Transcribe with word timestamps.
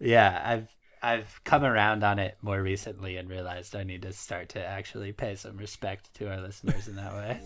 Yeah, 0.00 0.40
I've 0.42 0.74
I've 1.02 1.40
come 1.44 1.62
around 1.62 2.02
on 2.04 2.18
it 2.18 2.38
more 2.40 2.60
recently 2.60 3.18
and 3.18 3.28
realized 3.28 3.76
I 3.76 3.84
need 3.84 4.02
to 4.02 4.12
start 4.12 4.48
to 4.50 4.64
actually 4.64 5.12
pay 5.12 5.34
some 5.34 5.58
respect 5.58 6.12
to 6.14 6.30
our 6.30 6.40
listeners 6.40 6.88
in 6.88 6.96
that 6.96 7.12
way. 7.12 7.40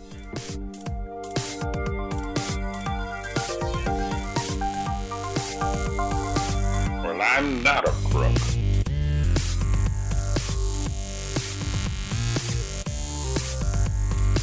Well, 7.03 7.21
I'm 7.23 7.63
not 7.63 7.89
a 7.89 7.93
crook. 8.11 8.39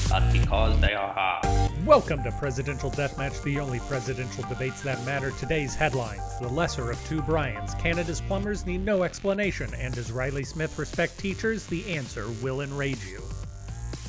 But 0.10 0.34
because 0.34 0.80
they 0.82 0.94
are 0.94 1.14
hard. 1.14 1.51
Welcome 1.86 2.22
to 2.26 2.32
Presidential 2.34 2.92
Deathmatch, 2.92 3.42
the 3.42 3.60
only 3.60 3.80
presidential 3.80 4.44
debates 4.48 4.82
that 4.82 5.04
matter. 5.04 5.32
Today's 5.32 5.74
headlines 5.74 6.22
The 6.40 6.48
lesser 6.48 6.92
of 6.92 7.08
two 7.08 7.24
Bryans. 7.24 7.74
Canada's 7.74 8.22
plumbers 8.22 8.68
need 8.68 8.86
no 8.86 9.02
explanation. 9.02 9.74
And 9.74 9.92
does 9.92 10.12
Riley 10.12 10.44
Smith 10.44 10.78
respect 10.78 11.18
teachers? 11.18 11.66
The 11.66 11.84
answer 11.92 12.28
will 12.44 12.62
enrage 12.62 13.04
you. 13.06 13.24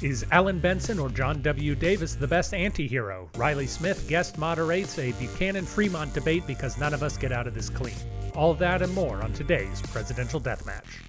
Is 0.03 0.27
Alan 0.33 0.59
Benson 0.59 0.99
or 0.99 1.09
John 1.09 1.41
W. 1.41 1.75
Davis 1.75 2.15
the 2.15 2.29
best 2.29 2.53
anti 2.53 2.87
hero? 2.87 3.31
Riley 3.37 3.67
Smith 3.67 4.07
guest 4.07 4.37
moderates 4.37 4.99
a 4.99 5.13
Buchanan 5.13 5.65
Fremont 5.65 6.13
debate 6.13 6.47
because 6.47 6.77
none 6.77 6.93
of 6.93 7.03
us 7.03 7.17
get 7.17 7.33
out 7.33 7.47
of 7.47 7.55
this 7.55 7.71
clean. 7.71 7.95
All 8.35 8.53
that 8.55 8.83
and 8.83 8.93
more 8.93 9.23
on 9.23 9.33
today's 9.33 9.81
Presidential 9.81 10.43
Deathmatch. 10.43 11.01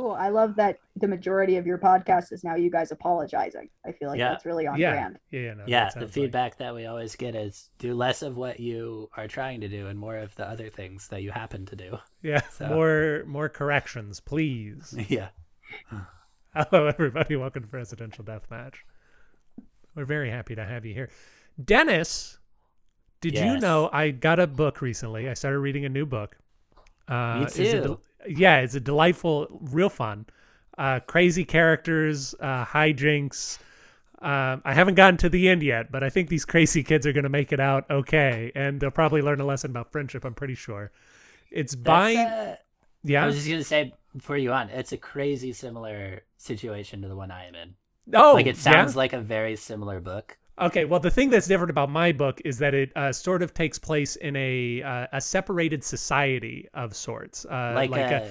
Cool. 0.00 0.12
I 0.12 0.28
love 0.28 0.56
that 0.56 0.78
the 0.96 1.06
majority 1.08 1.56
of 1.56 1.66
your 1.66 1.78
podcast 1.78 2.32
is 2.32 2.42
now 2.44 2.54
you 2.54 2.70
guys 2.70 2.90
apologizing. 2.92 3.68
I 3.84 3.92
feel 3.92 4.08
like 4.08 4.18
Yeah. 4.18 4.30
that's 4.30 4.44
really 4.46 4.66
on 4.66 4.78
yeah. 4.78 4.92
brand. 4.92 5.18
Yeah, 5.30 5.40
yeah, 5.40 5.54
no, 5.54 5.64
yeah, 5.66 5.84
the 5.86 5.90
sounds 5.92 6.02
like- 6.04 6.12
feedback 6.12 6.56
that 6.58 6.74
we 6.74 6.86
always 6.86 7.16
get 7.16 7.34
is 7.34 7.70
do 7.78 7.94
less 7.94 8.22
of 8.22 8.36
what 8.36 8.60
you 8.60 9.10
are 9.16 9.28
trying 9.28 9.60
to 9.60 9.68
do 9.68 9.86
and 9.88 9.98
more 9.98 10.16
of 10.16 10.34
the 10.36 10.48
other 10.48 10.68
things 10.70 11.08
that 11.08 11.22
you 11.22 11.30
happen 11.30 11.66
to 11.66 11.76
do. 11.76 11.98
yeah, 12.22 12.40
So- 12.52 12.66
more 12.68 13.24
more 13.26 13.48
corrections, 13.48 14.20
please. 14.20 14.94
yeah. 15.08 15.28
Hello, 16.54 16.86
everybody. 16.86 17.36
Welcome 17.36 17.62
to 17.62 17.68
Presidential 17.68 18.24
Deathmatch. 18.24 18.74
We're 19.94 20.04
very 20.04 20.30
happy 20.30 20.54
to 20.54 20.64
have 20.64 20.84
you 20.84 20.94
here. 20.94 21.10
Dennis, 21.62 22.38
did 23.20 23.36
you 23.38 23.58
know 23.58 23.90
I 23.92 24.10
got 24.10 24.40
a 24.40 24.46
book 24.46 24.80
recently? 24.80 25.28
I 25.28 25.34
started 25.34 25.58
reading 25.58 25.84
a 25.84 25.88
new 25.88 26.06
book. 26.06 26.36
Uh, 27.06 27.38
Me 27.38 27.42
it's 27.44 27.58
a 27.58 27.72
del- 27.72 27.84
too. 27.96 28.00
Yeah, 28.28 28.58
it's 28.58 28.74
a 28.74 28.80
delightful, 28.80 29.46
real 29.70 29.88
fun. 29.88 30.26
Uh, 30.76 31.00
crazy 31.00 31.44
characters, 31.44 32.34
uh, 32.40 32.64
hijinks. 32.64 33.58
Um, 34.22 34.62
I 34.64 34.74
haven't 34.74 34.94
gotten 34.94 35.16
to 35.18 35.28
the 35.28 35.48
end 35.48 35.62
yet, 35.62 35.90
but 35.90 36.02
I 36.02 36.10
think 36.10 36.28
these 36.28 36.44
crazy 36.44 36.82
kids 36.82 37.06
are 37.06 37.12
going 37.12 37.24
to 37.24 37.30
make 37.30 37.52
it 37.52 37.60
out 37.60 37.90
okay, 37.90 38.52
and 38.54 38.80
they'll 38.80 38.90
probably 38.90 39.22
learn 39.22 39.40
a 39.40 39.46
lesson 39.46 39.70
about 39.70 39.92
friendship. 39.92 40.24
I'm 40.24 40.34
pretty 40.34 40.54
sure. 40.54 40.90
It's 41.50 41.74
by 41.74 42.14
uh, 42.14 42.56
I 43.08 43.26
was 43.26 43.36
just 43.36 43.48
gonna 43.48 43.64
say 43.64 43.92
before 44.14 44.36
you 44.36 44.52
on, 44.52 44.68
it's 44.70 44.92
a 44.92 44.96
crazy 44.96 45.52
similar 45.52 46.22
situation 46.36 47.02
to 47.02 47.08
the 47.08 47.16
one 47.16 47.30
I 47.30 47.46
am 47.46 47.54
in. 47.54 47.74
oh, 48.14 48.34
like 48.34 48.46
it 48.46 48.56
yeah? 48.56 48.72
sounds 48.72 48.96
like 48.96 49.12
a 49.12 49.20
very 49.20 49.56
similar 49.56 50.00
book. 50.00 50.36
Okay, 50.58 50.84
well, 50.84 51.00
the 51.00 51.10
thing 51.10 51.30
that's 51.30 51.46
different 51.46 51.70
about 51.70 51.90
my 51.90 52.12
book 52.12 52.40
is 52.44 52.58
that 52.58 52.74
it 52.74 52.92
uh, 52.96 53.12
sort 53.12 53.42
of 53.42 53.54
takes 53.54 53.78
place 53.78 54.16
in 54.16 54.36
a 54.36 54.82
uh, 54.82 55.06
a 55.12 55.20
separated 55.20 55.82
society 55.82 56.68
of 56.74 56.94
sorts. 56.94 57.46
Uh, 57.46 57.72
like, 57.74 57.90
like 57.90 58.10
a, 58.10 58.30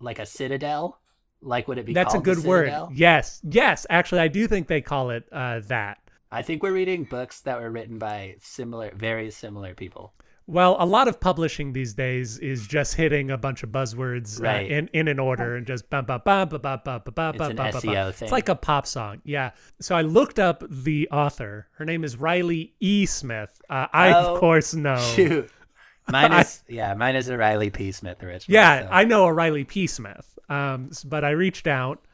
like 0.00 0.18
a 0.18 0.26
citadel. 0.26 1.00
Like 1.42 1.68
would 1.68 1.78
it 1.78 1.86
be 1.86 1.92
that's 1.92 2.14
a 2.14 2.18
good 2.18 2.42
word. 2.44 2.72
Yes, 2.92 3.40
yes. 3.44 3.86
Actually, 3.90 4.22
I 4.22 4.28
do 4.28 4.48
think 4.48 4.68
they 4.68 4.80
call 4.80 5.10
it 5.10 5.24
uh, 5.30 5.60
that. 5.66 5.98
I 6.32 6.42
think 6.42 6.62
we're 6.62 6.72
reading 6.72 7.04
books 7.04 7.40
that 7.42 7.60
were 7.60 7.70
written 7.70 7.98
by 7.98 8.36
similar, 8.40 8.90
very 8.94 9.30
similar 9.30 9.74
people. 9.74 10.12
Well, 10.48 10.76
a 10.78 10.86
lot 10.86 11.08
of 11.08 11.18
publishing 11.18 11.72
these 11.72 11.92
days 11.94 12.38
is 12.38 12.68
just 12.68 12.94
hitting 12.94 13.32
a 13.32 13.36
bunch 13.38 13.64
of 13.64 13.70
buzzwords 13.70 14.40
uh, 14.40 14.62
in 14.64 14.88
in 14.92 15.08
an 15.08 15.18
order 15.18 15.56
and 15.56 15.66
just 15.66 15.90
bum 15.90 16.04
bum 16.04 16.22
bum 16.24 16.48
bum 16.48 16.60
bum 16.60 16.80
bum 16.84 17.02
bum 17.04 17.12
bum 17.14 17.28
It's 17.34 17.38
bum 17.38 17.50
an 17.50 17.56
bum, 17.56 17.70
bum. 17.72 17.80
SEO 17.82 18.14
thing. 18.14 18.26
It's 18.26 18.32
like 18.32 18.48
a 18.48 18.54
pop 18.54 18.86
song. 18.86 19.20
Yeah. 19.24 19.50
So 19.80 19.96
I 19.96 20.02
looked 20.02 20.38
up 20.38 20.62
the 20.70 21.08
author. 21.10 21.66
Her 21.72 21.84
name 21.84 22.04
is 22.04 22.16
Riley 22.16 22.74
E. 22.78 23.06
Smith. 23.06 23.60
Uh, 23.68 23.88
I 23.92 24.12
Oh, 24.12 24.34
of 24.34 24.40
course 24.40 24.72
know. 24.72 24.98
Shoot, 25.16 25.50
mine 26.08 26.32
is 26.40 26.62
yeah, 26.68 26.94
mine 26.94 27.16
is 27.16 27.28
a 27.28 27.36
Riley 27.36 27.70
P. 27.70 27.90
Smith 27.90 28.22
original. 28.22 28.54
Yeah, 28.54 28.82
so- 28.82 28.88
I 28.92 29.02
know 29.02 29.24
a 29.24 29.32
Riley 29.32 29.64
P. 29.64 29.88
Smith, 29.88 30.38
um, 30.48 30.90
but 31.06 31.24
I 31.24 31.30
reached 31.30 31.66
out 31.66 32.04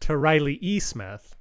to 0.00 0.16
Riley 0.16 0.58
E. 0.62 0.78
Smith, 0.78 1.34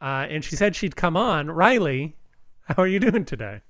uh, 0.00 0.26
and 0.30 0.42
she 0.42 0.56
said 0.56 0.74
she'd 0.74 0.96
come 0.96 1.18
on. 1.18 1.50
Riley, 1.50 2.16
how 2.62 2.82
are 2.82 2.86
you 2.88 2.98
doing 2.98 3.26
today? 3.26 3.60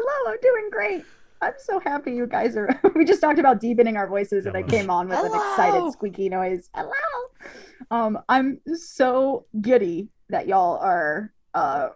Hello, 0.00 0.32
I'm 0.32 0.40
doing 0.40 0.68
great. 0.70 1.04
I'm 1.42 1.54
so 1.58 1.80
happy 1.80 2.12
you 2.12 2.26
guys 2.28 2.56
are. 2.56 2.68
we 2.94 3.04
just 3.04 3.20
talked 3.20 3.40
about 3.40 3.60
deepening 3.60 3.96
our 3.96 4.06
voices, 4.06 4.46
and 4.46 4.56
I 4.56 4.62
came 4.62 4.90
on 4.90 5.08
with 5.08 5.18
an 5.18 5.26
excited 5.26 5.92
squeaky 5.92 6.28
noise. 6.28 6.70
Hello. 6.72 6.92
Um, 7.90 8.20
I'm 8.28 8.60
so 8.76 9.46
giddy 9.60 10.08
that 10.28 10.46
y'all 10.46 10.78
are. 10.78 11.32
Uh, 11.52 11.88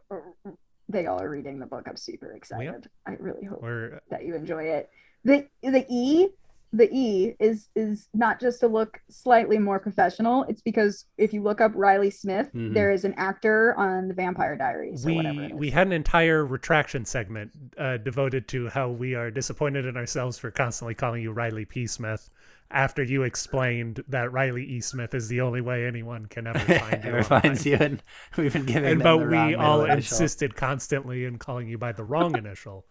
that 0.88 1.04
y'all 1.04 1.20
are 1.20 1.30
reading 1.30 1.60
the 1.60 1.66
book. 1.66 1.84
I'm 1.86 1.96
super 1.96 2.32
excited. 2.32 2.90
I 3.06 3.12
really 3.20 3.46
hope 3.46 3.62
We're 3.62 4.00
that 4.10 4.24
you 4.24 4.34
enjoy 4.34 4.64
it. 4.64 4.90
The 5.22 5.46
the 5.62 5.86
E 5.88 6.28
the 6.72 6.88
E 6.92 7.34
is 7.38 7.68
is 7.76 8.08
not 8.14 8.40
just 8.40 8.60
to 8.60 8.66
look 8.68 9.00
slightly 9.10 9.58
more 9.58 9.78
professional. 9.78 10.44
It's 10.44 10.62
because 10.62 11.04
if 11.18 11.32
you 11.34 11.42
look 11.42 11.60
up 11.60 11.72
Riley 11.74 12.10
Smith, 12.10 12.50
Mhm. 12.54 12.72
there 12.74 12.90
is 12.90 13.04
an 13.04 13.14
actor 13.16 13.74
on 13.76 14.08
the 14.08 14.14
Vampire 14.14 14.56
Diaries 14.56 15.06
or 15.06 15.12
whatever. 15.12 15.38
we 15.40 15.44
it 15.44 15.52
is. 15.52 15.58
we 15.58 15.70
had 15.70 15.86
an 15.86 15.92
entire 15.92 16.44
retraction 16.46 17.04
segment 17.04 17.50
uh, 17.76 17.98
devoted 17.98 18.48
to 18.48 18.68
how 18.68 18.88
we 18.90 19.14
are 19.14 19.30
disappointed 19.30 19.84
in 19.86 19.96
ourselves 19.96 20.38
for 20.38 20.50
constantly 20.50 20.94
calling 20.94 21.22
you 21.22 21.32
Riley 21.32 21.64
P. 21.66 21.86
Smith. 21.86 22.30
After 22.70 23.02
you 23.02 23.22
explained 23.24 24.02
that 24.08 24.32
Riley 24.32 24.64
E. 24.64 24.80
Smith 24.80 25.12
is 25.12 25.28
the 25.28 25.42
only 25.42 25.60
way 25.60 25.84
anyone 25.86 26.24
can 26.24 26.46
ever 26.46 26.58
find 26.80 27.04
you, 27.04 27.10
Ever 27.10 27.18
online. 27.18 27.42
finds 27.42 27.66
you, 27.66 27.76
and 27.78 28.02
we've 28.38 28.50
been 28.54 28.64
giving 28.64 28.92
and 28.92 29.00
them 29.02 29.04
but 29.04 29.18
the 29.18 29.26
we 29.26 29.32
wrong 29.34 29.54
all 29.56 29.78
middle 29.80 29.92
initial. 29.92 30.14
insisted 30.14 30.56
constantly 30.56 31.26
in 31.26 31.36
calling 31.36 31.68
you 31.68 31.76
by 31.76 31.92
the 31.92 32.02
wrong 32.04 32.34
initial. 32.38 32.86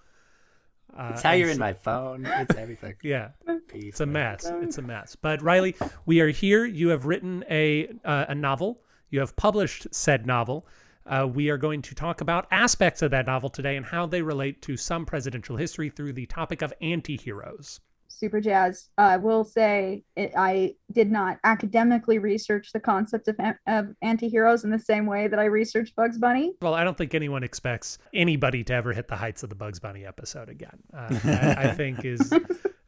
Uh, 0.98 1.12
It's 1.14 1.22
how 1.22 1.32
you're 1.32 1.50
in 1.50 1.58
my 1.60 1.74
phone. 1.74 2.26
It's 2.26 2.56
everything. 2.56 2.96
Yeah, 3.04 3.30
it's 3.74 4.02
a 4.02 4.06
mess. 4.06 4.52
It's 4.62 4.78
a 4.78 4.82
mess. 4.82 5.16
But 5.16 5.42
Riley, 5.42 5.76
we 6.06 6.20
are 6.22 6.30
here. 6.30 6.66
You 6.66 6.90
have 6.90 7.06
written 7.06 7.44
a 7.50 7.88
uh, 8.04 8.26
a 8.30 8.36
novel. 8.36 8.82
You 9.10 9.20
have 9.20 9.36
published 9.36 9.88
said 9.92 10.26
novel. 10.26 10.68
Uh, 11.06 11.28
we 11.34 11.50
are 11.50 11.58
going 11.58 11.82
to 11.82 11.96
talk 11.96 12.22
about 12.22 12.48
aspects 12.52 13.02
of 13.02 13.12
that 13.12 13.26
novel 13.26 13.50
today 13.50 13.76
and 13.76 13.86
how 13.86 14.06
they 14.06 14.22
relate 14.22 14.62
to 14.62 14.78
some 14.78 15.06
presidential 15.06 15.58
history 15.58 15.90
through 15.90 16.14
the 16.14 16.26
topic 16.28 16.62
of 16.62 16.72
anti-heroes. 16.82 17.80
Super 18.12 18.42
jazzed. 18.42 18.90
I 18.98 19.18
will 19.18 19.44
say 19.44 20.04
it, 20.16 20.32
I 20.38 20.76
did 20.92 21.12
not 21.12 21.40
academically 21.44 22.20
research 22.20 22.72
the 22.74 22.80
concept 22.80 23.28
of, 23.28 23.40
of 23.68 23.88
anti-heroes 24.02 24.64
in 24.64 24.70
the 24.70 24.80
same 24.80 25.06
way 25.06 25.28
that 25.28 25.40
I 25.40 25.46
researched 25.46 25.96
Bugs 25.96 26.18
Bunny. 26.18 26.54
Well, 26.62 26.74
I 26.74 26.84
don't 26.84 26.98
think 26.98 27.14
anyone 27.14 27.44
expects 27.44 27.98
anybody 28.14 28.64
to 28.66 28.74
ever 28.74 28.94
hit 28.94 29.08
the 29.08 29.16
heights 29.16 29.44
of 29.44 29.50
the 29.50 29.56
Bugs 29.56 29.80
Bunny 29.80 30.06
episode 30.06 30.50
again. 30.50 30.80
Uh, 30.94 31.10
that, 31.26 31.58
I 31.58 31.74
think 31.76 32.06
is 32.06 32.34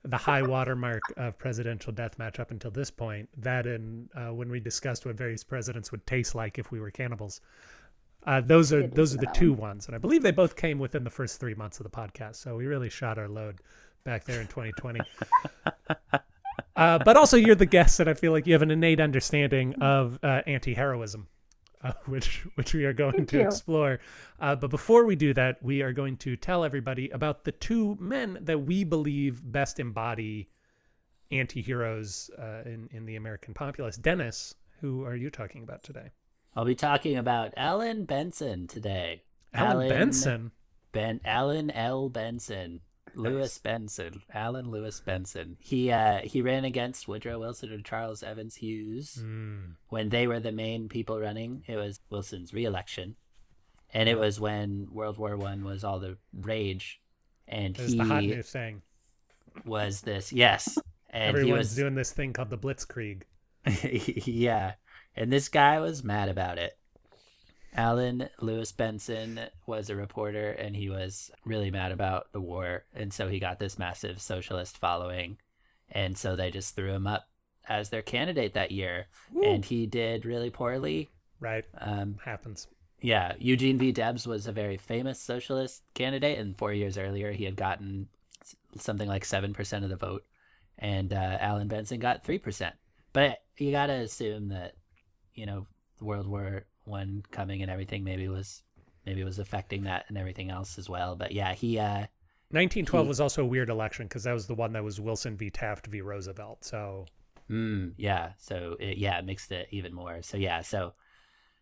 the 0.05 0.17
high 0.17 0.41
watermark 0.41 1.01
of 1.17 1.37
presidential 1.37 1.93
deathmatch 1.93 2.39
up 2.39 2.51
until 2.51 2.71
this 2.71 2.91
point. 2.91 3.29
That 3.37 3.65
and 3.65 4.09
uh, 4.15 4.33
when 4.33 4.49
we 4.49 4.59
discussed 4.59 5.05
what 5.05 5.15
various 5.15 5.43
presidents 5.43 5.91
would 5.91 6.05
taste 6.05 6.35
like 6.35 6.59
if 6.59 6.71
we 6.71 6.79
were 6.79 6.91
cannibals. 6.91 7.41
Uh, 8.25 8.39
those 8.39 8.71
are 8.71 8.87
those 8.87 9.13
are 9.13 9.17
the 9.17 9.29
two 9.33 9.51
one. 9.51 9.61
ones, 9.61 9.87
and 9.87 9.95
I 9.95 9.97
believe 9.97 10.23
they 10.23 10.31
both 10.31 10.55
came 10.55 10.79
within 10.79 11.03
the 11.03 11.09
first 11.09 11.39
three 11.39 11.55
months 11.55 11.79
of 11.79 11.83
the 11.83 11.89
podcast. 11.89 12.37
So 12.37 12.55
we 12.55 12.65
really 12.65 12.89
shot 12.89 13.17
our 13.17 13.27
load 13.27 13.59
back 14.03 14.25
there 14.25 14.41
in 14.41 14.47
2020. 14.47 14.99
uh, 16.75 16.99
but 16.99 17.17
also, 17.17 17.37
you're 17.37 17.55
the 17.55 17.65
guest, 17.65 17.99
and 17.99 18.09
I 18.09 18.13
feel 18.13 18.31
like 18.31 18.45
you 18.45 18.53
have 18.53 18.61
an 18.61 18.71
innate 18.71 18.99
understanding 18.99 19.75
of 19.81 20.19
uh, 20.23 20.41
anti-heroism, 20.45 21.27
uh, 21.83 21.93
which 22.05 22.45
which 22.55 22.73
we 22.73 22.85
are 22.85 22.93
going 22.93 23.13
Thank 23.13 23.29
to 23.29 23.37
you. 23.39 23.47
explore. 23.47 23.99
Uh, 24.39 24.55
but 24.55 24.69
before 24.69 25.05
we 25.05 25.15
do 25.15 25.33
that, 25.33 25.61
we 25.63 25.81
are 25.81 25.93
going 25.93 26.17
to 26.17 26.35
tell 26.35 26.63
everybody 26.63 27.09
about 27.09 27.43
the 27.43 27.51
two 27.51 27.97
men 27.99 28.37
that 28.41 28.59
we 28.59 28.83
believe 28.83 29.41
best 29.51 29.79
embody 29.79 30.49
anti-heroes 31.31 32.29
uh, 32.37 32.61
in 32.65 32.89
in 32.91 33.05
the 33.05 33.15
American 33.15 33.53
populace. 33.53 33.97
Dennis, 33.97 34.55
who 34.81 35.03
are 35.05 35.15
you 35.15 35.29
talking 35.29 35.63
about 35.63 35.83
today? 35.83 36.09
I'll 36.55 36.65
be 36.65 36.75
talking 36.75 37.17
about 37.17 37.53
Alan 37.57 38.05
Benson 38.05 38.67
today. 38.67 39.23
Alan, 39.55 39.89
Benson. 39.89 40.51
Ben 40.91 41.19
Alan 41.25 41.71
L. 41.71 42.09
Benson. 42.09 42.81
Lewis 43.15 43.57
Benson. 43.57 44.21
Alan 44.33 44.69
Lewis 44.71 44.99
Benson. 44.99 45.57
He 45.59 45.91
uh 45.91 46.19
he 46.23 46.41
ran 46.41 46.65
against 46.65 47.07
Woodrow 47.07 47.39
Wilson 47.39 47.71
and 47.71 47.85
Charles 47.85 48.23
Evans 48.23 48.55
Hughes 48.55 49.21
Mm. 49.23 49.75
when 49.89 50.09
they 50.09 50.27
were 50.27 50.39
the 50.39 50.51
main 50.51 50.89
people 50.89 51.19
running. 51.19 51.63
It 51.67 51.75
was 51.75 51.99
Wilson's 52.09 52.53
reelection. 52.53 53.15
And 53.93 54.09
it 54.09 54.17
was 54.17 54.39
when 54.39 54.87
World 54.91 55.17
War 55.19 55.37
One 55.37 55.63
was 55.63 55.83
all 55.83 55.99
the 55.99 56.17
rage. 56.33 56.99
And 57.47 57.77
he 57.77 57.97
the 57.97 58.03
hot 58.05 58.23
new 58.23 58.41
thing. 58.41 58.81
was 59.65 60.01
this 60.01 60.33
yes. 60.33 60.77
And 61.09 61.37
Everyone's 61.37 61.47
he 61.47 61.53
was 61.53 61.75
doing 61.75 61.93
this 61.95 62.11
thing 62.11 62.33
called 62.33 62.49
the 62.49 62.57
Blitzkrieg. 62.57 63.23
yeah. 64.25 64.73
And 65.15 65.31
this 65.31 65.47
guy 65.49 65.79
was 65.79 66.03
mad 66.03 66.29
about 66.29 66.57
it. 66.57 66.75
Alan 67.75 68.29
Lewis 68.39 68.71
Benson 68.71 69.39
was 69.65 69.89
a 69.89 69.95
reporter 69.95 70.51
and 70.51 70.75
he 70.75 70.89
was 70.89 71.31
really 71.45 71.71
mad 71.71 71.91
about 71.91 72.31
the 72.31 72.41
war. 72.41 72.85
And 72.93 73.11
so 73.11 73.27
he 73.27 73.39
got 73.39 73.59
this 73.59 73.79
massive 73.79 74.21
socialist 74.21 74.77
following. 74.77 75.37
And 75.89 76.17
so 76.17 76.35
they 76.35 76.51
just 76.51 76.75
threw 76.75 76.91
him 76.91 77.07
up 77.07 77.27
as 77.67 77.89
their 77.89 78.01
candidate 78.01 78.53
that 78.53 78.71
year. 78.71 79.07
Woo. 79.31 79.43
And 79.43 79.65
he 79.65 79.85
did 79.85 80.25
really 80.25 80.49
poorly. 80.49 81.09
Right. 81.39 81.65
Um, 81.79 82.17
Happens. 82.23 82.67
Yeah. 83.01 83.33
Eugene 83.39 83.77
V. 83.77 83.91
Debs 83.91 84.27
was 84.27 84.47
a 84.47 84.51
very 84.51 84.77
famous 84.77 85.19
socialist 85.19 85.83
candidate. 85.93 86.37
And 86.37 86.57
four 86.57 86.73
years 86.73 86.97
earlier, 86.97 87.31
he 87.31 87.43
had 87.43 87.55
gotten 87.55 88.07
something 88.77 89.07
like 89.07 89.23
7% 89.23 89.83
of 89.83 89.89
the 89.89 89.95
vote. 89.95 90.23
And 90.77 91.13
uh, 91.13 91.37
Alan 91.39 91.67
Benson 91.67 91.99
got 91.99 92.23
3%. 92.23 92.71
But 93.13 93.39
you 93.57 93.71
got 93.71 93.87
to 93.87 93.93
assume 93.93 94.49
that, 94.49 94.73
you 95.33 95.45
know, 95.45 95.67
the 95.99 96.05
World 96.05 96.27
War 96.27 96.65
one 96.85 97.23
coming 97.31 97.61
and 97.61 97.71
everything 97.71 98.03
maybe 98.03 98.27
was 98.27 98.63
maybe 99.05 99.23
was 99.23 99.39
affecting 99.39 99.83
that 99.83 100.05
and 100.07 100.17
everything 100.17 100.49
else 100.49 100.77
as 100.77 100.89
well. 100.89 101.15
But 101.15 101.31
yeah, 101.31 101.53
he 101.53 101.79
uh 101.79 102.07
1912 102.51 103.05
he, 103.05 103.07
was 103.07 103.19
also 103.19 103.43
a 103.43 103.47
weird 103.47 103.69
election 103.69 104.05
because 104.07 104.23
that 104.23 104.33
was 104.33 104.47
the 104.47 104.53
one 104.53 104.73
that 104.73 104.83
was 104.83 104.99
Wilson 104.99 105.35
v. 105.35 105.49
Taft 105.49 105.87
v. 105.87 106.01
Roosevelt. 106.01 106.63
So 106.63 107.07
mm, 107.49 107.93
yeah, 107.97 108.33
so 108.37 108.75
it, 108.79 108.97
yeah, 108.97 109.17
it 109.17 109.25
mixed 109.25 109.51
it 109.51 109.67
even 109.71 109.93
more. 109.93 110.21
So 110.21 110.37
yeah, 110.37 110.61
so 110.61 110.93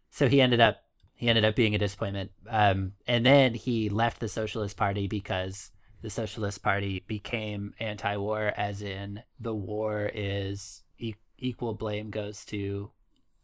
so 0.09 0.27
he 0.27 0.41
ended 0.41 0.59
up 0.59 0.77
he 1.21 1.29
ended 1.29 1.45
up 1.45 1.55
being 1.55 1.75
a 1.75 1.77
disappointment. 1.77 2.31
Um, 2.49 2.93
and 3.05 3.23
then 3.23 3.53
he 3.53 3.89
left 3.89 4.19
the 4.19 4.27
Socialist 4.27 4.75
Party 4.75 5.07
because 5.07 5.69
the 6.01 6.09
Socialist 6.09 6.63
Party 6.63 7.03
became 7.07 7.75
anti-war, 7.79 8.51
as 8.57 8.81
in 8.81 9.21
the 9.39 9.53
war 9.53 10.09
is 10.13 10.81
e 10.97 11.13
equal 11.37 11.75
blame 11.75 12.09
goes 12.09 12.43
to 12.45 12.89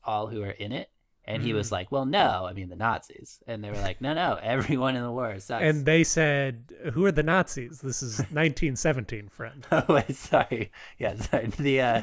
all 0.04 0.26
who 0.26 0.42
are 0.42 0.50
in 0.50 0.72
it. 0.72 0.90
And 1.28 1.44
he 1.44 1.54
was 1.54 1.68
mm. 1.68 1.74
like, 1.74 1.92
"Well, 1.92 2.06
no, 2.06 2.46
I 2.48 2.54
mean 2.54 2.70
the 2.70 2.76
Nazis." 2.76 3.40
And 3.48 3.64
they 3.64 3.70
were 3.70 3.78
like, 3.78 4.00
"No, 4.00 4.14
no, 4.14 4.40
everyone 4.42 4.96
in 4.96 5.04
the 5.04 5.12
war 5.12 5.38
sucks." 5.40 5.62
And 5.62 5.86
they 5.86 6.04
said, 6.04 6.74
"Who 6.94 7.06
are 7.06 7.12
the 7.12 7.24
Nazis? 7.24 7.82
This 7.82 8.02
is 8.02 8.18
1917, 8.32 9.28
friend." 9.28 9.66
oh, 9.72 9.84
wait, 9.90 10.16
sorry. 10.16 10.72
Yeah, 10.98 11.16
sorry. 11.16 11.48
The 11.48 11.82
uh, 11.82 12.02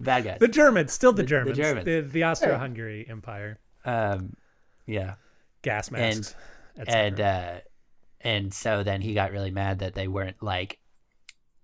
bad 0.00 0.24
guys. 0.24 0.38
The 0.40 0.48
Germans, 0.48 0.92
still 0.92 1.12
the, 1.12 1.22
the 1.22 1.28
Germans. 1.28 1.56
The, 1.56 1.62
Germans. 1.62 1.84
the, 1.86 2.00
the 2.02 2.24
Austro-Hungary 2.24 3.06
Empire. 3.08 3.58
Um, 3.84 4.36
yeah. 4.86 5.14
Gas 5.62 5.90
masks. 5.90 6.34
And 6.76 6.88
and 6.88 7.20
uh, 7.20 7.54
and 8.20 8.52
so 8.52 8.82
then 8.82 9.00
he 9.00 9.14
got 9.14 9.32
really 9.32 9.50
mad 9.50 9.78
that 9.78 9.94
they 9.94 10.08
weren't 10.08 10.42
like 10.42 10.78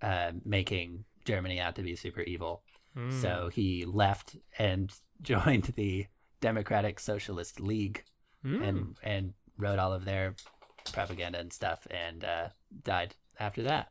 uh, 0.00 0.32
making 0.44 1.04
Germany 1.24 1.60
out 1.60 1.76
to 1.76 1.82
be 1.82 1.96
super 1.96 2.22
evil. 2.22 2.62
Mm. 2.96 3.20
So 3.20 3.50
he 3.52 3.84
left 3.84 4.36
and 4.58 4.92
joined 5.22 5.72
the 5.76 6.06
Democratic 6.42 7.00
Socialist 7.00 7.58
League 7.58 8.04
mm. 8.44 8.62
and 8.62 8.96
and 9.02 9.32
wrote 9.56 9.78
all 9.78 9.94
of 9.94 10.04
their 10.04 10.34
propaganda 10.92 11.38
and 11.38 11.50
stuff 11.50 11.86
and 11.90 12.24
uh, 12.24 12.48
died 12.84 13.14
after 13.40 13.62
that. 13.62 13.88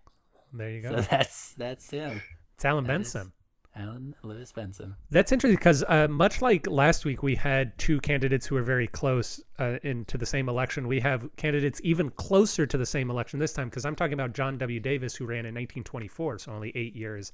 There 0.54 0.70
you 0.70 0.82
go. 0.84 0.98
So 0.98 1.02
that's 1.10 1.54
that's 1.54 1.90
him. 1.90 2.22
It's 2.56 2.66
Alan 2.66 2.84
that 2.84 2.90
Benson. 2.90 3.32
Alan 3.74 4.14
Lewis 4.24 4.52
Benson. 4.52 4.96
That's 5.12 5.32
interesting 5.32 5.56
because 5.56 5.82
uh, 5.88 6.08
much 6.10 6.42
like 6.42 6.68
last 6.68 7.06
week, 7.06 7.24
we 7.24 7.36
had 7.36 7.78
two 7.78 8.02
candidates 8.02 8.46
who 8.46 8.56
were 8.56 8.64
very 8.64 8.88
close 8.88 9.42
uh, 9.60 9.78
into 9.84 10.18
the 10.18 10.26
same 10.26 10.50
election. 10.50 10.90
We 10.90 11.00
have 11.00 11.30
candidates 11.38 11.80
even 11.82 12.10
closer 12.10 12.66
to 12.66 12.78
the 12.78 12.86
same 12.86 13.10
election 13.10 13.40
this 13.40 13.54
time 13.54 13.70
because 13.70 13.86
I'm 13.86 13.96
talking 13.96 14.14
about 14.14 14.34
John 14.34 14.58
W. 14.58 14.82
Davis, 14.82 15.16
who 15.16 15.26
ran 15.26 15.46
in 15.46 15.56
1924, 15.56 16.40
so 16.40 16.52
only 16.52 16.74
eight 16.76 16.96
years 16.98 17.32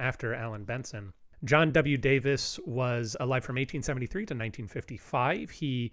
after 0.00 0.34
Alan 0.34 0.64
Benson. 0.64 1.12
John 1.44 1.70
W. 1.72 1.96
Davis 1.96 2.58
was 2.64 3.16
alive 3.20 3.44
from 3.44 3.56
1873 3.56 4.22
to 4.22 4.34
1955. 4.34 5.50
He, 5.50 5.92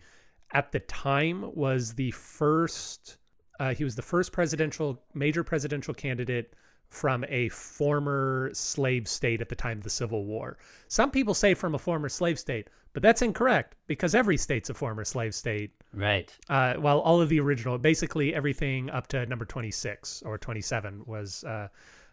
at 0.51 0.71
the 0.71 0.79
time, 0.81 1.53
was 1.53 1.93
the 1.93 2.11
first. 2.11 3.17
Uh, 3.59 3.73
he 3.73 3.83
was 3.83 3.95
the 3.95 4.01
first 4.01 4.31
presidential, 4.31 5.01
major 5.13 5.43
presidential 5.43 5.93
candidate 5.93 6.53
from 6.93 7.25
a 7.27 7.49
former 7.49 8.51
slave 8.53 9.07
state 9.07 9.41
at 9.41 9.49
the 9.49 9.55
time 9.55 9.79
of 9.79 9.83
the 9.83 9.89
Civil 9.89 10.25
War. 10.25 10.57
Some 10.87 11.09
people 11.09 11.33
say 11.33 11.55
from 11.55 11.73
a 11.73 11.79
former 11.79 12.07
slave 12.07 12.37
state, 12.37 12.69
but 12.93 13.01
that's 13.01 13.23
incorrect 13.23 13.75
because 13.87 14.13
every 14.13 14.37
state's 14.37 14.69
a 14.69 14.75
former 14.75 15.03
slave 15.03 15.33
state. 15.33 15.71
Right. 15.91 16.31
Uh, 16.49 16.75
well, 16.77 16.99
all 16.99 17.19
of 17.19 17.29
the 17.29 17.39
original, 17.39 17.79
basically 17.79 18.35
everything 18.35 18.91
up 18.91 19.07
to 19.07 19.25
number 19.25 19.43
26 19.43 20.21
or 20.23 20.37
27 20.37 21.03
was 21.07 21.43
uh, 21.45 21.67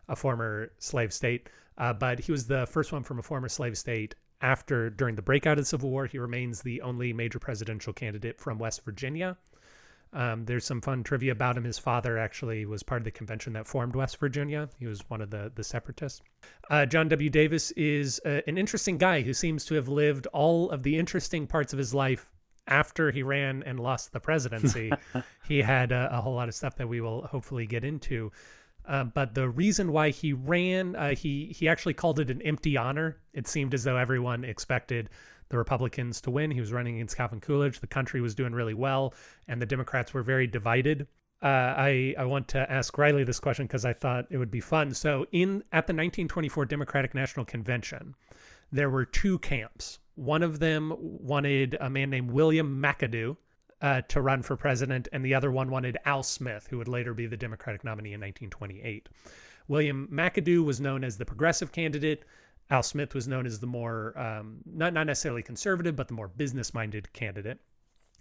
a 0.09 0.17
former 0.17 0.73
slave 0.79 1.13
state. 1.13 1.51
Uh, 1.81 1.95
but 1.95 2.21
he 2.21 2.31
was 2.31 2.47
the 2.47 2.67
first 2.67 2.93
one 2.93 3.03
from 3.03 3.19
a 3.19 3.23
former 3.23 3.49
slave 3.49 3.77
state 3.77 4.15
after 4.43 4.91
during 4.91 5.15
the 5.15 5.23
breakout 5.23 5.59
of 5.59 5.65
the 5.65 5.69
Civil 5.69 5.91
War. 5.91 6.05
He 6.05 6.19
remains 6.19 6.61
the 6.61 6.83
only 6.83 7.15
major 7.15 7.39
presidential 7.39 7.95
candidate 7.95 8.39
from 8.39 8.59
West 8.59 8.85
Virginia. 8.85 9.39
Um, 10.13 10.45
there's 10.45 10.67
some 10.67 10.83
fun 10.83 11.03
trivia 11.05 11.33
about 11.33 11.57
him. 11.57 11.65
His 11.65 11.79
father 11.79 12.19
actually 12.19 12.67
was 12.67 12.83
part 12.83 13.01
of 13.01 13.05
the 13.05 13.11
convention 13.11 13.55
that 13.55 13.67
formed 13.67 13.97
West 13.97 14.19
Virginia. 14.19 14.69
He 14.79 14.87
was 14.87 15.09
one 15.09 15.23
of 15.23 15.31
the 15.31 15.53
the 15.55 15.65
separatists. 15.65 16.21
Uh, 16.69 16.85
John 16.85 17.09
W. 17.09 17.31
Davis 17.31 17.71
is 17.73 18.21
uh, 18.27 18.41
an 18.47 18.59
interesting 18.59 18.99
guy 18.99 19.23
who 19.23 19.33
seems 19.33 19.65
to 19.67 19.75
have 19.77 19.89
lived 19.89 20.27
all 20.29 20.71
of 20.71 20.83
the 20.83 20.99
interesting 20.99 21.47
parts 21.47 21.73
of 21.73 21.79
his 21.79 21.95
life 21.95 22.29
after 22.67 23.11
he 23.11 23.23
ran 23.23 23.63
and 23.63 23.81
lost 23.81 24.13
the 24.13 24.21
presidency. 24.21 24.93
he 25.49 25.63
had 25.63 25.93
a, 25.93 26.11
a, 26.13 26.21
whole 26.21 26.35
lot 26.35 26.49
of 26.49 26.55
stuff 26.55 26.77
that 26.77 26.89
we 26.89 27.01
will 27.01 27.23
hopefully 27.23 27.67
get 27.67 27.85
into. 27.85 28.31
Uh, 28.87 29.05
but 29.05 29.35
the 29.35 29.49
reason 29.49 29.93
why 29.93 30.11
he 30.11 30.33
ran, 30.33 30.97
uh, 30.97 31.15
he 31.15 31.47
he 31.57 31.69
actually 31.69 31.95
called 31.95 32.19
it 32.19 32.31
an 32.31 32.43
empty 32.43 32.77
honor. 32.77 33.19
It 33.33 33.47
seemed 33.47 33.75
as 33.75 33.85
though 33.85 33.97
everyone 33.97 34.45
expected 34.45 35.11
the 35.49 35.59
Republicans 35.59 36.21
to 36.23 36.31
win. 36.31 36.51
He 36.51 36.61
was 36.61 36.73
running 36.73 36.97
against 36.97 37.17
Calvin 37.17 37.41
Coolidge. 37.41 37.81
The 37.81 37.87
country 37.87 38.21
was 38.21 38.35
doing 38.35 38.53
really 38.53 38.75
well, 38.75 39.15
and 39.49 39.61
the 39.61 39.67
Democrats 39.67 40.15
were 40.15 40.23
very 40.23 40.47
divided. 40.47 41.07
Uh, 41.43 41.75
I 41.77 42.15
I 42.19 42.25
want 42.25 42.49
to 42.49 42.71
ask 42.71 42.97
Riley 42.97 43.25
this 43.25 43.41
question 43.41 43.67
because 43.67 43.85
I 43.85 43.93
thought 43.93 44.27
it 44.31 44.39
would 44.39 44.51
be 44.51 44.61
fun. 44.61 44.95
So 44.95 45.27
in 45.33 45.63
at 45.73 45.87
the 45.87 45.93
1924 45.93 46.67
Democratic 46.67 47.15
National 47.15 47.45
Convention, 47.45 48.15
there 48.73 48.91
were 48.91 49.05
two 49.05 49.39
camps. 49.39 49.99
One 50.15 50.43
of 50.43 50.59
them 50.59 50.95
wanted 50.99 51.77
a 51.81 51.89
man 51.89 52.11
named 52.11 52.31
William 52.31 52.83
McAdoo 52.83 53.37
uh, 53.83 54.03
to 54.09 54.21
run 54.21 54.43
for 54.43 54.57
president, 54.57 55.09
and 55.13 55.25
the 55.25 55.35
other 55.35 55.51
one 55.51 55.71
wanted 55.71 55.97
Al 56.05 56.23
Smith, 56.23 56.67
who 56.69 56.79
would 56.79 56.89
later 56.89 57.15
be 57.15 57.27
the 57.27 57.37
Democratic 57.37 57.85
nominee 57.85 58.13
in 58.13 58.21
1928. 58.21 59.09
William 59.69 60.09
McAdoo 60.13 60.65
was 60.65 60.81
known 60.81 61.05
as 61.05 61.17
the 61.17 61.25
progressive 61.25 61.73
candidate. 61.73 62.25
Al 62.71 62.83
Smith 62.83 63.15
was 63.15 63.27
known 63.27 63.47
as 63.47 63.61
the 63.61 63.67
more, 63.67 64.19
um, 64.19 64.59
not, 64.67 64.93
not 64.93 65.07
necessarily 65.07 65.43
conservative, 65.43 65.97
but 65.97 66.09
the 66.09 66.15
more 66.15 66.29
business 66.29 66.75
minded 66.75 67.13
candidate. 67.13 67.59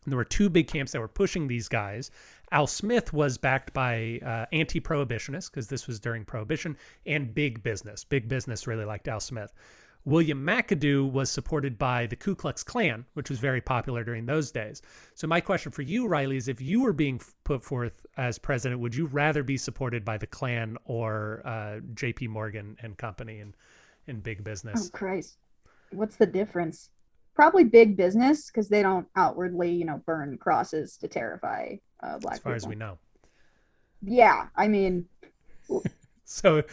And 0.06 0.12
there 0.12 0.18
were 0.18 0.26
two 0.26 0.50
big 0.50 0.68
camps 0.68 0.94
that 0.94 1.02
were 1.02 1.08
pushing 1.08 1.48
these 1.48 1.68
guys. 1.68 2.10
Al 2.52 2.68
Smith 2.68 3.12
was 3.14 3.38
backed 3.38 3.74
by 3.74 4.20
uh, 4.26 4.46
anti 4.52 4.80
prohibitionists, 4.80 5.52
because 5.52 5.68
this 5.68 5.88
was 5.88 6.00
during 6.00 6.24
Prohibition, 6.24 6.78
and 7.06 7.34
big 7.34 7.62
business. 7.64 8.04
Big 8.04 8.30
business 8.30 8.66
really 8.66 8.86
liked 8.86 9.08
Al 9.08 9.20
Smith. 9.20 9.54
William 10.10 10.44
McAdoo 10.44 11.12
was 11.12 11.30
supported 11.30 11.78
by 11.78 12.08
the 12.08 12.16
Ku 12.16 12.34
Klux 12.34 12.64
Klan, 12.64 13.06
which 13.14 13.30
was 13.30 13.38
very 13.38 13.62
popular 13.62 14.04
during 14.04 14.26
those 14.26 14.52
days. 14.52 14.82
So 15.14 15.28
my 15.28 15.40
question 15.40 15.72
for 15.72 15.84
you, 15.84 16.08
Riley, 16.08 16.36
is 16.36 16.48
if 16.48 16.60
you 16.60 16.82
were 16.82 16.94
being 16.94 17.22
put 17.44 17.64
forth 17.64 18.08
as 18.18 18.40
president, 18.40 18.82
would 18.82 18.96
you 18.96 19.06
rather 19.06 19.44
be 19.44 19.56
supported 19.56 20.04
by 20.04 20.18
the 20.18 20.26
Klan 20.26 20.78
or 20.86 21.44
uh, 21.46 21.80
J.P. 21.94 22.28
Morgan 22.28 22.76
and 22.82 22.98
Company 22.98 23.40
and 23.40 23.56
in 24.08 24.20
big 24.20 24.44
business? 24.44 24.90
Oh 24.92 24.98
Christ, 24.98 25.38
what's 25.92 26.16
the 26.16 26.26
difference? 26.26 26.90
Probably 27.36 27.64
big 27.64 27.96
business 27.96 28.48
because 28.48 28.68
they 28.68 28.82
don't 28.82 29.08
outwardly, 29.16 29.72
you 29.72 29.86
know, 29.86 30.02
burn 30.08 30.40
crosses 30.40 30.98
to 30.98 31.08
terrify 31.08 31.76
uh, 32.02 32.18
black. 32.18 32.34
As 32.34 32.40
far 32.40 32.54
people. 32.54 32.56
as 32.56 32.68
we 32.68 32.76
know. 32.76 32.98
Yeah, 34.02 34.48
I 34.56 34.68
mean. 34.68 35.06
so 36.26 36.64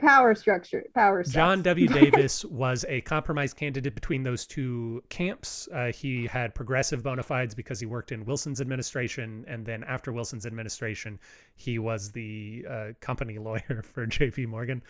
power 0.00 0.34
structure 0.34 0.84
power 0.94 1.22
john 1.22 1.62
w. 1.70 1.86
Davis 1.86 2.44
was 2.44 2.84
a 2.88 3.00
compromise 3.02 3.52
candidate 3.52 3.94
between 3.94 4.22
those 4.22 4.46
two 4.46 5.02
camps. 5.08 5.68
Uh, 5.74 5.92
he 5.92 6.26
had 6.26 6.54
progressive 6.54 7.02
bona 7.02 7.22
fides 7.22 7.54
because 7.54 7.80
he 7.80 7.86
worked 7.86 8.12
in 8.12 8.24
wilson's 8.24 8.60
administration 8.60 9.44
and 9.48 9.64
then 9.64 9.84
after 9.84 10.12
wilson's 10.12 10.46
administration 10.46 11.18
he 11.54 11.78
was 11.78 12.10
the 12.12 12.64
uh, 12.68 12.86
company 13.00 13.38
lawyer 13.48 13.82
for 13.82 14.06
jp 14.06 14.46
morgan 14.46 14.82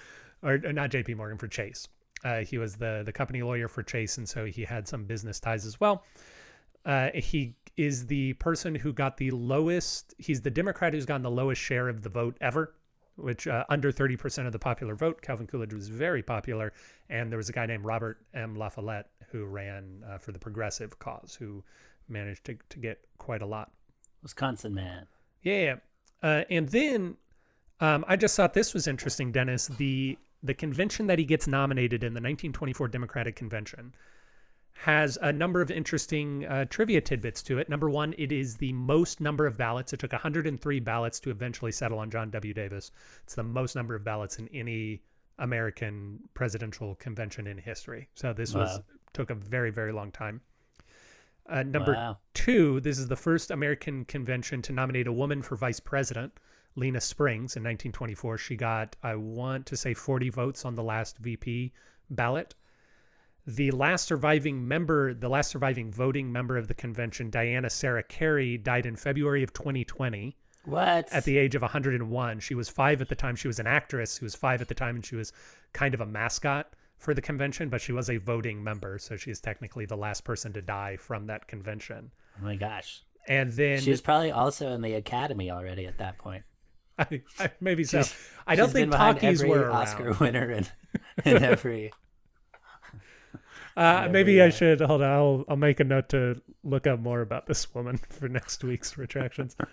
or, 0.42 0.60
or 0.64 0.72
not 0.72 0.90
jp 0.90 1.16
morgan 1.16 1.38
for 1.38 1.48
chase. 1.48 1.88
Uh, 2.24 2.40
he 2.40 2.58
was 2.58 2.76
the 2.76 3.02
the 3.06 3.12
company 3.12 3.42
lawyer 3.42 3.68
for 3.68 3.82
chase 3.82 4.18
and 4.18 4.28
so 4.28 4.44
he 4.44 4.62
had 4.62 4.86
some 4.86 5.04
business 5.04 5.40
ties 5.40 5.64
as 5.64 5.80
well. 5.80 6.04
Uh, 6.84 7.10
he 7.14 7.54
is 7.76 8.06
the 8.06 8.32
person 8.34 8.74
who 8.74 8.92
got 8.92 9.16
the 9.16 9.30
lowest 9.30 10.14
he's 10.18 10.40
the 10.40 10.50
democrat 10.50 10.92
who's 10.92 11.06
gotten 11.06 11.22
the 11.22 11.30
lowest 11.30 11.60
share 11.60 11.88
of 11.88 12.02
the 12.02 12.08
vote 12.08 12.36
ever 12.40 12.74
which 13.20 13.46
uh, 13.46 13.64
under 13.68 13.92
30% 13.92 14.46
of 14.46 14.52
the 14.52 14.58
popular 14.58 14.94
vote. 14.94 15.22
Calvin 15.22 15.46
Coolidge 15.46 15.72
was 15.72 15.88
very 15.88 16.22
popular. 16.22 16.72
And 17.08 17.30
there 17.30 17.36
was 17.36 17.48
a 17.48 17.52
guy 17.52 17.66
named 17.66 17.84
Robert 17.84 18.18
M. 18.34 18.56
La 18.56 18.68
Follette 18.68 19.06
who 19.30 19.44
ran 19.44 20.04
uh, 20.08 20.18
for 20.18 20.32
the 20.32 20.38
progressive 20.38 20.98
cause, 20.98 21.36
who 21.38 21.62
managed 22.08 22.44
to, 22.44 22.56
to 22.68 22.78
get 22.78 22.98
quite 23.18 23.42
a 23.42 23.46
lot. 23.46 23.70
Wisconsin 24.22 24.74
man. 24.74 25.06
Yeah. 25.42 25.76
Uh, 26.22 26.44
and 26.50 26.68
then 26.68 27.16
um, 27.80 28.04
I 28.08 28.16
just 28.16 28.36
thought 28.36 28.54
this 28.54 28.74
was 28.74 28.86
interesting, 28.86 29.32
Dennis. 29.32 29.68
The, 29.68 30.18
the 30.42 30.54
convention 30.54 31.06
that 31.06 31.18
he 31.18 31.24
gets 31.24 31.46
nominated 31.46 32.02
in, 32.02 32.12
the 32.12 32.18
1924 32.18 32.88
Democratic 32.88 33.36
Convention, 33.36 33.94
has 34.80 35.18
a 35.20 35.30
number 35.30 35.60
of 35.60 35.70
interesting 35.70 36.46
uh, 36.46 36.64
trivia 36.70 37.02
tidbits 37.02 37.42
to 37.42 37.58
it. 37.58 37.68
Number 37.68 37.90
one, 37.90 38.14
it 38.16 38.32
is 38.32 38.56
the 38.56 38.72
most 38.72 39.20
number 39.20 39.46
of 39.46 39.58
ballots. 39.58 39.92
It 39.92 40.00
took 40.00 40.12
103 40.12 40.80
ballots 40.80 41.20
to 41.20 41.30
eventually 41.30 41.70
settle 41.70 41.98
on 41.98 42.10
John 42.10 42.30
W. 42.30 42.54
Davis. 42.54 42.90
It's 43.22 43.34
the 43.34 43.42
most 43.42 43.76
number 43.76 43.94
of 43.94 44.04
ballots 44.04 44.38
in 44.38 44.48
any 44.54 45.02
American 45.38 46.18
presidential 46.32 46.94
convention 46.94 47.46
in 47.46 47.58
history. 47.58 48.08
So 48.14 48.32
this 48.32 48.54
wow. 48.54 48.62
was 48.62 48.80
took 49.12 49.28
a 49.28 49.34
very 49.34 49.70
very 49.70 49.92
long 49.92 50.12
time. 50.12 50.40
Uh, 51.46 51.62
number 51.62 51.92
wow. 51.92 52.16
two, 52.32 52.80
this 52.80 52.98
is 52.98 53.06
the 53.06 53.16
first 53.16 53.50
American 53.50 54.06
convention 54.06 54.62
to 54.62 54.72
nominate 54.72 55.06
a 55.06 55.12
woman 55.12 55.42
for 55.42 55.56
vice 55.56 55.80
president. 55.80 56.32
Lena 56.74 57.02
Springs 57.02 57.54
in 57.54 57.62
1924. 57.64 58.38
She 58.38 58.56
got, 58.56 58.96
I 59.02 59.14
want 59.16 59.66
to 59.66 59.76
say, 59.76 59.92
40 59.92 60.30
votes 60.30 60.64
on 60.64 60.74
the 60.74 60.82
last 60.82 61.18
VP 61.18 61.74
ballot. 62.08 62.54
The 63.56 63.72
last 63.72 64.06
surviving 64.06 64.68
member, 64.68 65.12
the 65.12 65.28
last 65.28 65.50
surviving 65.50 65.90
voting 65.90 66.30
member 66.30 66.56
of 66.56 66.68
the 66.68 66.74
convention, 66.74 67.30
Diana 67.30 67.68
Serra 67.68 68.04
Cary, 68.04 68.56
died 68.56 68.86
in 68.86 68.94
February 68.94 69.42
of 69.42 69.52
2020. 69.52 70.36
What? 70.66 71.12
At 71.12 71.24
the 71.24 71.36
age 71.36 71.56
of 71.56 71.62
101. 71.62 72.38
She 72.38 72.54
was 72.54 72.68
five 72.68 73.00
at 73.00 73.08
the 73.08 73.16
time. 73.16 73.34
She 73.34 73.48
was 73.48 73.58
an 73.58 73.66
actress 73.66 74.16
who 74.16 74.26
was 74.26 74.36
five 74.36 74.60
at 74.60 74.68
the 74.68 74.74
time, 74.74 74.94
and 74.94 75.04
she 75.04 75.16
was 75.16 75.32
kind 75.72 75.94
of 75.94 76.00
a 76.00 76.06
mascot 76.06 76.74
for 76.96 77.12
the 77.12 77.20
convention, 77.20 77.68
but 77.68 77.80
she 77.80 77.90
was 77.90 78.08
a 78.08 78.18
voting 78.18 78.62
member. 78.62 78.98
So 78.98 79.16
she 79.16 79.32
is 79.32 79.40
technically 79.40 79.84
the 79.84 79.96
last 79.96 80.22
person 80.22 80.52
to 80.52 80.62
die 80.62 80.96
from 80.96 81.26
that 81.26 81.48
convention. 81.48 82.12
Oh 82.38 82.44
my 82.44 82.54
gosh. 82.54 83.02
And 83.26 83.52
then 83.52 83.80
she 83.80 83.90
was 83.90 84.00
probably 84.00 84.30
also 84.30 84.68
in 84.68 84.80
the 84.80 84.94
academy 84.94 85.50
already 85.50 85.86
at 85.86 85.98
that 85.98 86.18
point. 86.18 86.44
I, 87.00 87.22
I, 87.40 87.50
maybe 87.60 87.82
so. 87.82 88.02
She's, 88.02 88.14
I 88.46 88.54
don't 88.54 88.70
think 88.70 88.92
talkies 88.92 89.42
were 89.42 89.72
Oscar 89.72 90.12
winner 90.20 90.52
in, 90.52 90.66
in 91.24 91.42
every 91.42 91.90
uh, 93.76 94.08
maybe 94.10 94.42
I 94.42 94.50
should 94.50 94.80
hold 94.80 95.02
on. 95.02 95.10
I'll 95.10 95.44
I'll 95.48 95.56
make 95.56 95.80
a 95.80 95.84
note 95.84 96.08
to 96.10 96.40
look 96.64 96.86
up 96.86 97.00
more 97.00 97.20
about 97.20 97.46
this 97.46 97.72
woman 97.74 97.98
for 98.08 98.28
next 98.28 98.64
week's 98.64 98.98
retractions. 98.98 99.56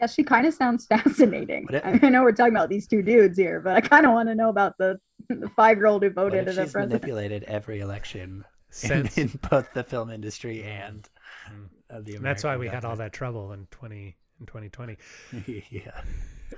Yeah, 0.00 0.08
she 0.08 0.24
kind 0.24 0.44
of 0.44 0.52
sounds 0.52 0.86
fascinating. 0.86 1.68
I 1.84 2.10
know 2.10 2.24
we're 2.24 2.32
talking 2.32 2.52
about 2.52 2.68
these 2.68 2.88
two 2.88 3.00
dudes 3.00 3.38
here, 3.38 3.60
but 3.60 3.76
I 3.76 3.80
kind 3.80 4.04
of 4.04 4.12
want 4.12 4.28
to 4.28 4.34
know 4.34 4.48
about 4.48 4.76
the 4.76 4.98
the 5.28 5.48
five 5.50 5.78
year 5.78 5.86
old 5.86 6.02
who 6.02 6.10
voted 6.10 6.48
as 6.48 6.58
a 6.58 6.62
president. 6.62 6.90
manipulated 6.90 7.44
every 7.44 7.78
election 7.78 8.44
in, 8.82 9.08
in, 9.14 9.40
both 9.50 9.72
the 9.72 9.84
film 9.84 10.10
industry 10.10 10.64
and 10.64 11.08
mm. 11.48 12.04
the. 12.04 12.18
that's 12.18 12.42
why 12.42 12.56
we 12.56 12.66
government. 12.66 12.84
had 12.84 12.90
all 12.90 12.96
that 12.96 13.12
trouble 13.12 13.52
in 13.52 13.66
twenty 13.70 14.16
in 14.40 14.46
twenty 14.46 14.68
twenty. 14.68 14.96
yeah. 15.70 16.00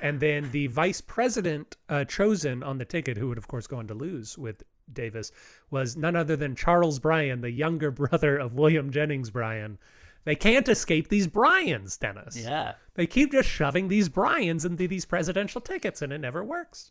And 0.00 0.18
then 0.18 0.50
the 0.50 0.66
vice 0.68 1.00
president 1.00 1.76
uh, 1.88 2.04
chosen 2.04 2.62
on 2.62 2.78
the 2.78 2.84
ticket, 2.84 3.18
who 3.18 3.28
would 3.28 3.38
of 3.38 3.48
course 3.48 3.66
go 3.66 3.76
on 3.76 3.86
to 3.88 3.94
lose 3.94 4.38
with 4.38 4.62
Davis 4.92 5.32
was 5.70 5.96
none 5.96 6.16
other 6.16 6.36
than 6.36 6.54
Charles 6.54 6.98
Bryan, 6.98 7.40
the 7.40 7.50
younger 7.50 7.90
brother 7.92 8.36
of 8.36 8.54
William 8.54 8.90
Jennings 8.90 9.30
Bryan. 9.30 9.78
They 10.24 10.34
can't 10.34 10.68
escape 10.68 11.08
these 11.08 11.28
Bryans, 11.28 11.96
Dennis. 11.96 12.36
Yeah. 12.36 12.74
They 12.94 13.06
keep 13.06 13.30
just 13.30 13.48
shoving 13.48 13.88
these 13.88 14.08
Bryans 14.08 14.64
into 14.64 14.88
these 14.88 15.04
presidential 15.04 15.60
tickets, 15.60 16.02
and 16.02 16.12
it 16.12 16.18
never 16.18 16.42
works. 16.42 16.90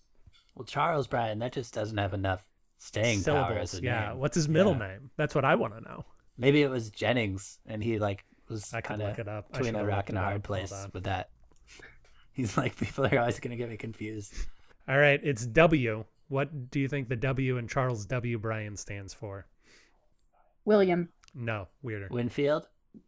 Well, 0.56 0.66
Charles 0.66 1.08
Bryan, 1.08 1.40
that 1.40 1.52
just 1.52 1.74
doesn't 1.74 1.98
have 1.98 2.14
enough 2.14 2.46
staying 2.78 3.20
Syllables, 3.20 3.48
power 3.48 3.58
as 3.58 3.78
a 3.78 3.82
yeah. 3.82 4.10
name. 4.10 4.20
What's 4.20 4.36
his 4.36 4.48
middle 4.48 4.72
yeah. 4.74 4.88
name? 4.88 5.12
That's 5.18 5.36
what 5.36 5.44
I 5.44 5.56
want 5.56 5.76
to 5.76 5.82
know. 5.82 6.06
Maybe 6.38 6.62
it 6.62 6.70
was 6.70 6.90
Jennings, 6.90 7.60
and 7.66 7.84
he 7.84 8.00
like 8.00 8.24
was 8.48 8.74
kind 8.84 9.02
of 9.02 9.52
between 9.52 9.76
a 9.76 9.86
rock 9.86 10.10
and 10.10 10.18
a 10.18 10.22
hard 10.22 10.44
place 10.44 10.74
with 10.94 11.04
that. 11.04 11.30
He's 12.34 12.58
like, 12.58 12.78
people 12.78 13.06
are 13.06 13.20
always 13.20 13.40
going 13.40 13.52
to 13.52 13.58
get 13.58 13.70
me 13.70 13.78
confused. 13.78 14.34
All 14.88 14.98
right, 14.98 15.20
it's 15.24 15.46
W. 15.46 16.06
What 16.28 16.72
do 16.72 16.80
you 16.80 16.88
think 16.88 17.08
the 17.08 17.16
W 17.16 17.58
in 17.58 17.68
Charles 17.68 18.06
W. 18.06 18.40
Bryan 18.40 18.76
stands 18.76 19.14
for? 19.14 19.46
William. 20.66 21.10
No, 21.36 21.68
weirder. 21.84 22.08
Winfield? 22.10 22.68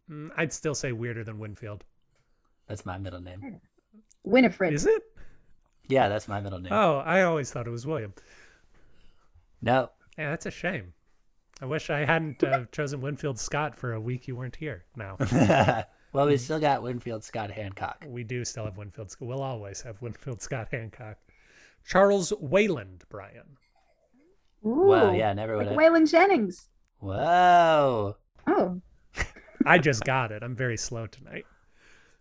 Mm, 0.09 0.29
I'd 0.37 0.53
still 0.53 0.75
say 0.75 0.91
weirder 0.91 1.23
than 1.23 1.39
Winfield. 1.39 1.83
That's 2.67 2.85
my 2.85 2.97
middle 2.97 3.21
name. 3.21 3.59
Winifred. 4.23 4.73
Is 4.73 4.85
it? 4.85 5.03
Yeah, 5.87 6.09
that's 6.09 6.27
my 6.27 6.41
middle 6.41 6.59
name. 6.59 6.73
Oh, 6.73 6.97
I 6.97 7.21
always 7.21 7.49
thought 7.49 7.65
it 7.65 7.71
was 7.71 7.87
William. 7.87 8.13
No. 9.61 9.89
Yeah, 10.17 10.31
that's 10.31 10.45
a 10.45 10.51
shame. 10.51 10.93
I 11.61 11.65
wish 11.65 11.89
I 11.89 12.05
hadn't 12.05 12.43
uh, 12.43 12.65
chosen 12.71 13.01
Winfield 13.01 13.39
Scott 13.39 13.75
for 13.75 13.93
a 13.93 13.99
week 13.99 14.27
you 14.27 14.35
weren't 14.35 14.55
here 14.55 14.83
now. 14.95 15.17
well, 16.13 16.27
we 16.27 16.37
still 16.37 16.59
got 16.59 16.83
Winfield 16.83 17.23
Scott 17.23 17.49
Hancock. 17.49 18.05
We 18.07 18.23
do 18.23 18.45
still 18.45 18.65
have 18.65 18.77
Winfield 18.77 19.09
Scott. 19.09 19.27
We'll 19.27 19.41
always 19.41 19.81
have 19.81 20.01
Winfield 20.01 20.41
Scott 20.41 20.67
Hancock. 20.71 21.17
Charles 21.87 22.33
Wayland 22.41 23.05
Bryan. 23.07 23.55
Ooh, 24.65 24.87
wow, 24.87 25.13
yeah, 25.13 25.31
never 25.31 25.55
would 25.55 25.67
like 25.67 25.77
Waylon 25.77 26.09
Jennings. 26.11 26.67
Whoa. 26.99 28.17
Oh. 28.45 28.81
I 29.65 29.77
just 29.77 30.03
got 30.03 30.33
it. 30.33 30.43
I'm 30.43 30.53
very 30.53 30.75
slow 30.75 31.07
tonight. 31.07 31.45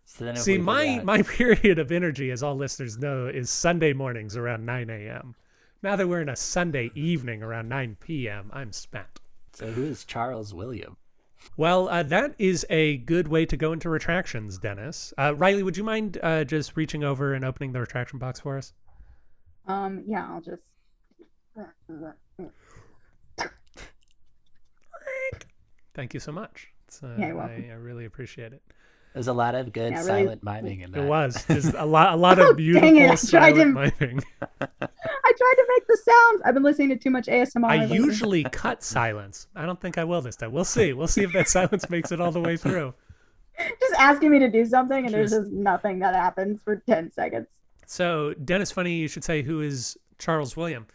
So 0.05 0.33
See, 0.35 0.57
my 0.57 1.01
my 1.03 1.23
period 1.39 1.81
of 1.81 1.91
energy, 1.91 2.31
as 2.31 2.45
all 2.45 2.55
listeners 2.55 2.97
know, 2.97 3.27
is 3.27 3.51
Sunday 3.51 3.93
mornings 3.93 4.37
around 4.37 4.65
9 4.65 4.89
a.m. 4.89 5.35
Now 5.83 5.97
that 5.97 6.09
we're 6.09 6.21
in 6.23 6.29
a 6.29 6.37
Sunday 6.37 6.93
evening 6.95 7.43
around 7.43 7.69
9 7.69 7.97
p.m., 7.99 8.51
I'm 8.53 8.73
spent. 8.73 9.21
So 9.53 9.67
who 9.73 9.83
is 9.83 10.05
Charles 10.05 10.55
William? 10.55 10.97
Well, 11.57 11.89
uh, 11.89 12.05
that 12.05 12.37
is 12.39 12.65
a 12.71 12.99
good 12.99 13.27
way 13.27 13.45
to 13.47 13.57
go 13.57 13.73
into 13.73 13.91
retractions, 13.91 14.59
Dennis. 14.59 15.13
Uh, 15.19 15.35
Riley, 15.35 15.65
would 15.65 15.77
you 15.77 15.85
mind 15.85 16.19
uh, 16.23 16.45
just 16.45 16.77
reaching 16.77 17.03
over 17.03 17.35
and 17.35 17.45
opening 17.45 17.73
the 17.73 17.81
retraction 17.81 18.21
box 18.21 18.39
for 18.39 18.57
us? 18.57 18.73
Um, 19.67 20.05
yeah, 20.07 20.27
I'll 20.31 20.41
just. 20.41 20.63
Thank 25.95 26.13
you 26.13 26.21
so 26.21 26.31
much. 26.31 26.69
Uh, 27.03 27.09
yeah, 27.19 27.29
you're 27.29 27.37
welcome. 27.37 27.65
I, 27.69 27.73
I, 27.73 27.77
really 27.77 28.05
appreciate 28.05 28.53
it. 28.53 28.63
There's 29.15 29.29
a 29.29 29.33
lot 29.33 29.55
of 29.55 29.73
good 29.73 29.93
yeah, 29.93 30.05
really... 30.05 30.25
silent 30.25 30.45
miming 30.45 30.81
in 30.83 30.91
that. 30.93 31.05
It 31.05 31.09
was 31.09 31.45
just 31.49 31.75
a 31.75 31.87
lot, 31.87 32.13
a 32.13 32.17
lot 32.17 32.39
of 32.39 32.47
oh, 32.51 32.55
beautiful 32.55 33.17
silent 33.17 33.57
to... 33.57 33.93
miming. 33.99 34.23
I 34.61 34.67
tried 34.69 35.55
to 35.57 35.67
make 35.75 35.87
the 35.89 35.99
sounds. 36.05 36.43
I've 36.45 36.55
been 36.55 36.63
listening 36.63 36.91
to 36.91 36.97
too 36.97 37.11
much 37.11 37.27
ASMR. 37.27 37.65
I 37.65 37.85
usually 37.87 38.45
cut 38.45 38.83
silence. 38.83 39.49
I 39.57 39.65
don't 39.65 39.81
think 39.81 39.99
I 39.99 40.05
will 40.05 40.21
this 40.21 40.37
time. 40.37 40.53
We'll 40.53 40.65
see. 40.65 40.93
We'll 40.93 41.09
see 41.09 41.23
if 41.23 41.33
that 41.33 41.49
silence 41.49 41.89
makes 41.89 42.13
it 42.13 42.21
all 42.21 42.31
the 42.31 42.43
way 42.43 42.57
through. 42.57 42.95
Just 43.81 43.95
asking 43.99 44.31
me 44.31 44.39
to 44.41 44.51
do 44.51 44.67
something, 44.67 44.99
and 44.99 45.09
just... 45.09 45.33
there's 45.33 45.45
just 45.45 45.51
nothing 45.51 46.01
that 46.01 46.15
happens 46.15 46.61
for 46.63 46.77
ten 46.77 47.11
seconds. 47.11 47.47
So, 47.87 48.35
Dennis, 48.35 48.71
funny 48.71 48.95
you 48.95 49.09
should 49.09 49.25
say 49.25 49.43
who 49.43 49.61
is 49.61 49.97
Charles 50.19 50.57
William. 50.57 50.87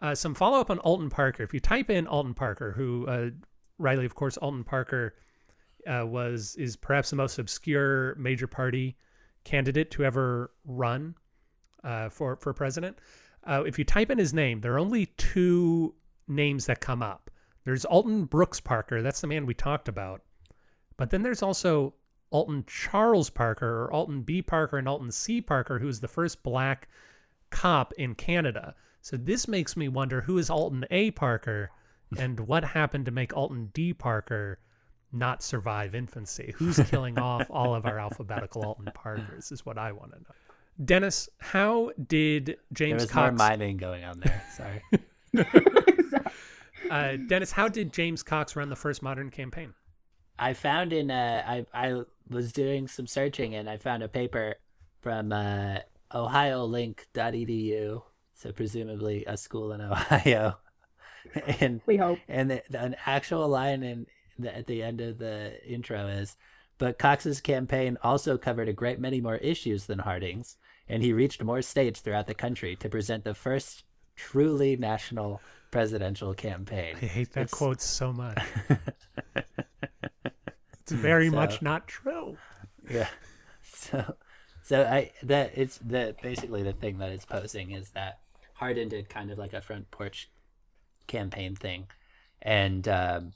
Uh, 0.00 0.14
some 0.14 0.34
follow 0.34 0.58
up 0.58 0.70
on 0.70 0.78
Alton 0.78 1.10
Parker. 1.10 1.42
If 1.42 1.52
you 1.52 1.60
type 1.60 1.90
in 1.90 2.06
Alton 2.06 2.34
Parker, 2.34 2.72
who 2.72 3.06
uh, 3.06 3.30
Riley, 3.78 4.06
of 4.06 4.14
course, 4.14 4.38
Alton 4.38 4.64
Parker 4.64 5.14
uh, 5.86 6.06
was 6.06 6.56
is 6.56 6.76
perhaps 6.76 7.10
the 7.10 7.16
most 7.16 7.38
obscure 7.38 8.14
major 8.16 8.46
party 8.46 8.96
candidate 9.44 9.90
to 9.92 10.04
ever 10.04 10.50
run 10.64 11.14
uh, 11.84 12.08
for 12.08 12.36
for 12.36 12.54
president. 12.54 12.98
Uh, 13.44 13.62
if 13.66 13.78
you 13.78 13.84
type 13.84 14.10
in 14.10 14.18
his 14.18 14.32
name, 14.32 14.60
there 14.60 14.74
are 14.74 14.78
only 14.78 15.06
two 15.16 15.94
names 16.28 16.66
that 16.66 16.80
come 16.80 17.02
up. 17.02 17.30
There's 17.64 17.84
Alton 17.84 18.24
Brooks 18.24 18.60
Parker. 18.60 19.02
That's 19.02 19.20
the 19.20 19.26
man 19.26 19.44
we 19.44 19.54
talked 19.54 19.88
about. 19.88 20.22
But 20.96 21.10
then 21.10 21.22
there's 21.22 21.42
also 21.42 21.94
Alton 22.30 22.64
Charles 22.66 23.30
Parker 23.30 23.84
or 23.84 23.92
Alton 23.92 24.22
B. 24.22 24.42
Parker 24.42 24.78
and 24.78 24.88
Alton 24.88 25.10
C. 25.10 25.40
Parker, 25.40 25.78
who 25.78 25.88
is 25.88 26.00
the 26.00 26.08
first 26.08 26.42
black 26.42 26.88
cop 27.50 27.92
in 27.94 28.14
Canada. 28.14 28.74
So 29.02 29.16
this 29.16 29.48
makes 29.48 29.76
me 29.76 29.88
wonder 29.88 30.20
who 30.20 30.38
is 30.38 30.50
Alton 30.50 30.84
A. 30.90 31.10
Parker 31.10 31.70
and 32.16 32.38
what 32.48 32.64
happened 32.64 33.06
to 33.06 33.10
make 33.10 33.36
Alton 33.36 33.70
D. 33.72 33.92
Parker 33.92 34.58
not 35.12 35.42
survive 35.42 35.94
infancy? 35.94 36.54
Who's 36.56 36.78
killing 36.88 37.18
off 37.18 37.46
all 37.50 37.74
of 37.74 37.84
our 37.86 37.98
alphabetical 37.98 38.64
Alton 38.64 38.90
Parkers 38.94 39.50
is 39.50 39.66
what 39.66 39.78
I 39.78 39.92
want 39.92 40.12
to 40.12 40.18
know. 40.18 40.34
Dennis, 40.84 41.28
how 41.38 41.90
did 42.06 42.56
James 42.72 42.98
there 42.98 43.06
was 43.06 43.10
Cox... 43.10 43.38
more 43.38 43.48
miming 43.48 43.76
going 43.76 44.04
on 44.04 44.20
there. 44.20 44.42
Sorry. 44.56 44.82
uh, 46.90 47.16
Dennis, 47.26 47.52
how 47.52 47.68
did 47.68 47.92
James 47.92 48.22
Cox 48.22 48.56
run 48.56 48.70
the 48.70 48.76
first 48.76 49.02
modern 49.02 49.30
campaign? 49.30 49.74
I 50.38 50.54
found 50.54 50.92
in 50.94 51.10
uh, 51.10 51.42
I 51.46 51.66
I 51.74 52.02
was 52.30 52.52
doing 52.52 52.88
some 52.88 53.06
searching 53.06 53.54
and 53.54 53.68
I 53.68 53.76
found 53.76 54.02
a 54.02 54.08
paper 54.08 54.56
from 55.00 55.32
uh, 55.32 55.78
OhioLink.edu, 56.12 58.02
so 58.34 58.52
presumably 58.52 59.24
a 59.26 59.36
school 59.36 59.72
in 59.72 59.80
Ohio. 59.80 60.58
and 61.60 61.80
we 61.86 61.96
hope. 61.96 62.18
And 62.28 62.50
the, 62.50 62.62
the, 62.70 62.80
an 62.80 62.96
actual 63.06 63.48
line 63.48 63.82
in 63.82 64.06
the, 64.38 64.56
at 64.56 64.66
the 64.66 64.82
end 64.82 65.00
of 65.00 65.18
the 65.18 65.62
intro 65.66 66.06
is, 66.06 66.36
but 66.78 66.98
Cox's 66.98 67.40
campaign 67.40 67.98
also 68.02 68.38
covered 68.38 68.68
a 68.68 68.72
great 68.72 68.98
many 68.98 69.20
more 69.20 69.36
issues 69.36 69.86
than 69.86 69.98
Harding's, 69.98 70.56
and 70.88 71.02
he 71.02 71.12
reached 71.12 71.42
more 71.42 71.62
states 71.62 72.00
throughout 72.00 72.26
the 72.26 72.34
country 72.34 72.74
to 72.76 72.88
present 72.88 73.24
the 73.24 73.34
first 73.34 73.84
truly 74.16 74.76
national 74.76 75.40
presidential 75.70 76.34
campaign. 76.34 76.96
I 77.00 77.06
hate 77.06 77.32
that 77.34 77.42
it's... 77.42 77.54
quote 77.54 77.80
so 77.80 78.12
much. 78.12 78.42
it's 80.90 81.00
very 81.00 81.28
so, 81.28 81.36
much 81.36 81.62
not 81.62 81.86
true. 81.86 82.36
Yeah. 82.90 83.08
So, 83.72 84.14
so 84.62 84.82
I 84.82 85.12
that 85.22 85.52
it's 85.54 85.78
the 85.78 86.14
basically 86.22 86.62
the 86.62 86.74
thing 86.74 86.98
that 86.98 87.10
it's 87.12 87.24
posing 87.24 87.70
is 87.70 87.90
that 87.90 88.18
Harding 88.52 88.90
did 88.90 89.08
kind 89.08 89.30
of 89.30 89.38
like 89.38 89.54
a 89.54 89.60
front 89.62 89.90
porch 89.90 90.28
campaign 91.06 91.56
thing, 91.56 91.86
and 92.42 92.86
um, 92.88 93.32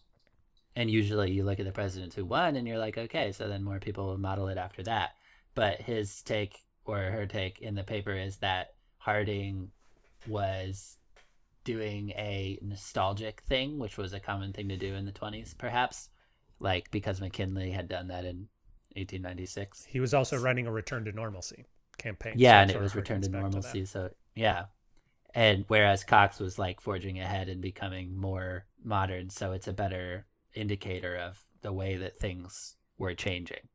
and 0.76 0.90
usually 0.90 1.30
you 1.30 1.44
look 1.44 1.60
at 1.60 1.66
the 1.66 1.72
presidents 1.72 2.14
who 2.14 2.24
won 2.24 2.56
and 2.56 2.66
you're 2.66 2.78
like, 2.78 2.98
okay, 2.98 3.32
so 3.32 3.48
then 3.48 3.62
more 3.62 3.78
people 3.78 4.06
will 4.06 4.18
model 4.18 4.48
it 4.48 4.58
after 4.58 4.82
that. 4.82 5.12
But 5.54 5.80
his 5.80 6.22
take 6.22 6.58
or 6.84 6.98
her 6.98 7.26
take 7.26 7.60
in 7.60 7.74
the 7.74 7.84
paper 7.84 8.12
is 8.12 8.36
that 8.38 8.74
Harding 8.98 9.70
was 10.26 10.98
doing 11.64 12.10
a 12.10 12.58
nostalgic 12.60 13.42
thing, 13.42 13.78
which 13.78 13.96
was 13.96 14.12
a 14.12 14.20
common 14.20 14.52
thing 14.52 14.68
to 14.68 14.76
do 14.76 14.94
in 14.94 15.06
the 15.06 15.12
20s, 15.12 15.56
perhaps, 15.56 16.10
like 16.64 16.90
because 16.90 17.20
McKinley 17.20 17.70
had 17.70 17.88
done 17.88 18.08
that 18.08 18.24
in 18.24 18.48
1896. 18.96 19.84
He 19.84 20.00
was 20.00 20.14
also 20.14 20.38
running 20.38 20.66
a 20.66 20.72
return 20.72 21.04
to 21.04 21.12
normalcy 21.12 21.66
campaign. 21.98 22.34
Yeah, 22.36 22.58
so 22.58 22.62
and 22.62 22.70
it 22.72 22.80
was 22.80 22.96
return 22.96 23.20
to 23.20 23.28
normalcy. 23.28 23.82
To 23.82 23.86
so 23.86 24.10
yeah, 24.34 24.64
and 25.34 25.64
whereas 25.68 26.02
Cox 26.02 26.40
was 26.40 26.58
like 26.58 26.80
forging 26.80 27.20
ahead 27.20 27.48
and 27.48 27.60
becoming 27.60 28.16
more 28.16 28.64
modern, 28.82 29.30
so 29.30 29.52
it's 29.52 29.68
a 29.68 29.72
better 29.72 30.26
indicator 30.54 31.16
of 31.16 31.44
the 31.62 31.72
way 31.72 31.96
that 31.96 32.18
things 32.18 32.76
were 32.98 33.14
changing. 33.14 33.68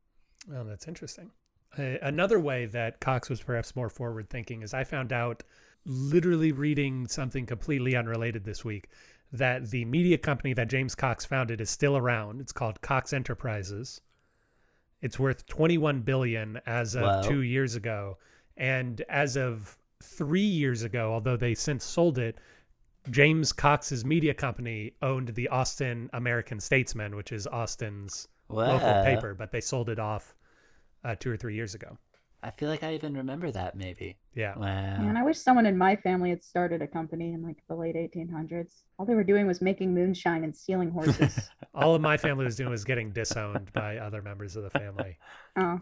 Well, 0.48 0.64
that's 0.64 0.88
interesting. 0.88 1.30
Uh, 1.78 1.96
another 2.02 2.40
way 2.40 2.66
that 2.66 3.00
Cox 3.00 3.30
was 3.30 3.40
perhaps 3.40 3.76
more 3.76 3.88
forward 3.88 4.28
thinking 4.28 4.62
is 4.62 4.74
I 4.74 4.82
found 4.82 5.12
out 5.12 5.44
literally 5.86 6.52
reading 6.52 7.06
something 7.06 7.46
completely 7.46 7.94
unrelated 7.94 8.44
this 8.44 8.64
week 8.64 8.88
that 9.32 9.70
the 9.70 9.84
media 9.84 10.18
company 10.18 10.52
that 10.54 10.68
James 10.68 10.94
Cox 10.94 11.24
founded 11.24 11.60
is 11.60 11.70
still 11.70 11.96
around. 11.96 12.40
It's 12.40 12.52
called 12.52 12.80
Cox 12.80 13.12
Enterprises. 13.12 14.00
It's 15.02 15.18
worth 15.18 15.46
21 15.46 16.00
billion 16.02 16.60
as 16.66 16.94
of 16.94 17.02
Whoa. 17.02 17.22
2 17.22 17.42
years 17.42 17.74
ago 17.74 18.18
and 18.56 19.00
as 19.08 19.36
of 19.36 19.78
3 20.02 20.40
years 20.40 20.82
ago, 20.82 21.12
although 21.12 21.36
they 21.36 21.54
since 21.54 21.84
sold 21.84 22.18
it, 22.18 22.38
James 23.10 23.52
Cox's 23.52 24.04
media 24.04 24.34
company 24.34 24.92
owned 25.00 25.28
the 25.28 25.48
Austin 25.48 26.10
American 26.12 26.60
Statesman, 26.60 27.16
which 27.16 27.32
is 27.32 27.46
Austin's 27.46 28.28
local 28.48 29.02
paper, 29.04 29.34
but 29.34 29.52
they 29.52 29.60
sold 29.60 29.88
it 29.88 29.98
off 29.98 30.34
uh, 31.04 31.14
2 31.14 31.30
or 31.30 31.36
3 31.36 31.54
years 31.54 31.74
ago. 31.74 31.96
I 32.42 32.50
feel 32.50 32.70
like 32.70 32.82
I 32.82 32.94
even 32.94 33.14
remember 33.16 33.50
that 33.50 33.76
maybe. 33.76 34.16
Yeah. 34.34 34.56
Wow. 34.56 34.96
And 34.98 35.18
I 35.18 35.22
wish 35.22 35.38
someone 35.38 35.66
in 35.66 35.76
my 35.76 35.94
family 35.96 36.30
had 36.30 36.42
started 36.42 36.80
a 36.80 36.86
company 36.86 37.32
in 37.32 37.42
like 37.42 37.58
the 37.68 37.74
late 37.74 37.96
1800s. 37.96 38.82
All 38.98 39.04
they 39.04 39.14
were 39.14 39.24
doing 39.24 39.46
was 39.46 39.60
making 39.60 39.94
moonshine 39.94 40.44
and 40.44 40.56
stealing 40.56 40.90
horses. 40.90 41.50
All 41.74 41.94
of 41.94 42.00
my 42.00 42.16
family 42.16 42.44
was 42.44 42.56
doing 42.56 42.70
was 42.70 42.84
getting 42.84 43.12
disowned 43.12 43.72
by 43.74 43.98
other 43.98 44.22
members 44.22 44.56
of 44.56 44.62
the 44.62 44.70
family. 44.70 45.18
Oh, 45.56 45.80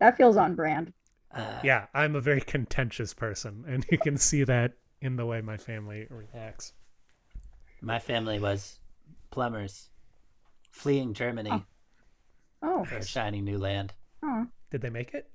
that 0.00 0.16
feels 0.16 0.38
on 0.38 0.54
brand. 0.54 0.90
Uh, 1.34 1.60
yeah, 1.62 1.86
I'm 1.92 2.16
a 2.16 2.20
very 2.20 2.40
contentious 2.40 3.12
person, 3.12 3.62
and 3.68 3.84
you 3.90 3.98
can 3.98 4.16
see 4.16 4.42
that 4.44 4.72
in 5.02 5.16
the 5.16 5.26
way 5.26 5.42
my 5.42 5.58
family 5.58 6.06
reacts. 6.08 6.72
My 7.82 7.98
family 7.98 8.40
was 8.40 8.80
plumbers 9.30 9.90
fleeing 10.70 11.12
Germany. 11.14 11.50
Oh. 11.52 11.62
oh. 12.62 12.84
For 12.84 13.02
shining 13.02 13.44
new 13.44 13.58
land. 13.58 13.92
Oh. 14.22 14.46
Did 14.70 14.80
they 14.80 14.90
make 14.90 15.14
it? 15.14 15.30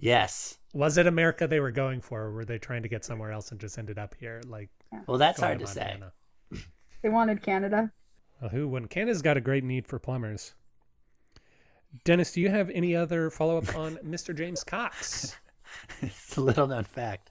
Yes. 0.00 0.58
Was 0.72 0.96
it 0.96 1.06
America 1.06 1.46
they 1.46 1.60
were 1.60 1.70
going 1.70 2.00
for, 2.00 2.22
or 2.22 2.32
were 2.32 2.44
they 2.44 2.58
trying 2.58 2.82
to 2.82 2.88
get 2.88 3.04
somewhere 3.04 3.32
else 3.32 3.50
and 3.50 3.60
just 3.60 3.78
ended 3.78 3.98
up 3.98 4.14
here? 4.18 4.40
Like, 4.46 4.70
well, 5.06 5.18
that's 5.18 5.40
hard 5.40 5.58
to 5.60 5.66
Montana? 5.66 6.12
say. 6.52 6.58
They 7.02 7.08
wanted 7.08 7.42
Canada. 7.42 7.92
Well, 8.40 8.50
who 8.50 8.68
wouldn't? 8.68 8.90
Canada's 8.90 9.22
got 9.22 9.36
a 9.36 9.40
great 9.40 9.64
need 9.64 9.86
for 9.86 9.98
plumbers. 9.98 10.54
Dennis, 12.04 12.32
do 12.32 12.40
you 12.40 12.48
have 12.50 12.70
any 12.70 12.96
other 12.96 13.30
follow 13.30 13.58
up 13.58 13.74
on 13.76 13.96
Mr. 13.96 14.36
James 14.36 14.64
Cox? 14.64 15.36
it's 16.00 16.36
a 16.36 16.40
little 16.40 16.66
known 16.66 16.84
fact. 16.84 17.30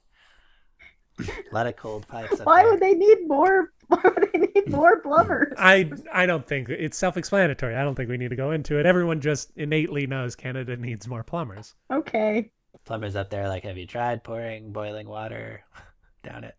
a 1.19 1.53
lot 1.53 1.65
of 1.65 1.75
cold 1.75 2.07
pipes. 2.07 2.39
Why 2.43 2.61
there. 2.63 2.71
would 2.71 2.79
they 2.79 2.93
need 2.93 3.27
more? 3.27 3.71
Why 3.87 4.01
would 4.03 4.29
they 4.31 4.39
need 4.39 4.69
more 4.69 4.99
plumbers? 4.99 5.53
I 5.57 5.91
I 6.13 6.25
don't 6.25 6.45
think 6.45 6.69
it's 6.69 6.97
self 6.97 7.17
explanatory. 7.17 7.75
I 7.75 7.83
don't 7.83 7.95
think 7.95 8.09
we 8.09 8.17
need 8.17 8.29
to 8.29 8.35
go 8.35 8.51
into 8.51 8.77
it. 8.79 8.85
Everyone 8.85 9.19
just 9.19 9.51
innately 9.55 10.05
knows 10.05 10.35
Canada 10.35 10.77
needs 10.77 11.07
more 11.07 11.23
plumbers. 11.23 11.73
Okay 11.91 12.51
plumbers 12.85 13.15
up 13.15 13.29
there 13.29 13.47
like, 13.47 13.63
have 13.63 13.77
you 13.77 13.85
tried 13.85 14.23
pouring 14.23 14.71
boiling 14.71 15.07
water 15.07 15.63
down 16.23 16.43
it? 16.43 16.55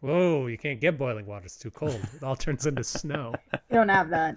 Whoa, 0.00 0.46
you 0.46 0.56
can't 0.56 0.80
get 0.80 0.96
boiling 0.96 1.26
water. 1.26 1.44
It's 1.44 1.56
too 1.56 1.70
cold. 1.70 2.00
It 2.14 2.22
all 2.22 2.36
turns 2.36 2.66
into 2.66 2.84
snow. 2.84 3.34
You 3.70 3.76
don't 3.76 3.88
have 3.88 4.10
that. 4.10 4.36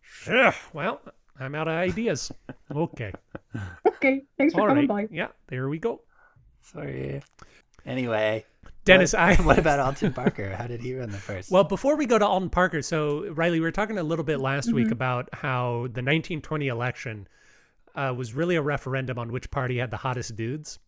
Sure. 0.00 0.54
well, 0.72 1.02
I'm 1.38 1.54
out 1.54 1.68
of 1.68 1.74
ideas. 1.74 2.32
Okay. 2.74 3.12
Okay. 3.86 4.22
Thanks 4.38 4.54
for 4.54 4.62
all 4.62 4.68
coming 4.68 4.88
right. 4.88 5.08
by. 5.10 5.14
Yeah, 5.14 5.28
there 5.48 5.68
we 5.68 5.78
go. 5.78 6.00
Sorry. 6.62 7.20
Anyway. 7.84 8.44
Dennis, 8.84 9.12
what, 9.12 9.22
I 9.22 9.34
what 9.42 9.58
about 9.58 9.80
Alton 9.80 10.12
Parker? 10.12 10.54
How 10.54 10.66
did 10.66 10.80
he 10.80 10.94
run 10.94 11.10
the 11.10 11.18
first? 11.18 11.50
Well, 11.50 11.64
before 11.64 11.96
we 11.96 12.06
go 12.06 12.18
to 12.18 12.26
Alton 12.26 12.50
Parker, 12.50 12.82
so 12.82 13.30
Riley, 13.32 13.60
we 13.60 13.64
were 13.64 13.72
talking 13.72 13.98
a 13.98 14.02
little 14.02 14.24
bit 14.24 14.40
last 14.40 14.66
mm 14.66 14.70
-hmm. 14.70 14.76
week 14.76 14.84
mm-hmm. 14.86 14.92
about 14.92 15.28
how 15.34 15.88
the 15.92 16.02
1920 16.02 16.68
election 16.68 17.28
uh, 17.94 18.12
was 18.16 18.34
really 18.34 18.56
a 18.56 18.62
referendum 18.62 19.18
on 19.18 19.30
which 19.30 19.50
party 19.50 19.78
had 19.78 19.90
the 19.90 19.96
hottest 19.96 20.36
dudes. 20.36 20.78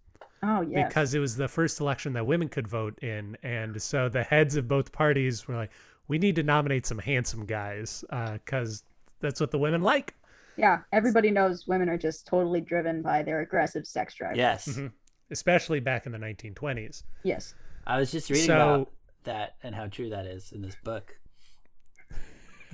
Oh, 0.42 0.60
yes. 0.62 0.88
Because 0.88 1.14
it 1.14 1.18
was 1.18 1.36
the 1.36 1.48
first 1.48 1.80
election 1.80 2.12
that 2.14 2.26
women 2.26 2.48
could 2.48 2.68
vote 2.68 2.98
in. 3.02 3.36
And 3.42 3.80
so 3.80 4.08
the 4.08 4.22
heads 4.22 4.56
of 4.56 4.68
both 4.68 4.92
parties 4.92 5.46
were 5.48 5.56
like, 5.56 5.70
we 6.08 6.18
need 6.18 6.36
to 6.36 6.42
nominate 6.42 6.86
some 6.86 6.98
handsome 6.98 7.46
guys 7.46 8.04
because 8.10 8.82
uh, 8.82 8.86
that's 9.20 9.40
what 9.40 9.50
the 9.50 9.58
women 9.58 9.82
like. 9.82 10.14
Yeah. 10.56 10.80
Everybody 10.92 11.30
knows 11.30 11.66
women 11.66 11.88
are 11.88 11.98
just 11.98 12.26
totally 12.26 12.60
driven 12.60 13.02
by 13.02 13.22
their 13.22 13.40
aggressive 13.40 13.86
sex 13.86 14.14
drive. 14.14 14.36
Yes. 14.36 14.68
Mm 14.68 14.74
-hmm. 14.74 14.92
Especially 15.30 15.80
back 15.80 16.06
in 16.06 16.12
the 16.12 16.18
1920s. 16.18 17.04
Yes. 17.22 17.54
I 17.86 17.98
was 17.98 18.12
just 18.12 18.30
reading 18.30 18.46
so, 18.46 18.54
about 18.54 18.92
that 19.24 19.54
and 19.62 19.74
how 19.74 19.88
true 19.88 20.10
that 20.10 20.26
is 20.26 20.52
in 20.52 20.62
this 20.62 20.76
book. 20.84 21.18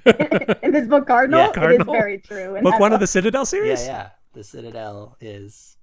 in 0.62 0.72
this 0.72 0.86
book, 0.86 1.06
Cardinal, 1.06 1.40
yeah, 1.40 1.52
Cardinal. 1.52 1.94
it 1.94 1.96
is 1.96 2.02
very 2.02 2.18
true. 2.18 2.60
book 2.60 2.80
one 2.80 2.90
book. 2.90 2.92
of 2.92 3.00
the 3.00 3.06
Citadel 3.06 3.46
series? 3.46 3.86
Yeah, 3.86 3.92
yeah 3.92 4.10
the 4.32 4.44
Citadel 4.44 5.16
is, 5.20 5.76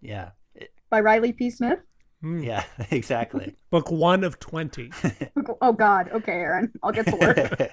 yeah. 0.00 0.30
It, 0.54 0.72
By 0.90 1.00
Riley 1.00 1.32
P. 1.32 1.50
Smith? 1.50 1.80
Mm. 2.22 2.44
Yeah, 2.44 2.64
exactly. 2.90 3.54
Book 3.70 3.90
one 3.90 4.24
of 4.24 4.38
20. 4.40 4.90
oh, 5.60 5.72
God. 5.72 6.10
Okay, 6.12 6.32
Aaron. 6.32 6.72
I'll 6.82 6.92
get 6.92 7.06
to 7.06 7.16
work. 7.16 7.72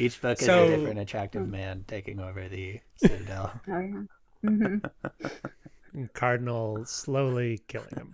Each 0.00 0.20
book 0.20 0.38
so, 0.38 0.64
is 0.64 0.70
a 0.70 0.76
different 0.76 1.00
attractive 1.00 1.42
hmm. 1.42 1.50
man 1.50 1.84
taking 1.88 2.20
over 2.20 2.48
the 2.48 2.78
Citadel. 2.96 3.52
Oh, 3.68 3.78
yeah. 3.80 4.02
Mm-hmm. 4.44 6.04
Cardinal 6.12 6.84
slowly 6.84 7.60
killing 7.66 7.96
him. 7.96 8.12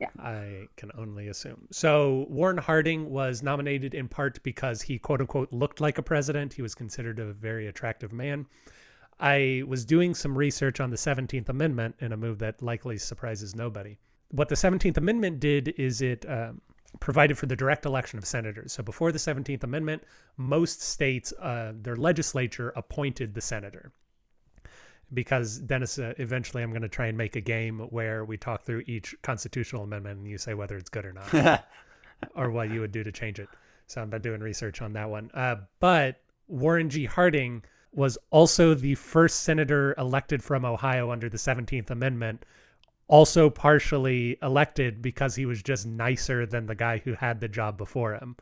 Yeah. 0.00 0.10
I 0.18 0.66
can 0.76 0.90
only 0.96 1.28
assume. 1.28 1.66
So 1.72 2.26
Warren 2.28 2.58
Harding 2.58 3.10
was 3.10 3.42
nominated 3.42 3.94
in 3.94 4.08
part 4.08 4.42
because 4.42 4.82
he 4.82 4.98
quote 4.98 5.20
unquote 5.20 5.52
looked 5.52 5.80
like 5.80 5.98
a 5.98 6.02
president. 6.02 6.52
He 6.52 6.62
was 6.62 6.74
considered 6.74 7.18
a 7.18 7.32
very 7.32 7.66
attractive 7.66 8.12
man. 8.12 8.46
I 9.20 9.62
was 9.66 9.84
doing 9.84 10.14
some 10.14 10.36
research 10.36 10.80
on 10.80 10.90
the 10.90 10.96
17th 10.96 11.48
Amendment 11.48 11.96
in 12.00 12.12
a 12.12 12.16
move 12.16 12.38
that 12.40 12.62
likely 12.62 12.98
surprises 12.98 13.54
nobody. 13.54 13.98
What 14.30 14.48
the 14.48 14.54
17th 14.54 14.96
Amendment 14.96 15.40
did 15.40 15.68
is 15.78 16.02
it 16.02 16.28
um, 16.28 16.60
provided 17.00 17.38
for 17.38 17.46
the 17.46 17.56
direct 17.56 17.86
election 17.86 18.18
of 18.18 18.24
senators. 18.24 18.72
So 18.72 18.82
before 18.82 19.12
the 19.12 19.18
17th 19.18 19.62
Amendment, 19.62 20.02
most 20.36 20.82
states, 20.82 21.32
uh, 21.40 21.72
their 21.74 21.96
legislature 21.96 22.72
appointed 22.76 23.34
the 23.34 23.40
senator. 23.40 23.92
Because 25.12 25.58
Dennis, 25.58 25.98
uh, 25.98 26.14
eventually 26.18 26.62
I'm 26.62 26.70
going 26.70 26.82
to 26.82 26.88
try 26.88 27.06
and 27.06 27.16
make 27.16 27.36
a 27.36 27.40
game 27.40 27.80
where 27.90 28.24
we 28.24 28.36
talk 28.36 28.64
through 28.64 28.82
each 28.86 29.14
constitutional 29.22 29.84
amendment 29.84 30.18
and 30.18 30.28
you 30.28 30.38
say 30.38 30.54
whether 30.54 30.76
it's 30.76 30.88
good 30.88 31.04
or 31.04 31.12
not, 31.12 31.66
or 32.34 32.50
what 32.50 32.70
you 32.70 32.80
would 32.80 32.92
do 32.92 33.04
to 33.04 33.12
change 33.12 33.38
it. 33.38 33.48
So 33.86 34.00
I'm 34.00 34.10
not 34.10 34.22
doing 34.22 34.40
research 34.40 34.80
on 34.82 34.92
that 34.94 35.08
one. 35.08 35.30
Uh, 35.34 35.56
but 35.78 36.20
Warren 36.48 36.88
G. 36.90 37.04
Harding 37.04 37.62
was 37.94 38.18
also 38.30 38.74
the 38.74 38.94
first 38.94 39.40
senator 39.40 39.94
elected 39.96 40.42
from 40.42 40.64
Ohio 40.64 41.10
under 41.10 41.28
the 41.28 41.36
17th 41.36 41.90
Amendment, 41.90 42.44
also 43.08 43.50
partially 43.50 44.38
elected 44.42 45.00
because 45.02 45.36
he 45.36 45.46
was 45.46 45.62
just 45.62 45.86
nicer 45.86 46.46
than 46.46 46.66
the 46.66 46.74
guy 46.74 46.98
who 46.98 47.14
had 47.14 47.40
the 47.40 47.48
job 47.48 47.76
before 47.76 48.14
him. 48.14 48.36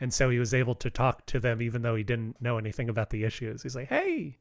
And 0.00 0.12
so 0.12 0.30
he 0.30 0.38
was 0.38 0.54
able 0.54 0.74
to 0.76 0.90
talk 0.90 1.26
to 1.26 1.40
them 1.40 1.60
even 1.62 1.82
though 1.82 1.96
he 1.96 2.04
didn't 2.04 2.40
know 2.40 2.58
anything 2.58 2.88
about 2.88 3.10
the 3.10 3.24
issues. 3.24 3.62
He's 3.62 3.74
like, 3.76 3.88
hey, 3.88 4.36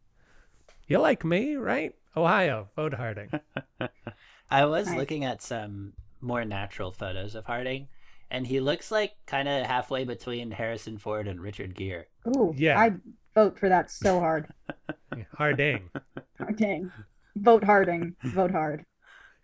you 0.87 0.99
like 0.99 1.23
me, 1.25 1.55
right? 1.55 1.95
Ohio, 2.15 2.69
vote 2.75 2.93
Harding. 2.93 3.29
I 4.49 4.65
was 4.65 4.87
nice. 4.87 4.97
looking 4.97 5.25
at 5.25 5.41
some 5.41 5.93
more 6.21 6.45
natural 6.45 6.91
photos 6.91 7.35
of 7.35 7.45
Harding, 7.45 7.87
and 8.29 8.45
he 8.45 8.59
looks 8.59 8.91
like 8.91 9.13
kind 9.25 9.47
of 9.47 9.65
halfway 9.65 10.03
between 10.03 10.51
Harrison 10.51 10.97
Ford 10.97 11.27
and 11.27 11.41
Richard 11.41 11.75
Gere. 11.75 12.05
Ooh, 12.27 12.53
yeah. 12.57 12.79
I 12.79 12.93
vote 13.33 13.57
for 13.57 13.69
that 13.69 13.91
so 13.91 14.19
hard. 14.19 14.47
Harding. 15.33 15.89
Harding. 16.37 16.91
Vote 17.35 17.63
Harding. 17.63 18.15
Vote 18.23 18.51
hard. 18.51 18.85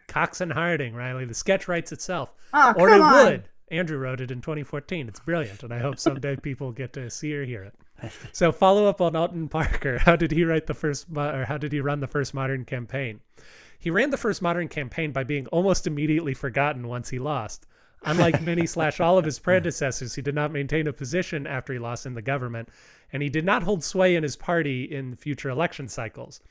Cox 0.07 0.41
and 0.41 0.51
Harding, 0.51 0.93
Riley. 0.93 1.25
The 1.25 1.33
sketch 1.33 1.67
writes 1.67 1.91
itself. 1.91 2.33
Oh, 2.53 2.73
or 2.77 2.89
it 2.89 3.01
on. 3.01 3.25
would. 3.25 3.49
Andrew 3.71 3.97
wrote 3.97 4.21
it 4.21 4.29
in 4.31 4.41
2014. 4.41 5.07
It's 5.07 5.19
brilliant, 5.19 5.63
and 5.63 5.73
I 5.73 5.79
hope 5.79 5.97
someday 5.97 6.35
people 6.41 6.71
get 6.71 6.93
to 6.93 7.09
see 7.09 7.33
or 7.35 7.45
hear 7.45 7.63
it. 7.63 7.73
So, 8.33 8.51
follow 8.51 8.85
up 8.85 8.99
on 8.99 9.15
Alton 9.15 9.47
Parker. 9.47 9.97
How 9.97 10.15
did 10.15 10.31
he 10.31 10.43
write 10.43 10.67
the 10.67 10.73
first, 10.73 11.07
or 11.15 11.45
how 11.45 11.57
did 11.57 11.71
he 11.71 11.79
run 11.79 11.99
the 12.01 12.07
first 12.07 12.33
modern 12.33 12.65
campaign? 12.65 13.21
He 13.79 13.89
ran 13.89 14.09
the 14.09 14.17
first 14.17 14.41
modern 14.41 14.67
campaign 14.67 15.11
by 15.11 15.23
being 15.23 15.47
almost 15.47 15.87
immediately 15.87 16.33
forgotten 16.33 16.87
once 16.87 17.09
he 17.09 17.19
lost. 17.19 17.65
Unlike 18.05 18.41
many 18.43 18.65
slash 18.65 18.99
all 18.99 19.17
of 19.17 19.25
his 19.25 19.39
predecessors, 19.39 20.15
he 20.15 20.21
did 20.21 20.35
not 20.35 20.51
maintain 20.51 20.87
a 20.87 20.93
position 20.93 21.47
after 21.47 21.73
he 21.73 21.79
lost 21.79 22.05
in 22.05 22.13
the 22.13 22.21
government 22.21 22.69
and 23.11 23.21
he 23.21 23.29
did 23.29 23.45
not 23.45 23.63
hold 23.63 23.83
sway 23.83 24.15
in 24.15 24.23
his 24.23 24.35
party 24.35 24.83
in 24.83 25.15
future 25.15 25.49
election 25.49 25.87
cycles. 25.87 26.41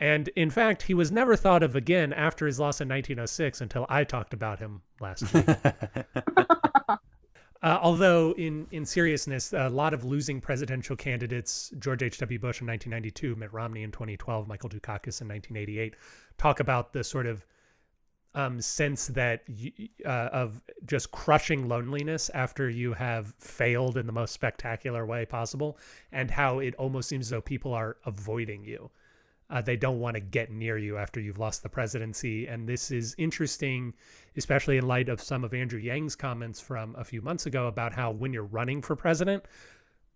And 0.00 0.28
in 0.28 0.50
fact, 0.50 0.82
he 0.82 0.94
was 0.94 1.10
never 1.10 1.36
thought 1.36 1.62
of 1.62 1.74
again 1.74 2.12
after 2.12 2.46
his 2.46 2.60
loss 2.60 2.80
in 2.80 2.88
1906 2.88 3.60
until 3.60 3.86
I 3.88 4.04
talked 4.04 4.34
about 4.34 4.58
him 4.58 4.82
last 5.00 5.32
week. 5.32 5.46
Uh, 7.62 7.80
although, 7.82 8.32
in 8.32 8.66
in 8.70 8.84
seriousness, 8.84 9.52
a 9.52 9.68
lot 9.68 9.92
of 9.92 10.04
losing 10.04 10.40
presidential 10.40 10.94
candidates, 10.94 11.72
George 11.80 12.02
H.W. 12.02 12.38
Bush 12.38 12.60
in 12.60 12.66
1992, 12.68 13.34
Mitt 13.34 13.52
Romney 13.52 13.82
in 13.82 13.90
2012, 13.90 14.46
Michael 14.46 14.68
Dukakis 14.68 15.20
in 15.20 15.26
1988, 15.26 15.96
talk 16.38 16.60
about 16.60 16.92
the 16.92 17.02
sort 17.02 17.26
of 17.26 17.44
um, 18.36 18.60
sense 18.60 19.08
that 19.08 19.42
you, 19.48 19.72
uh, 20.04 20.28
of 20.32 20.60
just 20.84 21.10
crushing 21.10 21.68
loneliness 21.68 22.30
after 22.34 22.68
you 22.68 22.92
have 22.92 23.34
failed 23.38 23.96
in 23.96 24.06
the 24.06 24.12
most 24.12 24.32
spectacular 24.32 25.04
way 25.06 25.24
possible, 25.24 25.78
and 26.12 26.30
how 26.30 26.60
it 26.60 26.74
almost 26.76 27.08
seems 27.08 27.26
as 27.26 27.30
though 27.30 27.40
people 27.40 27.72
are 27.72 27.96
avoiding 28.04 28.62
you. 28.62 28.90
Uh, 29.48 29.62
they 29.62 29.76
don't 29.76 30.00
want 30.00 30.14
to 30.14 30.20
get 30.20 30.50
near 30.50 30.76
you 30.76 30.98
after 30.98 31.20
you've 31.20 31.38
lost 31.38 31.62
the 31.62 31.68
presidency. 31.68 32.46
And 32.46 32.68
this 32.68 32.90
is 32.90 33.14
interesting, 33.16 33.94
especially 34.36 34.76
in 34.76 34.86
light 34.86 35.08
of 35.08 35.20
some 35.20 35.44
of 35.44 35.54
Andrew 35.54 35.78
Yang's 35.78 36.16
comments 36.16 36.60
from 36.60 36.94
a 36.96 37.04
few 37.04 37.22
months 37.22 37.46
ago 37.46 37.68
about 37.68 37.92
how 37.92 38.10
when 38.10 38.32
you're 38.32 38.42
running 38.42 38.82
for 38.82 38.96
president, 38.96 39.44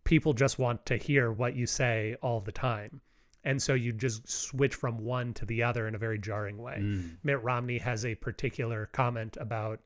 people 0.05 0.33
just 0.33 0.59
want 0.59 0.85
to 0.87 0.97
hear 0.97 1.31
what 1.31 1.55
you 1.55 1.67
say 1.67 2.17
all 2.23 2.41
the 2.41 2.53
time. 2.53 3.01
And 3.45 3.63
so 3.63 3.75
you 3.75 3.93
just 3.93 4.29
switch 4.29 4.75
from 4.75 4.99
one 4.99 5.33
to 5.35 5.47
the 5.47 5.63
other 5.63 5.89
in 5.89 5.95
a 5.95 5.99
very 5.99 6.19
jarring 6.19 6.59
way. 6.59 6.79
Mm. 6.79 7.17
Mitt 7.23 7.43
Romney 7.43 7.79
has 7.79 8.05
a 8.05 8.15
particular 8.15 8.91
comment 8.93 9.39
about 9.41 9.81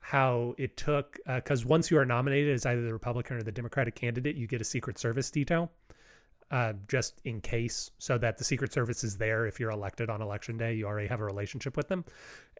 how 0.00 0.54
it 0.58 0.76
took, 0.76 1.18
because 1.26 1.64
uh, 1.64 1.68
once 1.68 1.90
you 1.90 1.96
are 1.96 2.04
nominated 2.04 2.52
as 2.52 2.66
either 2.66 2.82
the 2.82 2.92
Republican 2.92 3.38
or 3.38 3.42
the 3.42 3.52
Democratic 3.52 3.94
candidate, 3.94 4.36
you 4.36 4.46
get 4.46 4.60
a 4.60 4.64
Secret 4.64 4.98
Service 4.98 5.30
detail 5.30 5.70
uh, 6.50 6.72
just 6.88 7.20
in 7.24 7.40
case, 7.40 7.90
so 7.98 8.18
that 8.18 8.38
the 8.38 8.44
Secret 8.44 8.72
Service 8.72 9.02
is 9.02 9.16
there 9.16 9.46
if 9.46 9.58
you're 9.58 9.70
elected 9.70 10.10
on 10.10 10.20
election 10.20 10.56
day. 10.56 10.74
You 10.74 10.86
already 10.86 11.08
have 11.08 11.20
a 11.20 11.24
relationship 11.24 11.76
with 11.76 11.88
them. 11.88 12.04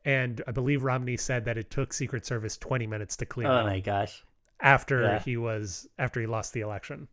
And 0.04 0.42
I 0.46 0.52
believe 0.52 0.82
Romney 0.82 1.16
said 1.16 1.44
that 1.44 1.56
it 1.56 1.70
took 1.70 1.92
Secret 1.92 2.26
Service 2.26 2.56
20 2.56 2.86
minutes 2.86 3.16
to 3.18 3.26
clean. 3.26 3.46
Oh 3.46 3.64
my 3.64 3.80
gosh! 3.80 4.24
After 4.60 5.02
yeah. 5.02 5.18
he 5.20 5.36
was 5.36 5.88
after 5.98 6.20
he 6.20 6.26
lost 6.26 6.52
the 6.52 6.60
election, 6.60 7.08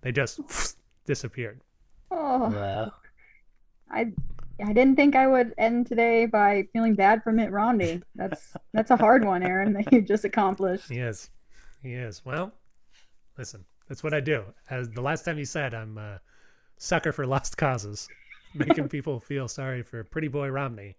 they 0.00 0.12
just 0.12 0.40
disappeared. 1.06 1.60
Oh, 2.14 2.48
wow. 2.50 2.92
I 3.90 4.12
I 4.64 4.72
didn't 4.72 4.96
think 4.96 5.16
I 5.16 5.26
would 5.26 5.54
end 5.58 5.86
today 5.86 6.26
by 6.26 6.68
feeling 6.72 6.94
bad 6.94 7.22
for 7.22 7.32
Mitt 7.32 7.50
Romney. 7.50 8.02
That's 8.14 8.54
that's 8.72 8.90
a 8.90 8.96
hard 8.96 9.24
one, 9.24 9.42
Aaron, 9.42 9.72
that 9.72 9.92
you 9.92 10.02
just 10.02 10.24
accomplished. 10.24 10.88
He 10.88 10.98
is. 10.98 11.30
He 11.82 11.94
is. 11.94 12.24
Well, 12.24 12.52
listen, 13.38 13.64
that's 13.88 14.04
what 14.04 14.14
I 14.14 14.20
do. 14.20 14.44
As 14.70 14.90
the 14.90 15.00
last 15.00 15.24
time 15.24 15.38
you 15.38 15.44
said, 15.44 15.74
I'm 15.74 15.98
a 15.98 16.20
sucker 16.78 17.12
for 17.12 17.26
lost 17.26 17.56
causes. 17.56 18.08
Making 18.54 18.88
people 18.90 19.18
feel 19.18 19.48
sorry 19.48 19.82
for 19.82 20.04
Pretty 20.04 20.28
Boy 20.28 20.48
Romney 20.48 20.96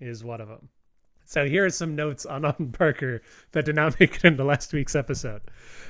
is 0.00 0.24
one 0.24 0.40
of 0.40 0.48
them. 0.48 0.68
So 1.32 1.48
here 1.48 1.64
are 1.64 1.70
some 1.70 1.96
notes 1.96 2.26
on 2.26 2.44
Alton 2.44 2.72
Parker 2.72 3.22
that 3.52 3.64
did 3.64 3.74
not 3.74 3.98
make 4.00 4.16
it 4.16 4.24
into 4.24 4.44
last 4.44 4.74
week's 4.74 4.94
episode. 4.94 5.40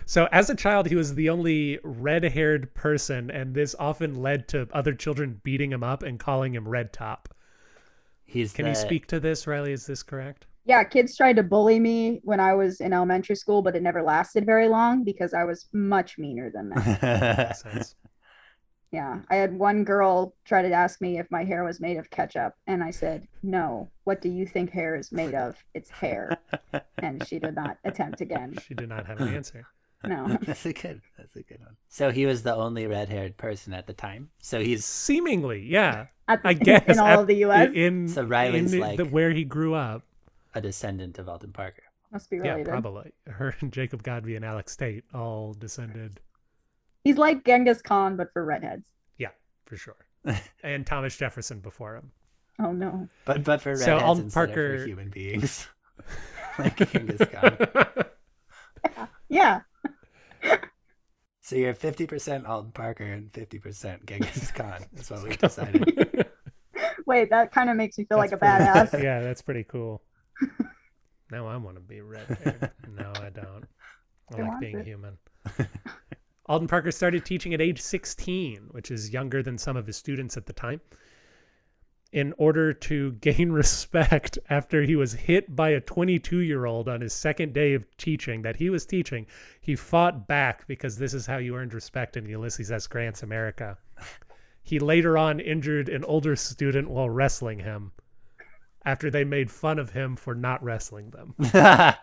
So 0.06 0.28
as 0.30 0.48
a 0.48 0.54
child, 0.54 0.86
he 0.86 0.94
was 0.94 1.16
the 1.16 1.30
only 1.30 1.80
red-haired 1.82 2.72
person, 2.74 3.28
and 3.28 3.52
this 3.52 3.74
often 3.76 4.22
led 4.22 4.46
to 4.48 4.68
other 4.72 4.94
children 4.94 5.40
beating 5.42 5.72
him 5.72 5.82
up 5.82 6.04
and 6.04 6.20
calling 6.20 6.54
him 6.54 6.68
Red 6.68 6.92
Top. 6.92 7.34
He's 8.24 8.52
Can 8.52 8.66
the... 8.66 8.70
you 8.70 8.76
speak 8.76 9.08
to 9.08 9.18
this, 9.18 9.48
Riley? 9.48 9.72
Is 9.72 9.84
this 9.84 10.04
correct? 10.04 10.46
yeah, 10.64 10.84
kids 10.84 11.16
tried 11.16 11.36
to 11.36 11.42
bully 11.42 11.80
me 11.80 12.20
when 12.22 12.38
I 12.38 12.54
was 12.54 12.80
in 12.80 12.92
elementary 12.92 13.34
school, 13.34 13.62
but 13.62 13.74
it 13.74 13.82
never 13.82 14.02
lasted 14.02 14.46
very 14.46 14.68
long 14.68 15.02
because 15.02 15.34
I 15.34 15.42
was 15.44 15.66
much 15.72 16.18
meaner 16.18 16.50
than 16.50 16.68
that. 17.00 17.94
Yeah, 18.92 19.20
I 19.30 19.36
had 19.36 19.58
one 19.58 19.84
girl 19.84 20.34
try 20.44 20.60
to 20.60 20.70
ask 20.70 21.00
me 21.00 21.18
if 21.18 21.30
my 21.30 21.44
hair 21.44 21.64
was 21.64 21.80
made 21.80 21.96
of 21.96 22.10
ketchup, 22.10 22.54
and 22.66 22.84
I 22.84 22.90
said, 22.90 23.26
"No. 23.42 23.88
What 24.04 24.20
do 24.20 24.28
you 24.28 24.46
think 24.46 24.70
hair 24.70 24.94
is 24.96 25.10
made 25.10 25.34
of? 25.34 25.56
It's 25.72 25.88
hair." 25.88 26.38
and 26.98 27.26
she 27.26 27.38
did 27.38 27.54
not 27.54 27.78
attempt 27.84 28.20
again. 28.20 28.58
She 28.68 28.74
did 28.74 28.90
not 28.90 29.06
have 29.06 29.20
an 29.20 29.34
answer. 29.34 29.66
No, 30.04 30.38
that's 30.42 30.66
a 30.66 30.74
good. 30.74 31.00
That's 31.16 31.34
a 31.36 31.42
good 31.42 31.60
one. 31.60 31.76
So 31.88 32.10
he 32.10 32.26
was 32.26 32.42
the 32.42 32.54
only 32.54 32.86
red-haired 32.86 33.38
person 33.38 33.72
at 33.72 33.86
the 33.86 33.92
time. 33.94 34.30
So 34.40 34.60
he's 34.60 34.84
seemingly, 34.84 35.62
yeah. 35.62 36.06
The, 36.28 36.40
I 36.44 36.52
guess 36.52 36.84
in 36.86 36.98
all 36.98 37.06
at, 37.06 37.18
of 37.20 37.26
the 37.26 37.36
U.S. 37.36 37.70
In 37.74 38.08
so 38.08 38.24
Riley's 38.24 38.74
in 38.74 38.80
like 38.80 38.98
the, 38.98 39.04
where 39.06 39.30
he 39.30 39.44
grew 39.44 39.74
up 39.74 40.02
a 40.54 40.60
descendant 40.60 41.18
of 41.18 41.28
Alton 41.28 41.52
Parker. 41.52 41.82
Must 42.12 42.28
be 42.28 42.40
related. 42.40 42.66
Yeah, 42.66 42.72
probably. 42.72 43.12
Her 43.26 43.54
and 43.60 43.72
Jacob 43.72 44.02
Godbey 44.02 44.36
and 44.36 44.44
Alex 44.44 44.76
Tate 44.76 45.04
all 45.14 45.54
descended. 45.54 46.20
He's 47.04 47.18
like 47.18 47.44
Genghis 47.44 47.82
Khan, 47.82 48.16
but 48.16 48.32
for 48.32 48.44
redheads. 48.44 48.88
Yeah, 49.18 49.30
for 49.66 49.76
sure. 49.76 49.96
and 50.62 50.86
Thomas 50.86 51.16
Jefferson 51.16 51.60
before 51.60 51.96
him. 51.96 52.10
Oh 52.60 52.72
no. 52.72 53.08
But 53.24 53.44
but 53.44 53.60
for 53.60 53.70
redheads 53.70 53.84
so 53.84 53.98
Alton 53.98 54.30
Parker 54.30 54.78
for 54.78 54.84
human 54.86 55.10
beings, 55.10 55.66
like 56.58 56.76
Genghis 56.92 57.22
Khan. 57.32 57.58
Yeah. 59.28 59.60
So 61.44 61.56
you're 61.56 61.74
fifty 61.74 62.06
percent 62.06 62.46
Alton 62.46 62.70
Parker 62.70 63.02
and 63.04 63.32
fifty 63.34 63.58
percent 63.58 64.06
Genghis 64.06 64.52
Khan. 64.52 64.84
That's 64.92 65.10
what 65.10 65.24
we 65.24 65.34
decided. 65.36 66.24
Wait, 67.04 67.30
that 67.30 67.50
kind 67.52 67.68
of 67.68 67.76
makes 67.76 67.98
me 67.98 68.04
feel 68.04 68.18
that's 68.20 68.30
like 68.30 68.40
a 68.40 68.44
badass. 68.44 69.02
yeah, 69.02 69.20
that's 69.20 69.42
pretty 69.42 69.64
cool. 69.64 70.02
now 71.32 71.48
I 71.48 71.56
want 71.56 71.76
to 71.76 71.80
be 71.82 72.00
red 72.00 72.26
haired. 72.44 72.70
no, 72.88 73.12
I 73.16 73.30
don't. 73.30 73.64
I, 74.32 74.40
I 74.40 74.48
like 74.48 74.60
being 74.60 74.78
it. 74.78 74.86
human. 74.86 75.18
Alton 76.46 76.68
Parker 76.68 76.90
started 76.90 77.24
teaching 77.24 77.54
at 77.54 77.60
age 77.60 77.80
16, 77.80 78.68
which 78.70 78.90
is 78.90 79.12
younger 79.12 79.42
than 79.42 79.58
some 79.58 79.76
of 79.76 79.86
his 79.86 79.96
students 79.96 80.36
at 80.36 80.46
the 80.46 80.52
time. 80.52 80.80
In 82.10 82.34
order 82.36 82.72
to 82.74 83.12
gain 83.20 83.52
respect 83.52 84.38
after 84.50 84.82
he 84.82 84.96
was 84.96 85.12
hit 85.12 85.54
by 85.54 85.70
a 85.70 85.80
22 85.80 86.38
year 86.38 86.66
old 86.66 86.88
on 86.88 87.00
his 87.00 87.12
second 87.12 87.54
day 87.54 87.74
of 87.74 87.86
teaching 87.96 88.42
that 88.42 88.56
he 88.56 88.70
was 88.70 88.84
teaching, 88.84 89.26
he 89.60 89.76
fought 89.76 90.26
back 90.26 90.66
because 90.66 90.98
this 90.98 91.14
is 91.14 91.26
how 91.26 91.38
you 91.38 91.56
earned 91.56 91.74
respect 91.74 92.16
in 92.16 92.26
Ulysses 92.26 92.72
S. 92.72 92.86
Grant's 92.86 93.22
America. 93.22 93.78
He 94.62 94.78
later 94.78 95.16
on 95.16 95.40
injured 95.40 95.88
an 95.88 96.04
older 96.04 96.36
student 96.36 96.88
while 96.88 97.10
wrestling 97.10 97.60
him 97.60 97.92
after 98.84 99.10
they 99.10 99.24
made 99.24 99.50
fun 99.50 99.78
of 99.78 99.90
him 99.90 100.16
for 100.16 100.34
not 100.34 100.62
wrestling 100.62 101.10
them. 101.10 101.34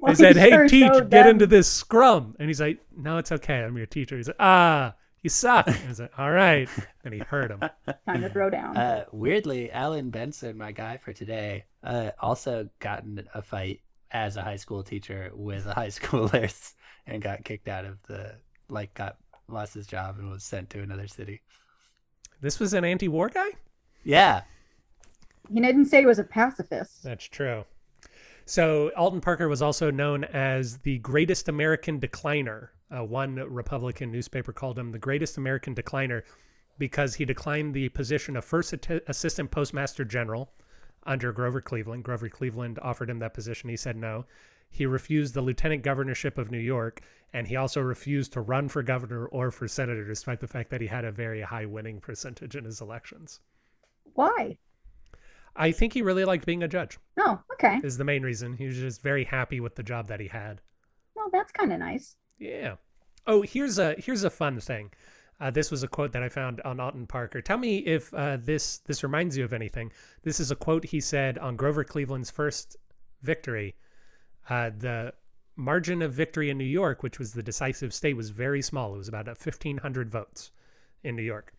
well, 0.00 0.12
they 0.12 0.16
said, 0.16 0.36
"Hey, 0.36 0.50
sure 0.50 0.68
teach, 0.68 0.92
get 0.92 1.10
them. 1.10 1.28
into 1.28 1.46
this 1.46 1.70
scrum," 1.70 2.36
and 2.38 2.48
he's 2.48 2.60
like, 2.60 2.78
"No, 2.96 3.18
it's 3.18 3.32
okay. 3.32 3.62
I'm 3.62 3.76
your 3.76 3.86
teacher." 3.86 4.16
He's 4.16 4.28
like, 4.28 4.36
"Ah." 4.40 4.94
You 5.22 5.28
suck. 5.28 5.66
And 5.66 5.76
he's 5.76 6.00
like, 6.00 6.18
all 6.18 6.30
right. 6.30 6.66
And 7.04 7.12
he 7.12 7.20
hurt 7.20 7.50
him. 7.50 7.60
Time 8.06 8.22
to 8.22 8.30
throw 8.30 8.48
down. 8.48 8.74
Uh, 8.74 9.04
weirdly, 9.12 9.70
Alan 9.70 10.08
Benson, 10.08 10.56
my 10.56 10.72
guy 10.72 10.96
for 10.96 11.12
today, 11.12 11.66
uh, 11.84 12.12
also 12.20 12.70
got 12.78 13.02
in 13.02 13.22
a 13.34 13.42
fight 13.42 13.82
as 14.10 14.36
a 14.38 14.42
high 14.42 14.56
school 14.56 14.82
teacher 14.82 15.30
with 15.34 15.66
a 15.66 15.74
high 15.74 15.88
schoolers 15.88 16.72
and 17.06 17.22
got 17.22 17.44
kicked 17.44 17.68
out 17.68 17.84
of 17.84 17.98
the, 18.08 18.34
like, 18.70 18.94
got 18.94 19.18
lost 19.46 19.74
his 19.74 19.86
job 19.86 20.18
and 20.18 20.30
was 20.30 20.42
sent 20.42 20.70
to 20.70 20.80
another 20.80 21.06
city. 21.06 21.42
This 22.40 22.58
was 22.58 22.72
an 22.72 22.84
anti-war 22.84 23.28
guy. 23.28 23.48
Yeah, 24.04 24.42
he 25.52 25.60
didn't 25.60 25.86
say 25.86 26.00
he 26.00 26.06
was 26.06 26.18
a 26.18 26.24
pacifist. 26.24 27.02
That's 27.02 27.26
true. 27.26 27.64
So 28.50 28.90
Alton 28.96 29.20
Parker 29.20 29.48
was 29.48 29.62
also 29.62 29.92
known 29.92 30.24
as 30.24 30.78
the 30.78 30.98
greatest 30.98 31.48
American 31.48 32.00
decliner. 32.00 32.70
Uh, 32.90 33.04
one 33.04 33.36
Republican 33.36 34.10
newspaper 34.10 34.52
called 34.52 34.76
him 34.76 34.90
the 34.90 34.98
greatest 34.98 35.38
American 35.38 35.72
decliner 35.72 36.24
because 36.76 37.14
he 37.14 37.24
declined 37.24 37.74
the 37.74 37.90
position 37.90 38.36
of 38.36 38.44
first 38.44 38.74
assistant 39.06 39.52
postmaster 39.52 40.04
general 40.04 40.50
under 41.04 41.30
Grover 41.30 41.60
Cleveland. 41.60 42.02
Grover 42.02 42.28
Cleveland 42.28 42.80
offered 42.82 43.08
him 43.08 43.20
that 43.20 43.34
position. 43.34 43.70
He 43.70 43.76
said 43.76 43.94
no. 43.94 44.24
He 44.68 44.84
refused 44.84 45.34
the 45.34 45.42
lieutenant 45.42 45.84
governorship 45.84 46.36
of 46.36 46.50
New 46.50 46.58
York, 46.58 47.02
and 47.32 47.46
he 47.46 47.54
also 47.54 47.80
refused 47.80 48.32
to 48.32 48.40
run 48.40 48.68
for 48.68 48.82
governor 48.82 49.26
or 49.26 49.52
for 49.52 49.68
senator, 49.68 50.04
despite 50.04 50.40
the 50.40 50.48
fact 50.48 50.70
that 50.70 50.80
he 50.80 50.88
had 50.88 51.04
a 51.04 51.12
very 51.12 51.40
high 51.40 51.66
winning 51.66 52.00
percentage 52.00 52.56
in 52.56 52.64
his 52.64 52.80
elections. 52.80 53.38
Why? 54.14 54.58
I 55.56 55.72
think 55.72 55.92
he 55.92 56.02
really 56.02 56.24
liked 56.24 56.46
being 56.46 56.62
a 56.62 56.68
judge. 56.68 56.98
Oh, 57.18 57.40
okay. 57.54 57.80
Is 57.82 57.98
the 57.98 58.04
main 58.04 58.22
reason. 58.22 58.54
He 58.54 58.66
was 58.66 58.76
just 58.76 59.02
very 59.02 59.24
happy 59.24 59.60
with 59.60 59.74
the 59.74 59.82
job 59.82 60.08
that 60.08 60.20
he 60.20 60.28
had. 60.28 60.60
Well, 61.14 61.28
that's 61.32 61.52
kind 61.52 61.72
of 61.72 61.78
nice. 61.78 62.16
Yeah. 62.38 62.76
Oh, 63.26 63.42
here's 63.42 63.78
a 63.78 63.94
here's 63.98 64.24
a 64.24 64.30
fun 64.30 64.60
thing. 64.60 64.90
Uh, 65.40 65.50
this 65.50 65.70
was 65.70 65.82
a 65.82 65.88
quote 65.88 66.12
that 66.12 66.22
I 66.22 66.28
found 66.28 66.60
on 66.62 66.80
Alton 66.80 67.06
Parker. 67.06 67.40
Tell 67.40 67.58
me 67.58 67.78
if 67.78 68.12
uh, 68.14 68.38
this 68.38 68.78
this 68.78 69.02
reminds 69.02 69.36
you 69.36 69.44
of 69.44 69.52
anything. 69.52 69.92
This 70.22 70.40
is 70.40 70.50
a 70.50 70.56
quote 70.56 70.84
he 70.84 71.00
said 71.00 71.38
on 71.38 71.56
Grover 71.56 71.84
Cleveland's 71.84 72.30
first 72.30 72.76
victory 73.22 73.76
uh, 74.50 74.70
the 74.76 75.12
margin 75.56 76.02
of 76.02 76.12
victory 76.12 76.50
in 76.50 76.58
New 76.58 76.64
York, 76.64 77.02
which 77.02 77.18
was 77.18 77.32
the 77.32 77.42
decisive 77.42 77.94
state, 77.94 78.16
was 78.16 78.30
very 78.30 78.62
small. 78.62 78.94
It 78.94 78.98
was 78.98 79.08
about 79.08 79.26
1,500 79.26 80.10
votes 80.10 80.50
in 81.04 81.16
New 81.16 81.22
York. 81.22 81.52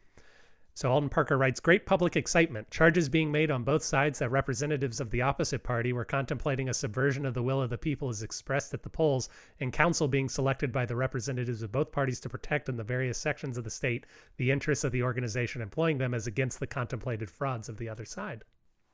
So 0.81 0.91
Alton 0.91 1.09
Parker 1.09 1.37
writes, 1.37 1.59
Great 1.59 1.85
public 1.85 2.15
excitement. 2.15 2.71
Charges 2.71 3.07
being 3.07 3.31
made 3.31 3.51
on 3.51 3.63
both 3.63 3.83
sides 3.83 4.17
that 4.17 4.31
representatives 4.31 4.99
of 4.99 5.11
the 5.11 5.21
opposite 5.21 5.61
party 5.61 5.93
were 5.93 6.03
contemplating 6.03 6.69
a 6.69 6.73
subversion 6.73 7.23
of 7.23 7.35
the 7.35 7.43
will 7.43 7.61
of 7.61 7.69
the 7.69 7.77
people 7.77 8.09
as 8.09 8.23
expressed 8.23 8.73
at 8.73 8.81
the 8.81 8.89
polls, 8.89 9.29
and 9.59 9.71
counsel 9.71 10.07
being 10.07 10.27
selected 10.27 10.71
by 10.71 10.87
the 10.87 10.95
representatives 10.95 11.61
of 11.61 11.71
both 11.71 11.91
parties 11.91 12.19
to 12.21 12.29
protect 12.29 12.67
in 12.67 12.77
the 12.77 12.83
various 12.83 13.19
sections 13.19 13.59
of 13.59 13.63
the 13.63 13.69
state 13.69 14.07
the 14.37 14.49
interests 14.49 14.83
of 14.83 14.91
the 14.91 15.03
organization 15.03 15.61
employing 15.61 15.99
them 15.99 16.15
as 16.15 16.25
against 16.25 16.59
the 16.59 16.65
contemplated 16.65 17.29
frauds 17.29 17.69
of 17.69 17.77
the 17.77 17.87
other 17.87 18.03
side. 18.03 18.43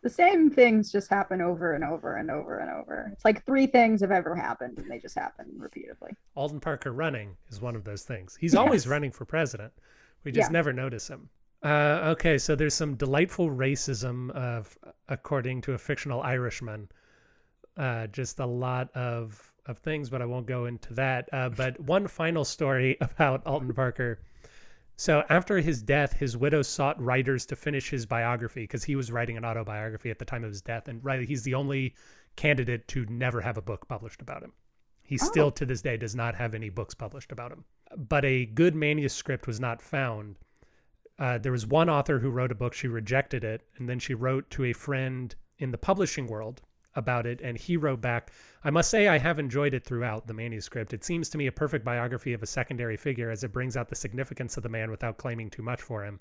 The 0.04 0.10
same 0.10 0.50
things 0.50 0.91
just 0.91 1.10
happen 1.10 1.39
over 1.39 1.71
and 1.71 1.86
over 1.86 2.17
and 2.17 2.30
over 2.30 2.60
and 2.60 2.69
over. 2.69 3.12
It's 3.13 3.23
like 3.23 3.45
three 3.45 3.65
things 3.65 4.02
have 4.02 4.12
ever 4.12 4.36
happened, 4.36 4.78
and 4.78 4.91
they 4.91 5.00
just 5.00 5.15
happen 5.15 5.54
repeatedly. 5.58 6.12
Alton 6.36 6.60
Parker 6.60 6.91
running 6.91 7.38
is 7.47 7.62
one 7.62 7.78
of 7.78 7.86
those 7.86 8.04
things. 8.04 8.36
He's 8.36 8.56
yes. 8.56 8.60
always 8.60 8.89
running 8.89 9.12
for 9.12 9.23
president. 9.23 9.71
We 10.26 10.34
just 10.34 10.50
yeah. 10.50 10.54
never 10.54 10.73
notice 10.73 11.08
him. 11.08 11.30
Uh, 11.63 12.13
okay, 12.13 12.38
so 12.38 12.56
there's 12.56 12.74
some 12.74 12.96
delightful 12.96 13.50
racism 13.50 14.30
of, 14.32 14.78
according 15.10 15.62
to 15.62 15.74
a 15.74 15.78
fictional 15.78 16.22
Irishman. 16.22 16.89
Uh, 17.76 18.08
just 18.08 18.39
a 18.39 18.46
lot 18.46 18.96
of 18.96 19.54
of 19.67 19.78
things, 19.80 20.10
but 20.10 20.22
I 20.22 20.26
won't 20.26 20.46
go 20.46 20.65
into 20.65 20.93
that. 20.93 21.30
Uh, 21.34 21.50
but 21.56 21.80
one 21.80 22.08
final 22.08 22.46
story 22.46 22.98
about 23.02 23.46
Alton 23.46 23.74
Parker. 23.74 24.20
So 24.96 25.24
after 25.30 25.60
his 25.60 25.84
death, 25.84 26.13
his 26.13 26.36
widow 26.36 26.63
sought 26.63 27.00
writers 27.02 27.46
to 27.48 27.56
finish 27.56 27.89
his 27.89 28.06
biography 28.06 28.63
because 28.63 28.84
he 28.84 28.96
was 28.96 29.12
writing 29.12 29.38
an 29.38 29.46
autobiography 29.46 30.10
at 30.10 30.17
the 30.17 30.26
time 30.26 30.43
of 30.43 30.50
his 30.50 30.62
death, 30.62 30.88
and 30.88 31.04
right, 31.04 31.28
he's 31.28 31.43
the 31.43 31.54
only 31.54 31.93
candidate 32.36 32.88
to 32.88 33.06
never 33.06 33.41
have 33.41 33.58
a 33.58 33.62
book 33.62 33.88
published 33.88 34.22
about 34.22 34.41
him. 34.41 34.54
He 35.04 35.20
oh. 35.22 35.26
still 35.26 35.52
to 35.52 35.65
this 35.65 35.82
day 35.82 35.98
does 35.98 36.15
not 36.15 36.34
have 36.36 36.56
any 36.56 36.70
books 36.70 36.96
published 36.96 37.32
about 37.32 37.52
him. 37.52 37.63
But 37.96 38.26
a 38.26 38.46
good 38.46 38.74
manuscript 38.74 39.48
was 39.48 39.60
not 39.60 39.82
found 39.82 40.36
uh, 41.19 41.38
there 41.38 41.51
was 41.51 41.65
one 41.65 41.89
author 41.89 42.19
who 42.19 42.30
wrote 42.30 42.51
a 42.51 42.56
book, 42.56 42.73
she 42.73 42.88
rejected 42.88 43.43
it, 43.43 43.62
and 43.77 43.89
then 43.89 43.99
she 43.99 44.13
wrote 44.13 44.49
to 44.51 44.65
a 44.65 44.73
friend 44.73 45.36
in 45.58 45.71
the 45.71 45.77
publishing 45.77 46.27
world 46.27 46.62
about 46.95 47.25
it, 47.25 47.39
and 47.41 47.58
he 47.58 47.77
wrote 47.77 48.01
back, 48.01 48.32
I 48.63 48.69
must 48.69 48.89
say 48.89 49.08
I 49.08 49.17
have 49.17 49.39
enjoyed 49.39 49.73
it 49.73 49.86
throughout 49.86 50.27
the 50.27 50.34
manuscript. 50.34 50.93
It 50.93 51.03
seems 51.03 51.30
to 51.30 51.38
me 51.38 51.47
a 51.47 51.51
perfect 51.51 51.86
biography 51.86 52.34
of 52.34 52.43
a 52.43 52.47
secondary 52.47 52.97
figure 52.97 53.30
as 53.30 53.43
it 53.43 53.53
brings 53.53 53.77
out 53.77 53.89
the 53.89 53.95
significance 53.95 54.58
of 54.58 54.63
the 54.63 54.69
man 54.69 54.91
without 54.91 55.17
claiming 55.17 55.49
too 55.49 55.62
much 55.62 55.82
for 55.82 56.03
him. 56.03 56.19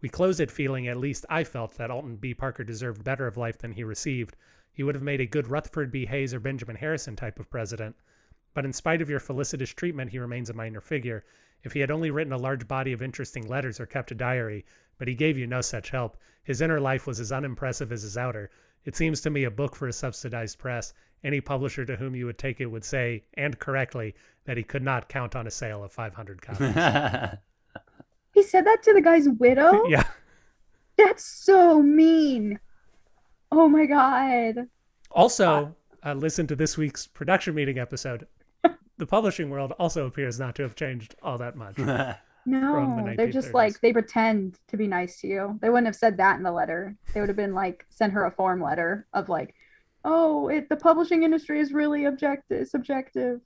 We 0.00 0.08
close 0.08 0.38
it 0.38 0.50
feeling, 0.50 0.86
at 0.86 0.96
least 0.96 1.26
I 1.28 1.44
felt, 1.44 1.72
that 1.76 1.90
Alton 1.90 2.16
B. 2.16 2.32
Parker 2.34 2.62
deserved 2.62 3.02
better 3.02 3.26
of 3.26 3.36
life 3.36 3.58
than 3.58 3.72
he 3.72 3.84
received. 3.84 4.36
He 4.70 4.82
would 4.82 4.94
have 4.94 5.02
made 5.02 5.20
a 5.20 5.26
good 5.26 5.48
Rutherford 5.48 5.90
B. 5.90 6.06
Hayes 6.06 6.32
or 6.32 6.40
Benjamin 6.40 6.76
Harrison 6.76 7.16
type 7.16 7.40
of 7.40 7.50
president. 7.50 7.96
But 8.54 8.64
in 8.64 8.72
spite 8.72 9.02
of 9.02 9.10
your 9.10 9.20
felicitous 9.20 9.74
treatment, 9.74 10.10
he 10.10 10.18
remains 10.18 10.50
a 10.50 10.54
minor 10.54 10.80
figure. 10.80 11.24
If 11.64 11.72
he 11.72 11.80
had 11.80 11.90
only 11.90 12.10
written 12.10 12.32
a 12.32 12.38
large 12.38 12.68
body 12.68 12.92
of 12.92 13.02
interesting 13.02 13.46
letters 13.48 13.80
or 13.80 13.86
kept 13.86 14.10
a 14.10 14.14
diary, 14.14 14.64
but 14.98 15.08
he 15.08 15.14
gave 15.14 15.36
you 15.36 15.46
no 15.46 15.60
such 15.60 15.90
help. 15.90 16.16
His 16.42 16.60
inner 16.60 16.80
life 16.80 17.06
was 17.06 17.20
as 17.20 17.32
unimpressive 17.32 17.92
as 17.92 18.02
his 18.02 18.16
outer. 18.16 18.50
It 18.84 18.96
seems 18.96 19.20
to 19.22 19.30
me 19.30 19.44
a 19.44 19.50
book 19.50 19.74
for 19.74 19.88
a 19.88 19.92
subsidized 19.92 20.58
press. 20.58 20.94
Any 21.24 21.40
publisher 21.40 21.84
to 21.84 21.96
whom 21.96 22.14
you 22.14 22.26
would 22.26 22.38
take 22.38 22.60
it 22.60 22.66
would 22.66 22.84
say, 22.84 23.24
and 23.34 23.58
correctly, 23.58 24.14
that 24.44 24.56
he 24.56 24.62
could 24.62 24.82
not 24.82 25.08
count 25.08 25.34
on 25.34 25.46
a 25.46 25.50
sale 25.50 25.82
of 25.82 25.92
500 25.92 26.40
copies. 26.40 26.74
he 28.34 28.42
said 28.42 28.64
that 28.64 28.82
to 28.84 28.92
the 28.92 29.02
guy's 29.02 29.28
widow? 29.28 29.84
yeah. 29.88 30.04
That's 30.96 31.24
so 31.24 31.82
mean. 31.82 32.60
Oh 33.50 33.68
my 33.68 33.86
God. 33.86 34.68
Also, 35.10 35.74
uh, 36.04 36.14
listen 36.14 36.46
to 36.46 36.56
this 36.56 36.76
week's 36.76 37.06
production 37.06 37.54
meeting 37.54 37.78
episode 37.78 38.26
the 38.98 39.06
publishing 39.06 39.48
world 39.48 39.72
also 39.78 40.06
appears 40.06 40.38
not 40.38 40.54
to 40.56 40.62
have 40.62 40.74
changed 40.74 41.14
all 41.22 41.38
that 41.38 41.56
much. 41.56 41.78
no, 42.46 43.04
the 43.06 43.14
they're 43.16 43.30
just 43.30 43.54
like 43.54 43.80
they 43.80 43.92
pretend 43.92 44.58
to 44.68 44.76
be 44.76 44.86
nice 44.86 45.20
to 45.20 45.28
you. 45.28 45.58
They 45.62 45.70
wouldn't 45.70 45.86
have 45.86 45.96
said 45.96 46.16
that 46.18 46.36
in 46.36 46.42
the 46.42 46.52
letter. 46.52 46.96
They 47.14 47.20
would 47.20 47.28
have 47.28 47.36
been 47.36 47.54
like 47.54 47.86
sent 47.88 48.12
her 48.12 48.26
a 48.26 48.30
form 48.30 48.60
letter 48.62 49.06
of 49.14 49.28
like, 49.28 49.54
oh, 50.04 50.48
it 50.48 50.68
the 50.68 50.76
publishing 50.76 51.22
industry 51.22 51.60
is 51.60 51.72
really 51.72 52.04
objective, 52.04 52.68
subjective. 52.68 53.40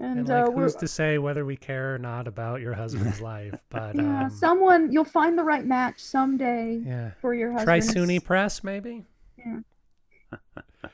And, 0.00 0.20
and 0.20 0.28
like, 0.28 0.46
uh, 0.46 0.50
who's 0.52 0.76
to 0.76 0.86
say 0.86 1.18
whether 1.18 1.44
we 1.44 1.56
care 1.56 1.96
or 1.96 1.98
not 1.98 2.28
about 2.28 2.60
your 2.60 2.72
husband's 2.72 3.20
life? 3.20 3.54
But 3.70 3.96
yeah, 3.96 4.24
um, 4.24 4.30
someone 4.30 4.92
you'll 4.92 5.04
find 5.04 5.36
the 5.36 5.42
right 5.42 5.66
match 5.66 5.98
someday. 5.98 6.80
Yeah. 6.84 7.10
for 7.20 7.34
your 7.34 7.50
husband. 7.50 7.66
Try 7.66 7.80
SUNY 7.80 8.22
Press, 8.24 8.62
maybe. 8.62 9.04
Yeah. 9.36 9.58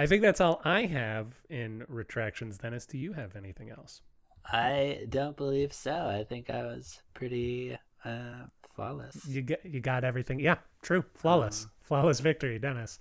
I 0.00 0.06
think 0.06 0.22
that's 0.22 0.40
all 0.40 0.62
I 0.64 0.86
have 0.86 1.26
in 1.50 1.84
retractions. 1.86 2.56
Dennis, 2.56 2.86
do 2.86 2.96
you 2.96 3.12
have 3.12 3.36
anything 3.36 3.68
else? 3.68 4.00
I 4.50 5.04
don't 5.10 5.36
believe 5.36 5.74
so. 5.74 5.92
I 5.92 6.24
think 6.24 6.48
I 6.48 6.62
was 6.62 7.02
pretty 7.12 7.76
uh, 8.02 8.46
flawless. 8.74 9.26
You 9.28 9.42
get 9.42 9.60
you 9.62 9.80
got 9.80 10.02
everything. 10.04 10.40
Yeah, 10.40 10.56
true. 10.80 11.04
Flawless. 11.16 11.64
Um, 11.64 11.70
flawless 11.82 12.20
victory, 12.20 12.58
Dennis. 12.58 12.98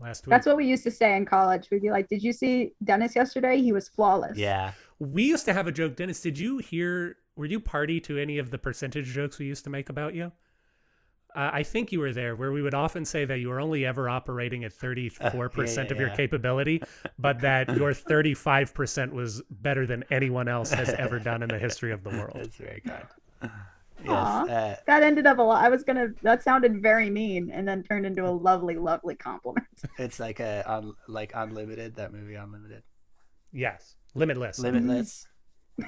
Last 0.00 0.26
week. 0.26 0.32
That's 0.32 0.44
what 0.44 0.56
we 0.56 0.66
used 0.66 0.82
to 0.82 0.90
say 0.90 1.16
in 1.16 1.24
college. 1.24 1.68
We'd 1.70 1.82
be 1.82 1.92
like, 1.92 2.08
"Did 2.08 2.20
you 2.20 2.32
see 2.32 2.72
Dennis 2.82 3.14
yesterday? 3.14 3.62
He 3.62 3.70
was 3.70 3.88
flawless." 3.88 4.36
Yeah. 4.36 4.72
We 4.98 5.22
used 5.22 5.44
to 5.44 5.52
have 5.52 5.68
a 5.68 5.72
joke, 5.72 5.94
Dennis. 5.94 6.20
Did 6.20 6.36
you 6.36 6.58
hear? 6.58 7.18
Were 7.36 7.46
you 7.46 7.60
party 7.60 8.00
to 8.00 8.18
any 8.18 8.38
of 8.38 8.50
the 8.50 8.58
percentage 8.58 9.06
jokes 9.06 9.38
we 9.38 9.46
used 9.46 9.62
to 9.64 9.70
make 9.70 9.88
about 9.88 10.16
you? 10.16 10.32
Uh, 11.34 11.50
I 11.52 11.62
think 11.64 11.90
you 11.90 12.00
were 12.00 12.12
there, 12.12 12.36
where 12.36 12.52
we 12.52 12.62
would 12.62 12.74
often 12.74 13.04
say 13.04 13.24
that 13.24 13.38
you 13.38 13.48
were 13.48 13.60
only 13.60 13.84
ever 13.84 14.08
operating 14.08 14.64
at 14.64 14.72
34% 14.72 15.20
uh, 15.20 15.32
yeah, 15.34 15.66
yeah, 15.66 15.92
of 15.92 15.98
your 15.98 16.08
yeah. 16.08 16.16
capability, 16.16 16.82
but 17.18 17.40
that 17.40 17.76
your 17.76 17.92
35% 17.92 19.12
was 19.12 19.42
better 19.50 19.86
than 19.86 20.04
anyone 20.10 20.46
else 20.46 20.70
has 20.70 20.90
ever 20.90 21.18
done 21.18 21.42
in 21.42 21.48
the 21.48 21.58
history 21.58 21.92
of 21.92 22.04
the 22.04 22.10
world. 22.10 22.36
That's 22.36 22.56
very 22.56 22.82
good. 22.84 23.50
Yes, 24.04 24.12
uh, 24.12 24.76
that 24.86 25.02
ended 25.02 25.26
up 25.26 25.38
a 25.38 25.42
lot. 25.42 25.64
I 25.64 25.70
was 25.70 25.82
gonna. 25.82 26.08
That 26.22 26.42
sounded 26.42 26.82
very 26.82 27.08
mean, 27.08 27.50
and 27.50 27.66
then 27.66 27.82
turned 27.82 28.04
into 28.04 28.26
a 28.26 28.28
lovely, 28.28 28.76
lovely 28.76 29.14
compliment. 29.14 29.66
It's 29.98 30.20
like 30.20 30.40
a 30.40 30.62
on 30.70 30.94
like 31.08 31.32
Unlimited, 31.34 31.96
that 31.96 32.12
movie 32.12 32.34
Unlimited. 32.34 32.82
Yes, 33.50 33.96
Limitless. 34.14 34.58
Limitless. 34.58 35.26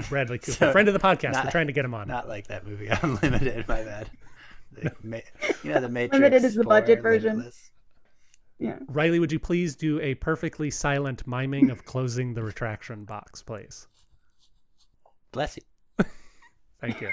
Bradley 0.09 0.39
Cooper, 0.39 0.53
so, 0.53 0.73
friend 0.73 0.89
of 0.89 0.95
the 0.95 1.01
podcast. 1.01 1.33
Not, 1.33 1.45
We're 1.45 1.51
trying 1.51 1.67
to 1.67 1.73
get 1.75 1.85
him 1.85 1.95
on. 1.95 2.09
Not 2.09 2.27
like 2.27 2.47
that 2.47 2.67
movie 2.67 2.89
Unlimited. 2.89 3.69
My 3.69 3.83
bad 3.83 4.11
you 5.63 5.73
know 5.73 5.81
the 5.81 5.89
Matrix. 5.89 6.15
Limited 6.21 6.45
is 6.45 6.55
the 6.55 6.65
budget 6.65 7.03
version. 7.03 7.37
Limitless. 7.37 7.71
Yeah. 8.59 8.79
Riley, 8.89 9.19
would 9.19 9.33
you 9.33 9.39
please 9.39 9.77
do 9.77 10.01
a 10.01 10.15
perfectly 10.15 10.71
silent 10.71 11.27
miming 11.27 11.71
of 11.71 11.85
closing 11.85 12.33
the 12.33 12.43
retraction 12.43 13.05
box, 13.05 13.43
please? 13.43 13.87
Bless 15.33 15.59
you. 15.59 15.63
Thank 16.81 17.01
you. 17.03 17.11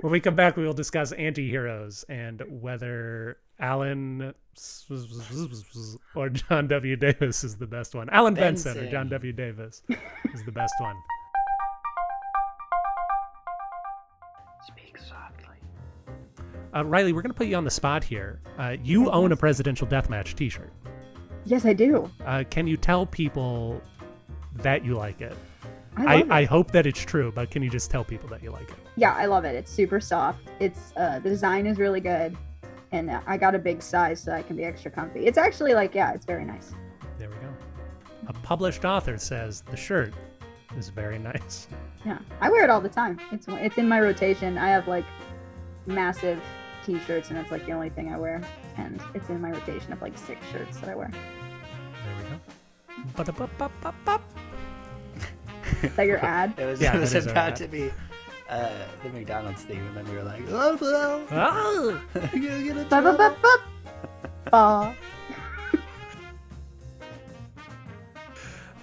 when 0.00 0.10
we 0.10 0.20
come 0.20 0.34
back, 0.34 0.56
we 0.56 0.64
will 0.64 0.72
discuss 0.72 1.12
anti-heroes 1.12 2.04
and 2.08 2.42
whether 2.48 3.38
Alan 3.60 4.34
or 6.14 6.28
John 6.30 6.68
W. 6.68 6.96
Davis 6.96 7.44
is 7.44 7.56
the 7.56 7.66
best 7.66 7.94
one. 7.94 8.08
Alan 8.10 8.34
Benson, 8.34 8.72
Benson 8.72 8.88
or 8.88 8.90
John 8.90 9.08
W. 9.10 9.32
Davis 9.32 9.82
is 10.32 10.44
the 10.44 10.52
best 10.52 10.74
one. 10.80 10.96
Uh, 16.76 16.84
Riley, 16.84 17.14
we're 17.14 17.22
going 17.22 17.32
to 17.32 17.36
put 17.36 17.46
you 17.46 17.56
on 17.56 17.64
the 17.64 17.70
spot 17.70 18.04
here. 18.04 18.38
Uh, 18.58 18.76
you 18.84 19.10
own 19.10 19.32
a 19.32 19.36
presidential 19.36 19.86
deathmatch 19.86 20.34
T-shirt. 20.34 20.70
Yes, 21.46 21.64
I 21.64 21.72
do. 21.72 22.10
Uh, 22.24 22.44
can 22.50 22.66
you 22.66 22.76
tell 22.76 23.06
people 23.06 23.80
that 24.56 24.84
you 24.84 24.94
like 24.94 25.22
it? 25.22 25.34
I, 25.96 26.04
I, 26.04 26.16
it. 26.16 26.30
I, 26.30 26.44
hope 26.44 26.72
that 26.72 26.86
it's 26.86 27.02
true, 27.02 27.32
but 27.32 27.50
can 27.50 27.62
you 27.62 27.70
just 27.70 27.90
tell 27.90 28.04
people 28.04 28.28
that 28.28 28.42
you 28.42 28.50
like 28.50 28.68
it? 28.68 28.76
Yeah, 28.96 29.14
I 29.14 29.24
love 29.24 29.46
it. 29.46 29.54
It's 29.54 29.72
super 29.72 30.00
soft. 30.00 30.40
It's 30.60 30.92
uh, 30.98 31.20
the 31.20 31.30
design 31.30 31.66
is 31.66 31.78
really 31.78 32.00
good, 32.00 32.36
and 32.92 33.10
I 33.10 33.38
got 33.38 33.54
a 33.54 33.58
big 33.58 33.80
size 33.80 34.22
so 34.22 34.32
I 34.32 34.42
can 34.42 34.56
be 34.56 34.64
extra 34.64 34.90
comfy. 34.90 35.24
It's 35.24 35.38
actually 35.38 35.72
like 35.72 35.94
yeah, 35.94 36.12
it's 36.12 36.26
very 36.26 36.44
nice. 36.44 36.74
There 37.18 37.30
we 37.30 37.36
go. 37.36 37.54
A 38.26 38.34
published 38.34 38.84
author 38.84 39.16
says 39.16 39.62
the 39.62 39.76
shirt 39.76 40.12
is 40.76 40.90
very 40.90 41.18
nice. 41.32 41.68
Yeah, 42.04 42.18
I 42.42 42.50
wear 42.50 42.64
it 42.64 42.70
all 42.70 42.82
the 42.82 42.90
time. 42.90 43.18
It's 43.32 43.46
it's 43.48 43.78
in 43.78 43.88
my 43.88 44.00
rotation. 44.00 44.58
I 44.58 44.68
have 44.68 44.86
like 44.88 45.06
massive 45.86 46.42
t-shirts 46.86 47.30
and 47.30 47.38
it's 47.38 47.50
like 47.50 47.66
the 47.66 47.72
only 47.72 47.90
thing 47.90 48.12
I 48.12 48.16
wear. 48.16 48.40
And 48.76 49.02
it's 49.14 49.28
in 49.28 49.40
my 49.40 49.50
rotation 49.50 49.92
of 49.92 50.00
like 50.00 50.16
six 50.16 50.40
shirts 50.52 50.78
that 50.78 50.88
I 50.90 50.94
wear. 50.94 51.10
There 51.10 52.14
we 52.16 52.30
go. 52.30 52.40
Is 55.82 55.94
that 55.96 56.06
your 56.06 56.24
ad? 56.24 56.54
it 56.56 56.64
was, 56.64 56.80
yeah, 56.80 56.96
it 56.96 57.00
was 57.00 57.14
about 57.26 57.56
to 57.56 57.68
be 57.68 57.90
uh, 58.48 58.70
the 59.02 59.08
McDonald's 59.10 59.62
theme, 59.62 59.84
and 59.84 59.96
then 59.96 60.08
we 60.08 60.16
were 60.16 60.22
like, 60.22 60.42
oh, 60.48 60.78
oh, 60.80 62.00
oh. 62.14 62.30
get 62.38 62.76
a 62.76 62.84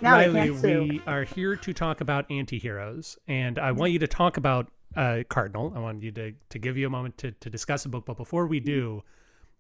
now 0.02 0.16
Riley, 0.16 0.52
we 0.52 1.02
are 1.08 1.24
here 1.24 1.56
to 1.56 1.74
talk 1.74 2.02
about 2.02 2.30
anti-heroes, 2.30 3.18
and 3.28 3.58
I 3.58 3.72
want 3.72 3.94
you 3.94 4.00
to 4.00 4.08
talk 4.08 4.36
about 4.36 4.68
uh, 4.96 5.24
Cardinal. 5.30 5.74
I 5.76 5.80
wanted 5.80 6.04
you 6.04 6.12
to 6.14 6.34
to 6.50 6.60
give 6.60 6.78
you 6.78 6.88
a 6.88 6.90
moment 6.90 7.18
to 7.20 7.32
to 7.32 7.50
discuss 7.50 7.84
the 7.84 7.90
book. 7.90 8.06
But 8.06 8.18
before 8.18 8.48
we 8.48 8.60
do, 8.60 9.04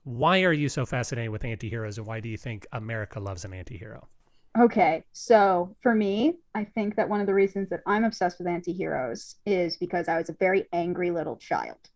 why 0.04 0.43
are 0.43 0.54
you 0.54 0.69
so 0.69 0.86
fascinated 0.86 1.32
with 1.32 1.43
antiheroes, 1.43 1.98
and 1.98 2.06
why 2.08 2.19
do 2.19 2.30
you 2.30 2.38
think 2.38 2.67
America 2.72 3.19
loves 3.19 3.46
an 3.46 3.52
antihero? 3.52 4.06
Okay, 4.60 5.04
so 5.13 5.76
for 5.82 5.96
me, 5.96 6.36
I 6.54 6.63
think 6.63 6.96
that 6.96 7.10
one 7.10 7.19
of 7.19 7.26
the 7.26 7.34
reasons 7.34 7.69
that 7.69 7.82
I'm 7.88 8.04
obsessed 8.04 8.38
with 8.38 8.48
antiheroes 8.48 9.36
is 9.48 9.78
because 9.78 10.08
I 10.08 10.17
was 10.19 10.30
a 10.30 10.36
very 10.39 10.67
angry 10.72 11.10
little 11.10 11.38
child. 11.38 11.89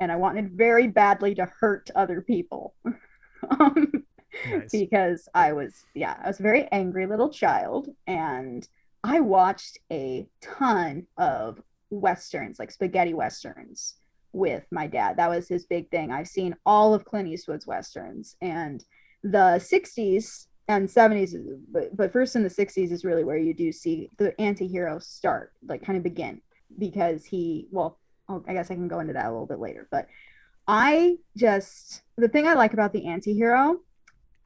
and 0.00 0.12
I 0.12 0.16
wanted 0.16 0.50
very 0.52 0.86
badly 0.86 1.34
to 1.36 1.46
hurt 1.60 1.90
other 1.94 2.20
people. 2.20 2.74
um, 3.58 4.04
nice. 4.50 4.70
Because 4.70 5.28
I 5.34 5.52
was, 5.52 5.84
yeah, 5.94 6.16
I 6.22 6.28
was 6.28 6.40
a 6.40 6.42
very 6.42 6.68
angry 6.72 7.06
little 7.06 7.30
child, 7.30 7.88
and 8.06 8.68
I 9.02 9.20
watched 9.20 9.78
a 9.90 10.26
ton 10.42 11.06
of 11.16 11.62
westerns, 11.90 12.58
like 12.58 12.70
spaghetti 12.70 13.14
westerns, 13.14 13.94
with 14.32 14.66
my 14.70 14.86
dad. 14.86 15.16
That 15.16 15.30
was 15.30 15.48
his 15.48 15.64
big 15.64 15.90
thing. 15.90 16.10
I've 16.10 16.28
seen 16.28 16.56
all 16.66 16.92
of 16.92 17.04
Clint 17.04 17.28
Eastwood's 17.28 17.66
westerns, 17.66 18.36
and 18.42 18.84
the 19.22 19.58
60s 19.58 20.46
and 20.68 20.88
70s 20.88 21.34
but, 21.70 21.94
but 21.96 22.12
first 22.12 22.36
in 22.36 22.42
the 22.42 22.48
60s 22.48 22.90
is 22.90 23.04
really 23.04 23.24
where 23.24 23.36
you 23.36 23.52
do 23.52 23.70
see 23.70 24.10
the 24.18 24.38
anti-hero 24.40 24.98
start 24.98 25.52
like 25.66 25.84
kind 25.84 25.96
of 25.96 26.02
begin 26.02 26.40
because 26.78 27.24
he 27.24 27.66
well 27.70 27.98
oh, 28.28 28.42
i 28.48 28.54
guess 28.54 28.70
i 28.70 28.74
can 28.74 28.88
go 28.88 29.00
into 29.00 29.12
that 29.12 29.26
a 29.26 29.30
little 29.30 29.46
bit 29.46 29.58
later 29.58 29.88
but 29.90 30.06
i 30.66 31.16
just 31.36 32.02
the 32.16 32.28
thing 32.28 32.46
i 32.46 32.54
like 32.54 32.72
about 32.72 32.92
the 32.92 33.06
anti-hero 33.06 33.78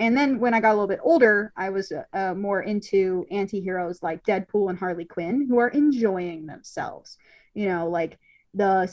and 0.00 0.16
then 0.16 0.38
when 0.38 0.54
i 0.54 0.61
got 0.61 0.70
a 0.70 0.74
little 0.74 0.88
bit 0.88 1.00
older 1.02 1.52
i 1.56 1.68
was 1.70 1.92
uh, 2.12 2.34
more 2.34 2.62
into 2.62 3.26
anti-heroes 3.30 4.02
like 4.02 4.24
deadpool 4.24 4.70
and 4.70 4.78
harley 4.78 5.04
quinn 5.04 5.46
who 5.48 5.58
are 5.58 5.68
enjoying 5.68 6.46
themselves 6.46 7.18
you 7.54 7.68
know 7.68 7.88
like 7.88 8.18
the 8.54 8.92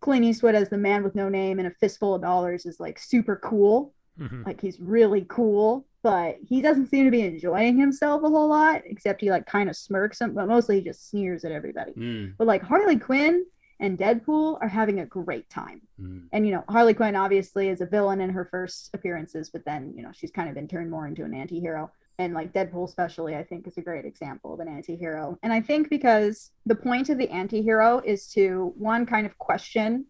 clint 0.00 0.24
eastwood 0.24 0.54
as 0.54 0.68
the 0.68 0.78
man 0.78 1.02
with 1.02 1.14
no 1.14 1.28
name 1.28 1.58
and 1.58 1.68
a 1.68 1.74
fistful 1.80 2.14
of 2.14 2.22
dollars 2.22 2.66
is 2.66 2.78
like 2.78 2.98
super 2.98 3.36
cool 3.36 3.92
mm-hmm. 4.18 4.42
like 4.44 4.60
he's 4.60 4.80
really 4.80 5.26
cool 5.28 5.86
but 6.02 6.38
he 6.42 6.60
doesn't 6.60 6.88
seem 6.88 7.04
to 7.04 7.10
be 7.10 7.22
enjoying 7.22 7.78
himself 7.78 8.24
a 8.24 8.28
whole 8.28 8.48
lot, 8.48 8.82
except 8.86 9.20
he 9.20 9.30
like 9.30 9.46
kind 9.46 9.70
of 9.70 9.76
smirks, 9.76 10.18
but 10.18 10.48
mostly 10.48 10.76
he 10.78 10.84
just 10.84 11.08
sneers 11.08 11.44
at 11.44 11.52
everybody. 11.52 11.92
Mm. 11.92 12.34
But 12.36 12.48
like 12.48 12.62
Harley 12.62 12.98
Quinn 12.98 13.46
and 13.82 13.98
Deadpool 13.98 14.58
are 14.62 14.68
having 14.68 15.00
a 15.00 15.06
great 15.06 15.50
time. 15.50 15.82
Mm. 16.00 16.28
And 16.32 16.46
you 16.46 16.52
know, 16.52 16.64
Harley 16.68 16.94
Quinn 16.94 17.16
obviously 17.16 17.68
is 17.68 17.80
a 17.80 17.86
villain 17.86 18.20
in 18.20 18.30
her 18.30 18.46
first 18.50 18.90
appearances, 18.94 19.50
but 19.50 19.64
then 19.64 19.92
you 19.94 20.02
know 20.02 20.10
she's 20.12 20.30
kind 20.30 20.48
of 20.48 20.54
been 20.54 20.68
turned 20.68 20.90
more 20.90 21.06
into 21.06 21.24
an 21.24 21.34
anti-hero. 21.34 21.90
And 22.18 22.34
like 22.34 22.52
Deadpool, 22.52 22.88
especially, 22.88 23.36
I 23.36 23.42
think 23.42 23.66
is 23.66 23.78
a 23.78 23.82
great 23.82 24.04
example 24.04 24.54
of 24.54 24.60
an 24.60 24.68
anti-hero. 24.68 25.38
And 25.42 25.52
I 25.52 25.60
think 25.60 25.90
because 25.90 26.50
the 26.66 26.74
point 26.74 27.08
of 27.08 27.18
the 27.18 27.28
anti-hero 27.30 28.00
is 28.04 28.28
to 28.28 28.72
one 28.76 29.06
kind 29.06 29.26
of 29.26 29.36
question 29.38 30.06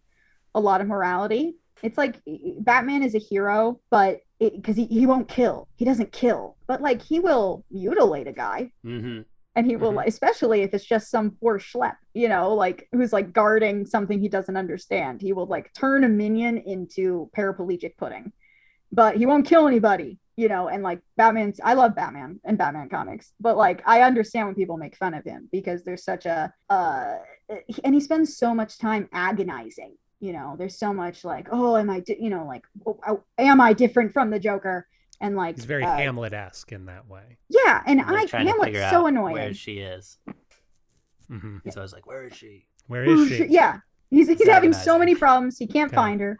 a 0.55 0.61
lot 0.61 0.81
of 0.81 0.87
morality. 0.87 1.57
It's 1.83 1.99
like 1.99 2.21
Batman 2.61 3.03
is 3.03 3.15
a 3.15 3.19
hero, 3.19 3.81
but 3.91 4.21
because 4.39 4.77
he, 4.77 4.87
he 4.87 5.07
won't 5.07 5.29
kill. 5.29 5.69
He 5.77 5.85
doesn't 5.85 6.13
kill, 6.13 6.57
but 6.67 6.81
like 6.81 7.01
he 7.01 7.21
will 7.21 7.65
mutilate 7.71 8.27
a 8.27 8.33
guy. 8.33 8.73
Mm-hmm. 8.85 9.23
And 9.55 9.67
he 9.67 9.77
will, 9.77 9.93
mm-hmm. 9.93 10.09
especially 10.09 10.63
if 10.63 10.73
it's 10.73 10.85
just 10.85 11.11
some 11.11 11.33
poor 11.33 11.59
schlep, 11.59 11.97
you 12.15 12.29
know, 12.29 12.55
like 12.55 12.89
who's 12.93 13.13
like 13.13 13.33
guarding 13.33 13.85
something 13.85 14.19
he 14.19 14.29
doesn't 14.29 14.57
understand. 14.57 15.21
He 15.21 15.33
will 15.33 15.47
like 15.47 15.73
turn 15.75 16.05
a 16.05 16.09
minion 16.09 16.59
into 16.59 17.31
paraplegic 17.37 17.97
pudding, 17.99 18.33
but 18.91 19.17
he 19.17 19.27
won't 19.27 19.47
kill 19.47 19.69
anybody, 19.69 20.19
you 20.37 20.49
know. 20.49 20.69
And 20.69 20.83
like 20.83 21.01
Batman's, 21.19 21.61
I 21.63 21.75
love 21.75 21.95
Batman 21.95 22.41
and 22.45 22.57
Batman 22.57 22.89
comics, 22.89 23.33
but 23.41 23.59
like 23.59 23.83
I 23.87 24.03
understand 24.03 24.47
when 24.47 24.55
people 24.55 24.79
make 24.79 24.97
fun 24.97 25.13
of 25.13 25.25
him 25.25 25.51
because 25.53 25.85
there's 25.85 26.05
such 26.05 26.25
a, 26.25 26.53
uh, 26.71 27.17
and 27.85 27.95
he 27.95 28.01
spends 28.01 28.39
so 28.39 28.55
much 28.55 28.79
time 28.79 29.09
agonizing 29.13 29.97
you 30.23 30.33
know 30.33 30.55
there's 30.57 30.79
so 30.79 30.95
much 30.95 31.25
like 31.25 31.49
oh 31.51 31.77
am 31.77 31.91
i 31.91 32.01
di-, 32.01 32.17
you 32.19 32.31
know 32.31 32.47
like 32.47 32.63
oh, 32.87 33.23
am 33.37 33.61
i 33.61 33.73
different 33.73 34.13
from 34.13 34.31
the 34.31 34.39
joker 34.39 34.87
and 35.21 35.37
like 35.37 35.57
he's 35.57 35.65
very 35.65 35.85
uh, 35.85 35.97
hamlet-esque 35.97 36.73
in 36.73 36.87
that 36.87 37.09
way. 37.09 37.39
Yeah 37.49 37.83
and 37.87 38.01
i 38.01 38.27
hamlet's 38.27 38.91
so 38.91 39.07
annoying 39.07 39.35
where 39.35 39.55
she 39.55 39.79
is. 39.79 40.19
Mm-hmm. 41.31 41.71
so 41.71 41.81
i 41.81 41.83
was 41.83 41.93
like 41.93 42.07
where 42.07 42.27
is 42.27 42.37
she? 42.37 42.67
Where 42.89 43.05
is 43.05 43.29
she? 43.29 43.47
yeah. 43.47 43.79
He's, 44.11 44.29
he's 44.29 44.47
having 44.47 44.75
so 44.75 44.99
many 44.99 45.15
problems 45.15 45.57
he 45.57 45.67
can't 45.67 45.89
okay. 45.89 45.97
find 45.97 46.21
her. 46.21 46.39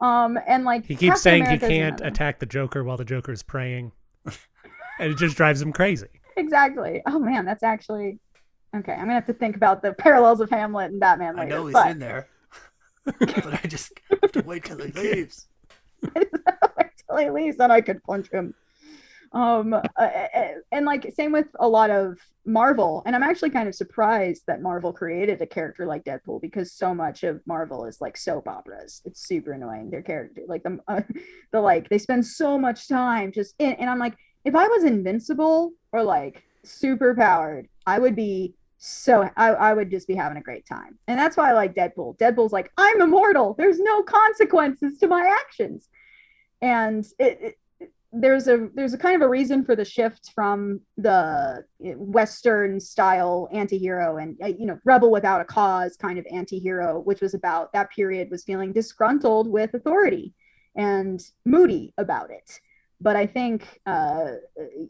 Um 0.00 0.38
and 0.46 0.64
like 0.64 0.86
he 0.86 0.96
keeps 0.96 1.20
saying 1.20 1.42
America's 1.42 1.68
he 1.68 1.78
can't 1.78 2.00
attack 2.02 2.38
the 2.38 2.46
joker 2.46 2.84
while 2.84 2.96
the 2.96 3.04
joker 3.04 3.32
is 3.32 3.42
praying. 3.42 3.92
And 4.98 5.12
it 5.12 5.18
just 5.18 5.36
drives 5.36 5.60
him 5.60 5.74
crazy. 5.74 6.08
Exactly. 6.38 7.02
Oh 7.06 7.18
man 7.18 7.44
that's 7.44 7.62
actually 7.62 8.18
okay 8.74 8.92
i'm 8.92 9.00
gonna 9.00 9.14
have 9.14 9.26
to 9.26 9.32
think 9.32 9.56
about 9.56 9.80
the 9.80 9.92
parallels 9.98 10.40
of 10.40 10.50
hamlet 10.50 10.90
and 10.90 11.00
batman 11.00 11.36
later, 11.36 11.46
i 11.46 11.48
know 11.48 11.66
he's 11.66 11.72
but... 11.72 11.90
in 11.92 11.98
there 11.98 12.28
but 13.20 13.64
I 13.64 13.68
just 13.68 13.92
have 14.20 14.32
to 14.32 14.42
wait 14.42 14.64
till 14.64 14.78
he 14.78 14.90
leaves. 15.00 15.46
He 17.18 17.30
leaves, 17.30 17.56
then 17.56 17.70
I 17.70 17.80
could 17.80 18.02
punch 18.02 18.30
him. 18.30 18.54
Um, 19.32 19.74
uh, 19.74 19.80
uh, 19.98 20.48
and 20.72 20.86
like 20.86 21.12
same 21.14 21.32
with 21.32 21.48
a 21.58 21.68
lot 21.68 21.90
of 21.90 22.18
Marvel, 22.44 23.02
and 23.04 23.14
I'm 23.14 23.22
actually 23.22 23.50
kind 23.50 23.68
of 23.68 23.74
surprised 23.74 24.44
that 24.46 24.62
Marvel 24.62 24.92
created 24.92 25.42
a 25.42 25.46
character 25.46 25.84
like 25.84 26.04
Deadpool 26.04 26.40
because 26.40 26.72
so 26.72 26.94
much 26.94 27.24
of 27.24 27.40
Marvel 27.46 27.84
is 27.86 28.00
like 28.00 28.16
soap 28.16 28.48
operas. 28.48 29.02
It's 29.04 29.26
super 29.26 29.52
annoying. 29.52 29.90
Their 29.90 30.02
character, 30.02 30.42
like 30.46 30.62
the, 30.62 30.78
uh, 30.88 31.02
the 31.52 31.60
like, 31.60 31.88
they 31.88 31.98
spend 31.98 32.24
so 32.24 32.58
much 32.58 32.88
time 32.88 33.32
just 33.32 33.54
in, 33.58 33.72
and 33.72 33.90
I'm 33.90 33.98
like, 33.98 34.16
if 34.44 34.54
I 34.54 34.68
was 34.68 34.84
invincible 34.84 35.72
or 35.92 36.02
like 36.02 36.42
super 36.62 37.14
powered, 37.14 37.68
I 37.86 37.98
would 37.98 38.16
be 38.16 38.54
so 38.78 39.28
I, 39.36 39.48
I 39.48 39.72
would 39.72 39.90
just 39.90 40.06
be 40.06 40.14
having 40.14 40.36
a 40.36 40.42
great 40.42 40.66
time 40.66 40.98
and 41.08 41.18
that's 41.18 41.36
why 41.36 41.48
i 41.48 41.54
like 41.54 41.74
deadpool 41.74 42.18
deadpool's 42.18 42.52
like 42.52 42.70
i'm 42.76 43.00
immortal 43.00 43.54
there's 43.56 43.78
no 43.78 44.02
consequences 44.02 44.98
to 44.98 45.06
my 45.08 45.26
actions 45.40 45.88
and 46.62 47.06
it, 47.18 47.56
it, 47.80 47.90
there's 48.12 48.48
a 48.48 48.68
there's 48.74 48.94
a 48.94 48.98
kind 48.98 49.16
of 49.16 49.22
a 49.22 49.28
reason 49.28 49.64
for 49.64 49.76
the 49.76 49.84
shift 49.84 50.30
from 50.34 50.80
the 50.96 51.64
western 51.78 52.80
style 52.80 53.48
anti-hero 53.52 54.16
and 54.16 54.36
uh, 54.42 54.46
you 54.46 54.64
know 54.64 54.78
rebel 54.84 55.10
without 55.10 55.40
a 55.40 55.44
cause 55.44 55.96
kind 55.96 56.18
of 56.18 56.26
anti-hero 56.30 57.00
which 57.00 57.20
was 57.20 57.34
about 57.34 57.72
that 57.72 57.90
period 57.90 58.30
was 58.30 58.44
feeling 58.44 58.72
disgruntled 58.72 59.50
with 59.50 59.74
authority 59.74 60.32
and 60.76 61.20
moody 61.44 61.92
about 61.98 62.30
it. 62.30 62.60
But 63.00 63.16
i 63.16 63.26
think 63.26 63.80
uh, 63.86 64.32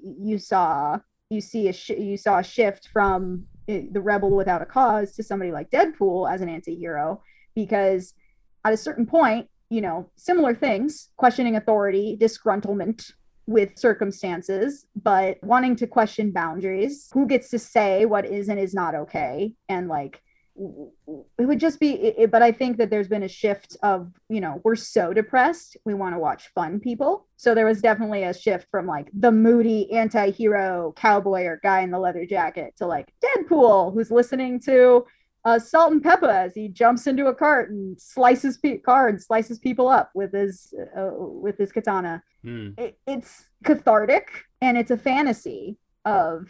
you 0.03 0.39
saw 0.39 0.99
you 1.31 1.41
see 1.41 1.69
a 1.69 1.73
sh- 1.73 1.91
you 1.91 2.17
saw 2.17 2.39
a 2.39 2.45
shift 2.45 2.89
from 2.93 3.47
the 3.67 4.01
rebel 4.01 4.31
without 4.31 4.63
a 4.63 4.67
cause 4.67 5.13
to 5.13 5.25
somebody 5.25 5.51
like 5.51 5.71
Deadpool 5.71 6.33
as 6.33 6.41
an 6.41 6.49
anti-hero 6.49 7.21
because 7.57 8.15
at 8.65 8.73
a 8.73 8.77
certain 8.77 9.07
point, 9.07 9.49
you 9.71 9.81
know, 9.81 10.11
similar 10.17 10.55
things, 10.55 11.11
questioning 11.17 11.57
authority, 11.57 12.17
disgruntlement 12.21 13.13
with 13.47 13.79
circumstances, 13.79 14.87
but 15.01 15.39
wanting 15.43 15.77
to 15.77 15.87
question 15.87 16.33
boundaries, 16.33 17.09
who 17.13 17.27
gets 17.27 17.49
to 17.51 17.59
say 17.59 18.05
what 18.05 18.27
is 18.27 18.49
and 18.49 18.59
is 18.59 18.75
not 18.75 18.95
okay, 18.95 19.55
and 19.69 19.89
like 19.89 20.21
it 20.59 21.45
would 21.45 21.61
just 21.61 21.79
be 21.79 21.91
it, 21.93 22.31
but 22.31 22.43
i 22.43 22.51
think 22.51 22.79
that 22.79 22.89
there's 22.89 23.09
been 23.09 23.25
a 23.25 23.29
shift 23.29 23.77
of 23.83 24.11
you 24.31 24.41
know 24.41 24.59
we're 24.65 24.75
so 24.75 25.13
depressed 25.13 25.77
we 25.85 25.93
want 25.93 26.15
to 26.15 26.19
watch 26.19 26.49
fun 26.55 26.81
people. 26.81 27.27
So 27.37 27.55
there 27.55 27.67
was 27.67 27.83
definitely 27.83 28.25
a 28.25 28.33
shift 28.33 28.67
from 28.71 28.87
like 28.87 29.09
the 29.13 29.31
moody 29.31 29.93
anti-hero 29.93 30.95
cowboy 30.97 31.45
or 31.45 31.61
guy 31.63 31.81
in 31.81 31.91
the 31.91 31.99
leather 31.99 32.25
jacket 32.25 32.75
to 32.79 32.87
like 32.87 33.13
deadpool 33.23 33.93
who's 33.93 34.11
listening 34.11 34.59
to 34.61 35.05
uh, 35.47 35.59
Salt-N-Pepa 35.59 36.29
as 36.29 36.55
he 36.55 36.69
jumps 36.69 37.07
into 37.07 37.27
a 37.27 37.35
cart 37.35 37.71
and 37.71 37.99
slices 38.01 38.59
pe- 38.59 38.79
car 38.79 39.09
and 39.09 39.23
slices 39.23 39.59
people 39.59 39.89
up 39.89 40.11
with 40.15 40.33
his 40.33 40.75
uh, 40.99 41.11
with 41.15 41.57
his 41.57 41.73
katana 41.73 42.23
mm. 42.45 42.79
it, 42.79 42.99
it's 43.07 43.47
cathartic 43.65 44.29
and 44.61 44.77
it's 44.77 44.91
a 44.91 44.99
fantasy 44.99 45.79
of 46.05 46.49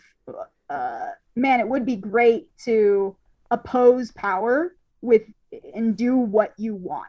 uh, 0.71 1.11
man 1.37 1.61
it 1.61 1.69
would 1.69 1.87
be 1.87 1.97
great 1.97 2.49
to 2.65 3.15
oppose 3.51 4.11
power 4.13 4.75
with 5.03 5.23
and 5.75 5.97
do 5.97 6.17
what 6.17 6.53
you 6.57 6.75
want. 6.75 7.09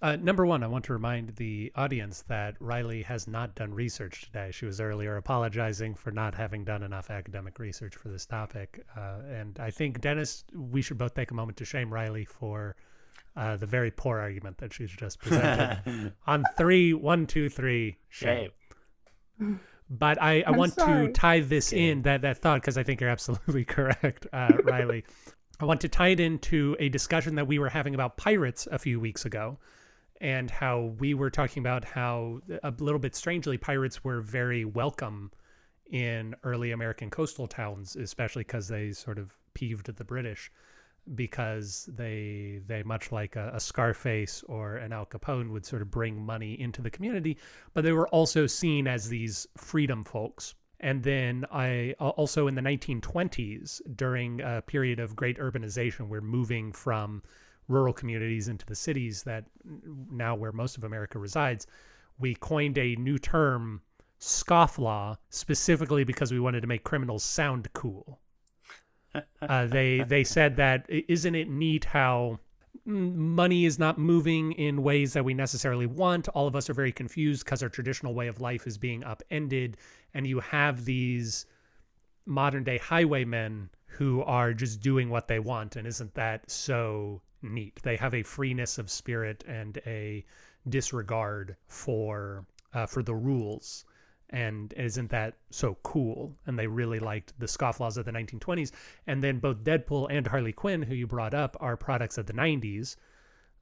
Uh, 0.00 0.14
number 0.14 0.46
one, 0.46 0.62
I 0.62 0.68
want 0.68 0.84
to 0.84 0.92
remind 0.92 1.34
the 1.36 1.72
audience 1.74 2.22
that 2.28 2.54
Riley 2.60 3.02
has 3.02 3.26
not 3.26 3.56
done 3.56 3.74
research 3.74 4.22
today. 4.22 4.50
She 4.52 4.64
was 4.64 4.80
earlier 4.80 5.16
apologizing 5.16 5.96
for 5.96 6.12
not 6.12 6.36
having 6.36 6.64
done 6.64 6.84
enough 6.84 7.10
academic 7.10 7.58
research 7.58 7.96
for 7.96 8.08
this 8.08 8.24
topic. 8.24 8.84
Uh, 8.96 9.18
and 9.28 9.58
I 9.58 9.70
think, 9.70 10.00
Dennis, 10.00 10.44
we 10.54 10.82
should 10.82 10.98
both 10.98 11.14
take 11.14 11.32
a 11.32 11.34
moment 11.34 11.58
to 11.58 11.64
shame 11.64 11.92
Riley 11.92 12.24
for 12.24 12.76
uh, 13.36 13.56
the 13.56 13.66
very 13.66 13.90
poor 13.90 14.20
argument 14.20 14.58
that 14.58 14.72
she's 14.72 14.90
just 14.90 15.18
presented. 15.20 16.12
On 16.28 16.44
three, 16.56 16.94
one, 16.94 17.26
two, 17.26 17.48
three, 17.48 17.96
shame. 18.08 18.50
shame. 19.40 19.60
But 19.90 20.22
I, 20.22 20.42
I 20.42 20.52
want 20.52 20.74
sorry. 20.74 21.08
to 21.08 21.12
tie 21.12 21.40
this 21.40 21.72
okay. 21.72 21.88
in, 21.88 22.02
that, 22.02 22.22
that 22.22 22.38
thought, 22.38 22.60
because 22.60 22.78
I 22.78 22.84
think 22.84 23.00
you're 23.00 23.10
absolutely 23.10 23.64
correct, 23.64 24.28
uh, 24.32 24.52
Riley. 24.62 25.04
I 25.58 25.64
want 25.64 25.80
to 25.80 25.88
tie 25.88 26.08
it 26.08 26.20
into 26.20 26.76
a 26.78 26.88
discussion 26.88 27.34
that 27.34 27.48
we 27.48 27.58
were 27.58 27.68
having 27.68 27.96
about 27.96 28.16
pirates 28.16 28.68
a 28.70 28.78
few 28.78 29.00
weeks 29.00 29.24
ago 29.24 29.58
and 30.20 30.50
how 30.50 30.94
we 30.98 31.14
were 31.14 31.30
talking 31.30 31.60
about 31.62 31.84
how 31.84 32.40
uh, 32.52 32.70
a 32.70 32.74
little 32.82 32.98
bit 32.98 33.14
strangely 33.14 33.56
pirates 33.56 34.02
were 34.04 34.20
very 34.20 34.64
welcome 34.64 35.30
in 35.90 36.34
early 36.44 36.72
American 36.72 37.10
coastal 37.10 37.46
towns, 37.46 37.96
especially 37.96 38.42
because 38.42 38.68
they 38.68 38.92
sort 38.92 39.18
of 39.18 39.32
peeved 39.54 39.94
the 39.96 40.04
British 40.04 40.50
because 41.14 41.88
they 41.92 42.60
they 42.66 42.82
much 42.82 43.10
like 43.10 43.36
a, 43.36 43.50
a, 43.54 43.60
Scarface 43.60 44.42
or 44.46 44.76
an 44.76 44.92
Al 44.92 45.06
Capone 45.06 45.50
would 45.50 45.64
sort 45.64 45.80
of 45.80 45.90
bring 45.90 46.20
money 46.20 46.60
into 46.60 46.82
the 46.82 46.90
community, 46.90 47.38
but 47.72 47.82
they 47.82 47.92
were 47.92 48.08
also 48.08 48.46
seen 48.46 48.86
as 48.86 49.08
these 49.08 49.46
freedom 49.56 50.04
folks. 50.04 50.54
And 50.80 51.02
then 51.02 51.44
I 51.50 51.94
also 51.98 52.46
in 52.46 52.54
the 52.54 52.60
1920s, 52.62 53.80
during 53.96 54.40
a 54.40 54.62
period 54.62 55.00
of 55.00 55.16
great 55.16 55.38
urbanization, 55.38 56.08
we're 56.08 56.20
moving 56.20 56.72
from 56.72 57.22
rural 57.68 57.92
communities 57.92 58.48
into 58.48 58.66
the 58.66 58.74
cities 58.74 59.22
that 59.22 59.44
now 60.10 60.34
where 60.34 60.52
most 60.52 60.76
of 60.76 60.84
America 60.84 61.18
resides, 61.18 61.66
we 62.18 62.34
coined 62.34 62.78
a 62.78 62.96
new 62.96 63.18
term, 63.18 63.80
scofflaw, 64.20 65.16
specifically 65.30 66.04
because 66.04 66.32
we 66.32 66.40
wanted 66.40 66.62
to 66.62 66.66
make 66.66 66.82
criminals 66.82 67.22
sound 67.22 67.68
cool. 67.74 68.18
uh, 69.42 69.66
they 69.68 70.00
they 70.00 70.24
said 70.24 70.56
that 70.56 70.86
isn't 70.88 71.34
it 71.34 71.48
neat 71.48 71.84
how 71.84 72.40
money 72.84 73.66
is 73.66 73.78
not 73.78 73.98
moving 73.98 74.52
in 74.52 74.82
ways 74.82 75.12
that 75.12 75.24
we 75.24 75.34
necessarily 75.34 75.86
want. 75.86 76.28
All 76.28 76.46
of 76.46 76.56
us 76.56 76.70
are 76.70 76.74
very 76.74 76.92
confused 76.92 77.44
because 77.44 77.62
our 77.62 77.68
traditional 77.68 78.14
way 78.14 78.28
of 78.28 78.40
life 78.40 78.66
is 78.66 78.78
being 78.78 79.04
upended, 79.04 79.76
and 80.14 80.26
you 80.26 80.40
have 80.40 80.84
these 80.84 81.46
modern 82.24 82.64
day 82.64 82.78
highwaymen 82.78 83.70
who 83.98 84.22
are 84.22 84.54
just 84.54 84.80
doing 84.80 85.10
what 85.10 85.28
they 85.28 85.38
want, 85.38 85.76
and 85.76 85.86
isn't 85.86 86.14
that 86.14 86.50
so 86.50 87.20
neat? 87.42 87.80
They 87.82 87.96
have 87.96 88.14
a 88.14 88.22
freeness 88.22 88.78
of 88.78 88.90
spirit 88.90 89.44
and 89.46 89.78
a 89.86 90.24
disregard 90.68 91.56
for 91.66 92.46
uh, 92.72 92.86
for 92.86 93.02
the 93.02 93.14
rules 93.14 93.84
and 94.30 94.74
isn't 94.74 95.10
that 95.10 95.34
so 95.50 95.78
cool? 95.82 96.36
And 96.46 96.58
they 96.58 96.66
really 96.66 96.98
liked 96.98 97.32
the 97.38 97.46
scofflaws 97.46 97.96
of 97.96 98.04
the 98.04 98.12
1920s. 98.12 98.72
And 99.06 99.22
then 99.24 99.38
both 99.38 99.64
Deadpool 99.64 100.08
and 100.10 100.26
Harley 100.26 100.52
Quinn, 100.52 100.82
who 100.82 100.94
you 100.94 101.06
brought 101.06 101.34
up, 101.34 101.56
are 101.60 101.76
products 101.76 102.18
of 102.18 102.26
the 102.26 102.34
90s. 102.34 102.96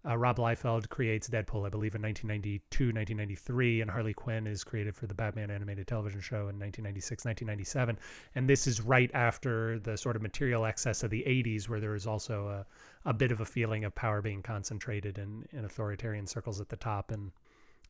Uh, 0.09 0.17
Rob 0.17 0.37
Liefeld 0.37 0.89
creates 0.89 1.29
Deadpool, 1.29 1.67
I 1.67 1.69
believe, 1.69 1.97
in 1.97 2.03
1992, 2.03 2.85
1993, 2.85 3.81
and 3.81 3.91
Harley 3.91 4.15
Quinn 4.15 4.47
is 4.47 4.63
created 4.63 4.95
for 4.95 5.09
the 5.09 5.15
Batman 5.15 5.51
animated 5.51 5.89
television 5.89 6.21
show 6.21 6.49
in 6.49 6.61
1996, 6.61 7.25
1997. 7.25 7.99
And 8.37 8.49
this 8.49 8.69
is 8.69 8.81
right 8.81 9.11
after 9.15 9.81
the 9.81 9.97
sort 9.97 10.15
of 10.15 10.23
material 10.23 10.65
excess 10.65 11.03
of 11.03 11.11
the 11.11 11.25
80s, 11.27 11.69
where 11.69 11.81
there 11.81 11.97
is 11.97 12.07
also 12.07 12.47
a, 12.49 13.09
a 13.09 13.13
bit 13.13 13.33
of 13.33 13.41
a 13.41 13.45
feeling 13.45 13.85
of 13.85 13.95
power 13.97 14.23
being 14.23 14.43
concentrated 14.43 15.19
in, 15.19 15.45
in 15.51 15.65
authoritarian 15.65 16.27
circles 16.27 16.61
at 16.61 16.69
the 16.69 16.77
top, 16.77 17.11
and 17.11 17.33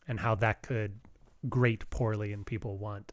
and 0.08 0.20
how 0.20 0.34
that 0.36 0.62
could 0.62 0.98
grate 1.48 1.88
poorly 1.90 2.32
and 2.32 2.46
people 2.46 2.78
want 2.78 3.12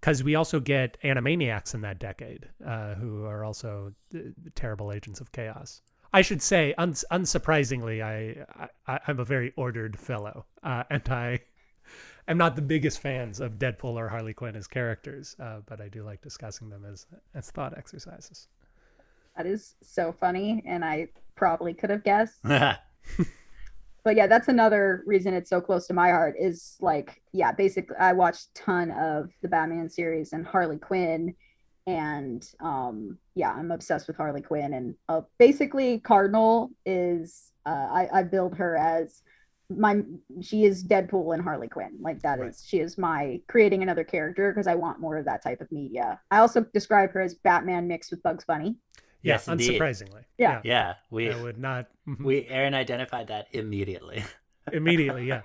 because 0.00 0.24
we 0.24 0.34
also 0.34 0.60
get 0.60 0.96
animaniacs 1.02 1.74
in 1.74 1.80
that 1.82 1.98
decade 1.98 2.48
uh, 2.64 2.94
who 2.94 3.24
are 3.24 3.44
also 3.44 3.92
uh, 4.14 4.18
terrible 4.54 4.92
agents 4.92 5.20
of 5.20 5.30
chaos 5.32 5.82
i 6.12 6.22
should 6.22 6.42
say 6.42 6.74
uns 6.78 7.04
unsurprisingly 7.10 8.02
I, 8.02 8.68
I 8.86 9.00
am 9.08 9.20
a 9.20 9.24
very 9.24 9.52
ordered 9.56 9.98
fellow 9.98 10.46
uh, 10.62 10.84
and 10.90 11.08
i 11.08 11.40
am 12.28 12.38
not 12.38 12.56
the 12.56 12.62
biggest 12.62 13.00
fans 13.00 13.40
of 13.40 13.58
deadpool 13.58 13.94
or 13.94 14.08
harley 14.08 14.34
quinn 14.34 14.56
as 14.56 14.66
characters 14.66 15.36
uh, 15.40 15.60
but 15.66 15.80
i 15.80 15.88
do 15.88 16.02
like 16.02 16.22
discussing 16.22 16.68
them 16.68 16.84
as 16.84 17.06
as 17.34 17.50
thought 17.50 17.76
exercises 17.76 18.48
that 19.36 19.46
is 19.46 19.74
so 19.82 20.12
funny 20.12 20.62
and 20.66 20.84
i 20.84 21.08
probably 21.36 21.74
could 21.74 21.90
have 21.90 22.04
guessed 22.04 22.40
but 24.04 24.16
yeah, 24.16 24.26
that's 24.26 24.48
another 24.48 25.02
reason 25.06 25.34
it's 25.34 25.50
so 25.50 25.60
close 25.60 25.86
to 25.86 25.94
my 25.94 26.08
heart 26.08 26.34
is 26.38 26.76
like, 26.80 27.20
yeah, 27.32 27.52
basically 27.52 27.96
I 27.96 28.12
watched 28.12 28.54
ton 28.54 28.90
of 28.92 29.30
the 29.42 29.48
Batman 29.48 29.88
series 29.90 30.32
and 30.32 30.46
Harley 30.46 30.78
Quinn. 30.78 31.34
And 31.86 32.46
um, 32.60 33.18
yeah, 33.34 33.52
I'm 33.52 33.70
obsessed 33.70 34.06
with 34.06 34.16
Harley 34.16 34.42
Quinn. 34.42 34.74
And 34.74 34.94
uh, 35.08 35.22
basically, 35.38 35.98
Cardinal 36.00 36.70
is, 36.86 37.52
uh, 37.66 37.88
I, 37.90 38.08
I 38.12 38.22
build 38.22 38.56
her 38.56 38.76
as 38.76 39.22
my, 39.68 40.02
she 40.40 40.64
is 40.64 40.84
Deadpool 40.84 41.32
and 41.34 41.42
Harley 41.42 41.68
Quinn. 41.68 41.98
Like 42.00 42.20
that 42.22 42.38
right. 42.38 42.50
is, 42.50 42.64
she 42.66 42.80
is 42.80 42.98
my 42.98 43.40
creating 43.48 43.82
another 43.82 44.04
character 44.04 44.52
because 44.52 44.66
I 44.66 44.74
want 44.74 45.00
more 45.00 45.16
of 45.16 45.24
that 45.24 45.42
type 45.42 45.60
of 45.60 45.70
media. 45.72 46.20
I 46.30 46.38
also 46.38 46.64
describe 46.72 47.12
her 47.12 47.20
as 47.20 47.34
Batman 47.34 47.88
mixed 47.88 48.10
with 48.10 48.22
Bugs 48.22 48.44
Bunny. 48.44 48.76
Yes, 49.22 49.46
yeah, 49.46 49.54
unsurprisingly. 49.54 50.24
Yeah. 50.38 50.60
Yeah. 50.64 50.94
We 51.10 51.30
I 51.30 51.42
would 51.42 51.58
not 51.58 51.88
mm-hmm. 52.08 52.24
we 52.24 52.46
Aaron 52.46 52.74
identified 52.74 53.28
that 53.28 53.48
immediately. 53.52 54.24
immediately, 54.72 55.26
yeah. 55.26 55.42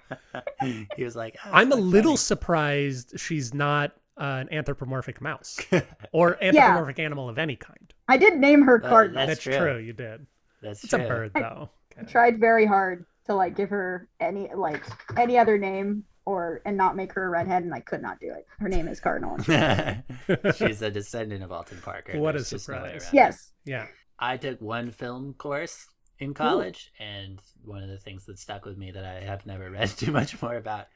he 0.95 1.03
was 1.03 1.15
like, 1.15 1.35
oh, 1.45 1.49
I'm 1.51 1.71
a 1.71 1.75
little 1.75 2.11
funny. 2.11 2.17
surprised 2.17 3.19
she's 3.19 3.53
not 3.53 3.93
uh, 4.17 4.23
an 4.41 4.49
anthropomorphic 4.51 5.21
mouse 5.21 5.59
or 6.11 6.41
anthropomorphic 6.43 6.97
yeah. 6.97 7.05
animal 7.05 7.29
of 7.29 7.37
any 7.37 7.55
kind. 7.55 7.93
I 8.07 8.17
did 8.17 8.37
name 8.37 8.63
her 8.63 8.79
Cardinal. 8.79 9.21
Uh, 9.21 9.25
that's, 9.25 9.43
that's 9.43 9.57
true. 9.57 9.73
true. 9.73 9.77
You 9.77 9.93
did. 9.93 10.25
That's 10.61 10.83
it's 10.83 10.91
true. 10.91 11.03
a 11.03 11.07
bird, 11.07 11.31
though. 11.33 11.69
I, 11.97 11.99
okay. 11.99 12.01
I 12.01 12.03
tried 12.03 12.39
very 12.39 12.65
hard 12.65 13.05
to 13.25 13.35
like 13.35 13.55
give 13.55 13.69
her 13.69 14.07
any 14.19 14.49
like 14.53 14.83
any 15.17 15.37
other 15.37 15.57
name 15.57 16.03
or 16.25 16.61
and 16.65 16.77
not 16.77 16.95
make 16.95 17.13
her 17.13 17.25
a 17.25 17.29
redhead, 17.29 17.63
and 17.63 17.73
I 17.73 17.79
could 17.79 18.01
not 18.01 18.19
do 18.19 18.27
it. 18.27 18.45
Her 18.59 18.69
name 18.69 18.87
is 18.87 18.99
Cardinal. 18.99 19.37
She's 20.55 20.81
a 20.81 20.89
descendant 20.89 21.43
of 21.43 21.51
Alton 21.51 21.79
Parker. 21.81 22.19
What 22.19 22.33
There's 22.33 22.51
a 22.51 22.59
surprise! 22.59 23.09
Yes. 23.13 23.51
Yeah. 23.65 23.87
I 24.17 24.37
took 24.37 24.61
one 24.61 24.91
film 24.91 25.33
course 25.33 25.87
in 26.19 26.33
college, 26.33 26.91
Ooh. 26.99 27.03
and 27.03 27.41
one 27.63 27.83
of 27.83 27.89
the 27.89 27.97
things 27.97 28.25
that 28.25 28.39
stuck 28.39 28.65
with 28.65 28.77
me 28.77 28.91
that 28.91 29.03
I 29.03 29.25
have 29.25 29.45
never 29.45 29.69
read 29.71 29.89
too 29.89 30.11
much 30.11 30.41
more 30.41 30.55
about 30.55 30.87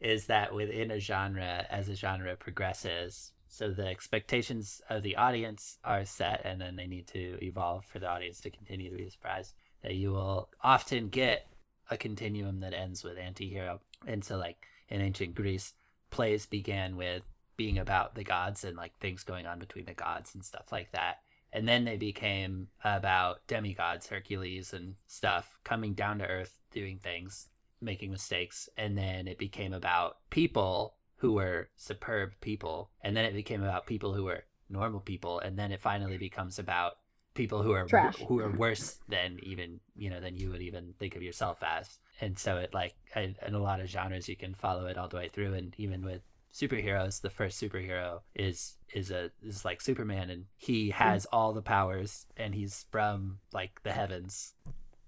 is 0.00 0.26
that 0.26 0.54
within 0.54 0.90
a 0.90 0.98
genre, 0.98 1.66
as 1.70 1.88
a 1.88 1.94
genre 1.94 2.36
progresses, 2.36 3.32
so 3.48 3.70
the 3.70 3.86
expectations 3.86 4.80
of 4.88 5.02
the 5.02 5.16
audience 5.16 5.78
are 5.84 6.04
set, 6.04 6.42
and 6.44 6.60
then 6.60 6.76
they 6.76 6.86
need 6.86 7.06
to 7.08 7.38
evolve 7.44 7.84
for 7.84 7.98
the 7.98 8.08
audience 8.08 8.40
to 8.40 8.50
continue 8.50 8.90
to 8.90 8.96
be 8.96 9.10
surprised. 9.10 9.54
That 9.82 9.94
you 9.94 10.12
will 10.12 10.50
often 10.62 11.08
get 11.08 11.46
a 11.90 11.96
continuum 11.96 12.60
that 12.60 12.74
ends 12.74 13.02
with 13.02 13.18
anti-hero 13.18 13.80
and 14.06 14.24
so 14.24 14.36
like 14.36 14.66
in 14.88 15.00
ancient 15.00 15.34
Greece, 15.34 15.74
plays 16.10 16.46
began 16.46 16.96
with 16.96 17.22
being 17.56 17.78
about 17.78 18.14
the 18.14 18.24
gods 18.24 18.64
and 18.64 18.76
like 18.76 18.98
things 18.98 19.22
going 19.22 19.46
on 19.46 19.58
between 19.58 19.84
the 19.84 19.94
gods 19.94 20.34
and 20.34 20.44
stuff 20.44 20.72
like 20.72 20.90
that. 20.92 21.18
And 21.52 21.68
then 21.68 21.84
they 21.84 21.96
became 21.96 22.68
about 22.84 23.46
demigods, 23.46 24.06
Hercules 24.08 24.72
and 24.72 24.94
stuff, 25.06 25.58
coming 25.64 25.94
down 25.94 26.18
to 26.18 26.26
earth, 26.26 26.58
doing 26.72 26.98
things, 26.98 27.48
making 27.80 28.10
mistakes. 28.10 28.68
And 28.76 28.96
then 28.96 29.28
it 29.28 29.38
became 29.38 29.72
about 29.72 30.16
people 30.30 30.94
who 31.16 31.32
were 31.32 31.68
superb 31.76 32.32
people. 32.40 32.90
And 33.02 33.16
then 33.16 33.24
it 33.24 33.34
became 33.34 33.62
about 33.62 33.86
people 33.86 34.14
who 34.14 34.24
were 34.24 34.44
normal 34.68 35.00
people. 35.00 35.40
And 35.40 35.58
then 35.58 35.72
it 35.72 35.80
finally 35.80 36.18
becomes 36.18 36.58
about 36.58 36.94
people 37.34 37.62
who 37.62 37.72
are 37.72 37.86
Trash. 37.86 38.16
who 38.26 38.40
are 38.40 38.50
worse 38.50 38.98
than 39.08 39.38
even 39.42 39.80
you 39.96 40.10
know 40.10 40.20
than 40.20 40.36
you 40.36 40.50
would 40.50 40.62
even 40.62 40.94
think 40.98 41.14
of 41.14 41.22
yourself 41.22 41.62
as 41.62 41.98
and 42.20 42.38
so 42.38 42.58
it 42.58 42.74
like 42.74 42.94
in 43.14 43.54
a 43.54 43.58
lot 43.58 43.80
of 43.80 43.88
genres 43.88 44.28
you 44.28 44.36
can 44.36 44.54
follow 44.54 44.86
it 44.86 44.98
all 44.98 45.08
the 45.08 45.16
way 45.16 45.28
through 45.28 45.54
and 45.54 45.74
even 45.78 46.04
with 46.04 46.22
superheroes 46.52 47.20
the 47.20 47.30
first 47.30 47.60
superhero 47.62 48.20
is 48.34 48.76
is 48.92 49.10
a 49.12 49.30
is 49.44 49.64
like 49.64 49.80
superman 49.80 50.30
and 50.30 50.44
he 50.56 50.90
has 50.90 51.24
all 51.26 51.52
the 51.52 51.62
powers 51.62 52.26
and 52.36 52.54
he's 52.54 52.86
from 52.90 53.38
like 53.52 53.80
the 53.84 53.92
heavens 53.92 54.54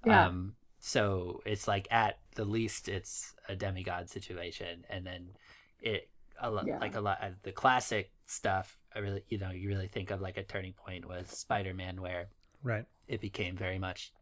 yeah. 0.07 0.27
um 0.27 0.55
so 0.85 1.41
it's 1.47 1.69
like 1.69 1.87
at 1.93 2.19
the 2.35 2.45
least 2.45 2.89
it's 2.89 3.37
a 3.49 3.55
demigod 3.55 4.11
situation 4.11 4.85
and 4.91 5.07
then 5.07 5.29
it 5.81 6.09
a 6.41 6.51
lot 6.51 6.67
yeah. 6.67 6.79
like 6.81 6.97
a 6.97 7.01
lot 7.01 7.23
of 7.23 7.35
the 7.45 7.53
classic 7.53 8.11
stuff 8.27 8.77
I 8.93 8.99
really 8.99 9.23
you 9.29 9.39
know 9.39 9.53
you 9.53 9.69
really 9.69 9.87
think 9.87 10.11
of 10.11 10.21
like 10.21 10.37
a 10.37 10.43
turning 10.43 10.73
point 10.73 11.07
was 11.07 11.29
Spider-Man 11.29 12.03
where 12.03 12.31
right 12.65 12.85
it 13.07 13.21
became 13.21 13.57
very 13.57 13.79
much 13.79 14.13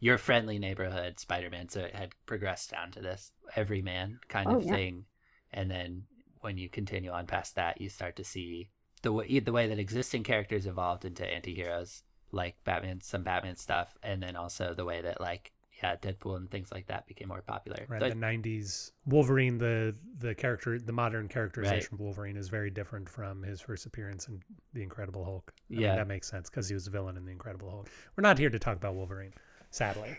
your 0.00 0.18
friendly 0.18 0.58
neighborhood 0.58 1.20
Spider-Man 1.20 1.68
so 1.68 1.82
it 1.82 1.94
had 1.94 2.10
progressed 2.26 2.72
down 2.72 2.90
to 2.92 3.00
this 3.00 3.30
everyman 3.54 4.18
kind 4.28 4.48
oh, 4.48 4.56
of 4.56 4.64
yeah. 4.64 4.72
thing 4.72 5.04
and 5.52 5.70
then 5.70 6.02
when 6.40 6.58
you 6.58 6.68
continue 6.68 7.12
on 7.12 7.26
past 7.26 7.54
that 7.54 7.80
you 7.80 7.88
start 7.88 8.16
to 8.16 8.24
see 8.24 8.70
the 9.02 9.12
way 9.12 9.38
the 9.38 9.52
way 9.52 9.68
that 9.68 9.78
existing 9.78 10.24
characters 10.24 10.66
evolved 10.66 11.04
into 11.04 11.24
anti-heroes 11.24 12.02
like 12.32 12.56
Batman 12.64 13.00
some 13.02 13.22
Batman 13.22 13.54
stuff 13.54 13.96
and 14.02 14.20
then 14.20 14.34
also 14.34 14.74
the 14.74 14.84
way 14.84 15.00
that 15.00 15.20
like 15.20 15.52
yeah, 15.82 15.94
Deadpool 15.96 16.36
and 16.36 16.50
things 16.50 16.72
like 16.72 16.86
that 16.88 17.06
became 17.06 17.28
more 17.28 17.42
popular. 17.42 17.86
Right, 17.88 18.00
the 18.00 18.14
'90s 18.14 18.92
Wolverine, 19.06 19.58
the 19.58 19.94
the 20.18 20.34
character, 20.34 20.78
the 20.78 20.92
modern 20.92 21.28
characterization 21.28 21.76
right. 21.76 21.92
of 21.92 22.00
Wolverine 22.00 22.36
is 22.36 22.48
very 22.48 22.70
different 22.70 23.08
from 23.08 23.42
his 23.42 23.60
first 23.60 23.86
appearance 23.86 24.26
in 24.26 24.42
the 24.74 24.82
Incredible 24.82 25.24
Hulk. 25.24 25.52
I 25.56 25.62
yeah, 25.68 25.88
mean, 25.88 25.96
that 25.96 26.08
makes 26.08 26.28
sense 26.28 26.50
because 26.50 26.68
he 26.68 26.74
was 26.74 26.86
a 26.88 26.90
villain 26.90 27.16
in 27.16 27.24
the 27.24 27.30
Incredible 27.30 27.70
Hulk. 27.70 27.88
We're 28.16 28.22
not 28.22 28.38
here 28.38 28.50
to 28.50 28.58
talk 28.58 28.76
about 28.76 28.94
Wolverine, 28.94 29.32
sadly. 29.70 30.16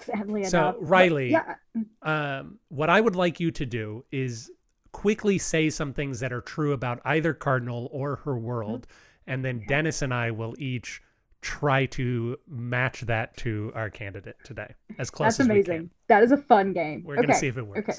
Sadly 0.00 0.44
so, 0.44 0.58
enough. 0.58 0.76
Riley, 0.80 1.30
yeah. 1.32 1.54
um, 2.02 2.58
what 2.68 2.88
I 2.88 3.00
would 3.00 3.16
like 3.16 3.40
you 3.40 3.50
to 3.50 3.66
do 3.66 4.04
is 4.12 4.50
quickly 4.92 5.36
say 5.36 5.68
some 5.68 5.92
things 5.92 6.20
that 6.20 6.32
are 6.32 6.40
true 6.40 6.72
about 6.72 7.00
either 7.04 7.34
Cardinal 7.34 7.88
or 7.92 8.16
her 8.24 8.38
world, 8.38 8.86
mm 8.86 8.92
-hmm. 8.92 9.32
and 9.32 9.44
then 9.44 9.64
Dennis 9.66 10.02
and 10.02 10.14
I 10.14 10.30
will 10.30 10.54
each 10.58 11.02
try 11.40 11.86
to 11.86 12.36
match 12.48 13.02
that 13.02 13.36
to 13.38 13.72
our 13.74 13.90
candidate 13.90 14.36
today 14.44 14.74
as 14.98 15.10
close 15.10 15.36
That's 15.36 15.40
as 15.40 15.46
amazing. 15.46 15.72
we 15.72 15.78
can. 15.78 15.90
That 16.08 16.22
is 16.22 16.32
a 16.32 16.36
fun 16.36 16.72
game. 16.72 17.02
We're 17.04 17.14
okay. 17.14 17.26
gonna 17.26 17.38
see 17.38 17.48
if 17.48 17.56
it 17.56 17.66
works. 17.66 17.88
Okay. 17.88 17.98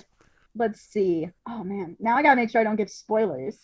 Let's 0.55 0.81
see. 0.81 1.29
Oh 1.47 1.63
man, 1.63 1.95
now 1.99 2.17
I 2.17 2.23
gotta 2.23 2.35
make 2.35 2.49
sure 2.49 2.61
I 2.61 2.63
don't 2.63 2.75
give 2.75 2.89
spoilers, 2.89 3.57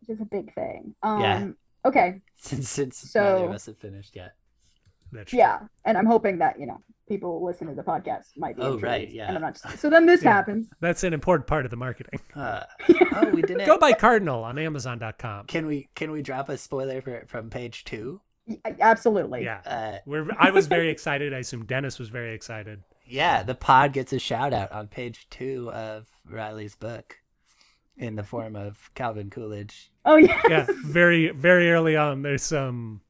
which 0.00 0.16
is 0.16 0.20
a 0.20 0.24
big 0.24 0.54
thing. 0.54 0.94
Um, 1.02 1.20
yeah. 1.20 1.48
Okay. 1.84 2.20
Since 2.40 2.68
since 2.68 2.98
so, 2.98 3.20
neither 3.20 3.44
of 3.46 3.50
us 3.52 3.66
have 3.66 3.78
finished 3.78 4.14
yet. 4.14 4.34
That's 5.10 5.32
yeah, 5.32 5.60
and 5.84 5.98
I'm 5.98 6.06
hoping 6.06 6.38
that 6.38 6.60
you 6.60 6.66
know 6.66 6.80
people 7.08 7.44
listen 7.44 7.66
to 7.66 7.74
the 7.74 7.82
podcast 7.82 8.26
might 8.36 8.56
be. 8.56 8.62
Oh 8.62 8.78
right, 8.78 9.10
yeah. 9.10 9.26
And 9.26 9.36
I'm 9.36 9.42
not. 9.42 9.60
Just... 9.60 9.78
So 9.78 9.90
then 9.90 10.06
this 10.06 10.22
yeah. 10.22 10.32
happens. 10.32 10.68
That's 10.80 11.02
an 11.02 11.12
important 11.12 11.46
part 11.48 11.64
of 11.64 11.70
the 11.70 11.76
marketing. 11.76 12.20
Uh, 12.34 12.62
oh, 13.14 13.30
we 13.32 13.42
didn't 13.42 13.66
go 13.66 13.78
buy 13.78 13.92
Cardinal 13.92 14.44
on 14.44 14.58
Amazon.com. 14.58 15.46
Can 15.46 15.66
we 15.66 15.88
can 15.94 16.12
we 16.12 16.22
drop 16.22 16.48
a 16.48 16.56
spoiler 16.56 17.00
for 17.00 17.24
from 17.26 17.50
page 17.50 17.84
two? 17.84 18.20
Absolutely. 18.80 19.44
Yeah. 19.44 19.60
Uh, 19.66 19.98
We're, 20.06 20.28
I 20.38 20.50
was 20.50 20.66
very 20.66 20.88
excited. 20.94 21.34
I 21.34 21.38
assume 21.38 21.64
Dennis 21.66 21.98
was 21.98 22.08
very 22.08 22.34
excited. 22.34 22.82
yeah, 23.06 23.42
the 23.42 23.54
pod 23.54 23.92
gets 23.92 24.12
a 24.12 24.18
shout 24.18 24.52
out 24.52 24.72
on 24.72 24.88
page 24.88 25.26
two 25.30 25.70
of 25.72 26.06
Riley's 26.28 26.74
book 26.76 27.16
in 27.96 28.16
the 28.16 28.22
form 28.22 28.54
of 28.56 28.90
Calvin 28.94 29.30
Coolidge. 29.30 29.90
Oh 30.04 30.16
yes. 30.16 30.44
Yeah, 30.48 30.66
very, 30.84 31.30
very 31.30 31.70
early 31.70 31.96
on, 31.96 32.22
there's 32.22 32.42
some. 32.42 33.00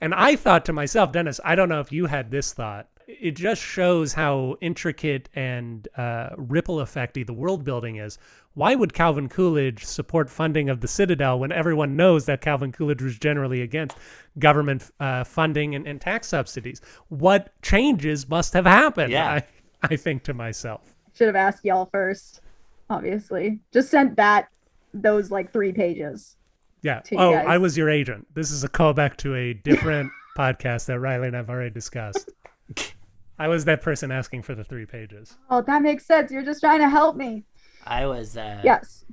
And 0.00 0.14
I 0.14 0.36
thought 0.36 0.64
to 0.66 0.72
myself, 0.72 1.10
Dennis, 1.12 1.40
I 1.44 1.56
don't 1.56 1.68
know 1.68 1.80
if 1.80 1.90
you 1.92 2.06
had 2.06 2.30
this 2.30 2.52
thought. 2.52 2.88
It 3.08 3.32
just 3.32 3.62
shows 3.62 4.12
how 4.12 4.56
intricate 4.60 5.30
and 5.34 5.88
uh, 5.96 6.28
ripple 6.36 6.76
effecty 6.76 7.26
the 7.26 7.32
world 7.32 7.64
building 7.64 7.96
is. 7.96 8.18
Why 8.52 8.74
would 8.74 8.92
Calvin 8.92 9.30
Coolidge 9.30 9.84
support 9.86 10.28
funding 10.28 10.68
of 10.68 10.82
the 10.82 10.88
Citadel 10.88 11.38
when 11.38 11.50
everyone 11.50 11.96
knows 11.96 12.26
that 12.26 12.42
Calvin 12.42 12.70
Coolidge 12.70 13.00
was 13.00 13.18
generally 13.18 13.62
against 13.62 13.96
government 14.38 14.90
uh, 15.00 15.24
funding 15.24 15.74
and, 15.74 15.86
and 15.88 16.02
tax 16.02 16.28
subsidies? 16.28 16.82
What 17.08 17.50
changes 17.62 18.28
must 18.28 18.52
have 18.52 18.66
happened? 18.66 19.10
Yeah. 19.10 19.26
I, 19.30 19.42
I 19.82 19.96
think 19.96 20.22
to 20.24 20.34
myself. 20.34 20.94
Should 21.14 21.28
have 21.28 21.36
asked 21.36 21.64
y'all 21.64 21.86
first. 21.86 22.42
Obviously, 22.90 23.60
just 23.72 23.90
sent 23.90 24.16
that 24.16 24.48
those 24.92 25.30
like 25.30 25.50
three 25.50 25.72
pages. 25.72 26.36
Yeah. 26.82 27.00
to 27.00 27.14
you 27.14 27.20
Oh, 27.20 27.32
guys. 27.32 27.46
I 27.48 27.56
was 27.58 27.76
your 27.76 27.88
agent. 27.88 28.26
This 28.34 28.50
is 28.50 28.64
a 28.64 28.68
callback 28.68 29.16
to 29.18 29.34
a 29.34 29.54
different 29.54 30.10
podcast 30.38 30.86
that 30.86 31.00
Riley 31.00 31.28
and 31.28 31.36
I've 31.36 31.48
already 31.48 31.70
discussed. 31.70 32.28
I 33.38 33.48
was 33.48 33.64
that 33.66 33.82
person 33.82 34.10
asking 34.10 34.42
for 34.42 34.54
the 34.54 34.64
three 34.64 34.86
pages. 34.86 35.36
Oh, 35.48 35.62
that 35.62 35.82
makes 35.82 36.04
sense. 36.06 36.30
You're 36.30 36.44
just 36.44 36.60
trying 36.60 36.80
to 36.80 36.88
help 36.88 37.16
me. 37.16 37.44
I 37.86 38.06
was 38.06 38.36
uh, 38.36 38.60
Yes. 38.64 39.04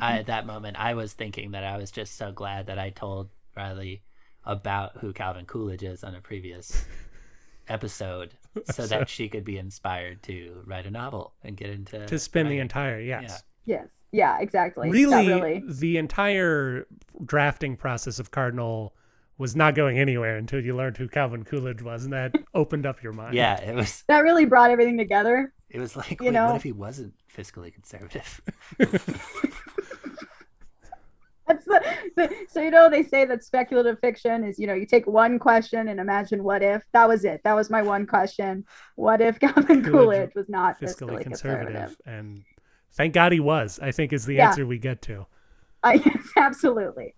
I, 0.00 0.18
at 0.18 0.26
that 0.26 0.46
moment, 0.46 0.78
I 0.78 0.94
was 0.94 1.12
thinking 1.12 1.50
that 1.52 1.64
I 1.64 1.76
was 1.76 1.90
just 1.90 2.16
so 2.16 2.32
glad 2.32 2.66
that 2.66 2.78
I 2.78 2.90
told 2.90 3.30
Riley 3.56 4.02
about 4.44 4.98
who 4.98 5.12
Calvin 5.12 5.44
Coolidge 5.44 5.82
is 5.82 6.04
on 6.04 6.14
a 6.14 6.20
previous 6.20 6.84
episode, 7.68 8.34
so 8.70 8.86
that 8.86 9.08
she 9.08 9.28
could 9.28 9.44
be 9.44 9.58
inspired 9.58 10.22
to 10.24 10.62
write 10.66 10.86
a 10.86 10.90
novel 10.90 11.34
and 11.42 11.56
get 11.56 11.70
into 11.70 12.06
To 12.06 12.18
spin 12.18 12.48
the 12.48 12.58
entire, 12.58 13.00
yes. 13.00 13.42
Yes. 13.66 13.88
Yeah. 14.12 14.38
Exactly. 14.40 14.88
Really, 14.88 15.26
really. 15.26 15.62
the 15.68 15.98
entire 15.98 16.86
drafting 17.24 17.76
process 17.76 18.18
of 18.18 18.30
Cardinal 18.30 18.94
was 19.38 19.54
not 19.56 19.74
going 19.74 19.98
anywhere 19.98 20.36
until 20.36 20.60
you 20.62 20.76
learned 20.76 20.96
who 20.96 21.08
Calvin 21.08 21.44
Coolidge 21.44 21.80
was, 21.82 22.04
and 22.04 22.12
that 22.12 22.34
opened 22.54 22.84
up 22.86 23.02
your 23.02 23.12
mind. 23.12 23.34
Yeah, 23.34 23.58
it 23.60 23.74
was. 23.74 24.04
That 24.08 24.20
really 24.20 24.44
brought 24.44 24.70
everything 24.70 24.98
together. 24.98 25.52
It 25.70 25.78
was 25.80 25.96
like, 25.96 26.20
You 26.20 26.26
wait, 26.26 26.32
know? 26.32 26.46
what 26.46 26.56
if 26.56 26.62
he 26.64 26.72
wasn't 26.72 27.14
fiscally 27.34 27.72
conservative? 27.72 28.40
That's 31.46 31.64
the, 31.64 31.82
the 32.14 32.34
so 32.50 32.60
you 32.60 32.70
know 32.70 32.90
they 32.90 33.02
say 33.02 33.24
that 33.24 33.42
speculative 33.42 33.98
fiction 34.00 34.44
is 34.44 34.58
you 34.58 34.66
know 34.66 34.74
you 34.74 34.84
take 34.84 35.06
one 35.06 35.38
question 35.38 35.88
and 35.88 35.98
imagine 35.98 36.44
what 36.44 36.62
if 36.62 36.82
that 36.92 37.08
was 37.08 37.24
it 37.24 37.40
that 37.42 37.54
was 37.54 37.70
my 37.70 37.80
one 37.80 38.06
question 38.06 38.66
what 38.96 39.22
if 39.22 39.40
Calvin 39.40 39.82
Coolidge 39.82 39.84
Coolidge 39.84 40.30
was 40.34 40.46
not 40.50 40.78
fiscally 40.78 41.12
fiscally 41.16 41.22
conservative. 41.22 41.72
conservative? 41.74 41.96
And 42.04 42.44
thank 42.92 43.14
God 43.14 43.32
he 43.32 43.40
was, 43.40 43.78
I 43.80 43.92
think 43.92 44.12
is 44.12 44.26
the 44.26 44.34
Yeah. 44.34 44.48
answer 44.50 44.66
we 44.66 44.76
get 44.78 45.00
to. 45.02 45.24
I, 45.82 45.94
yes, 46.04 46.28
absolutely. 46.36 47.14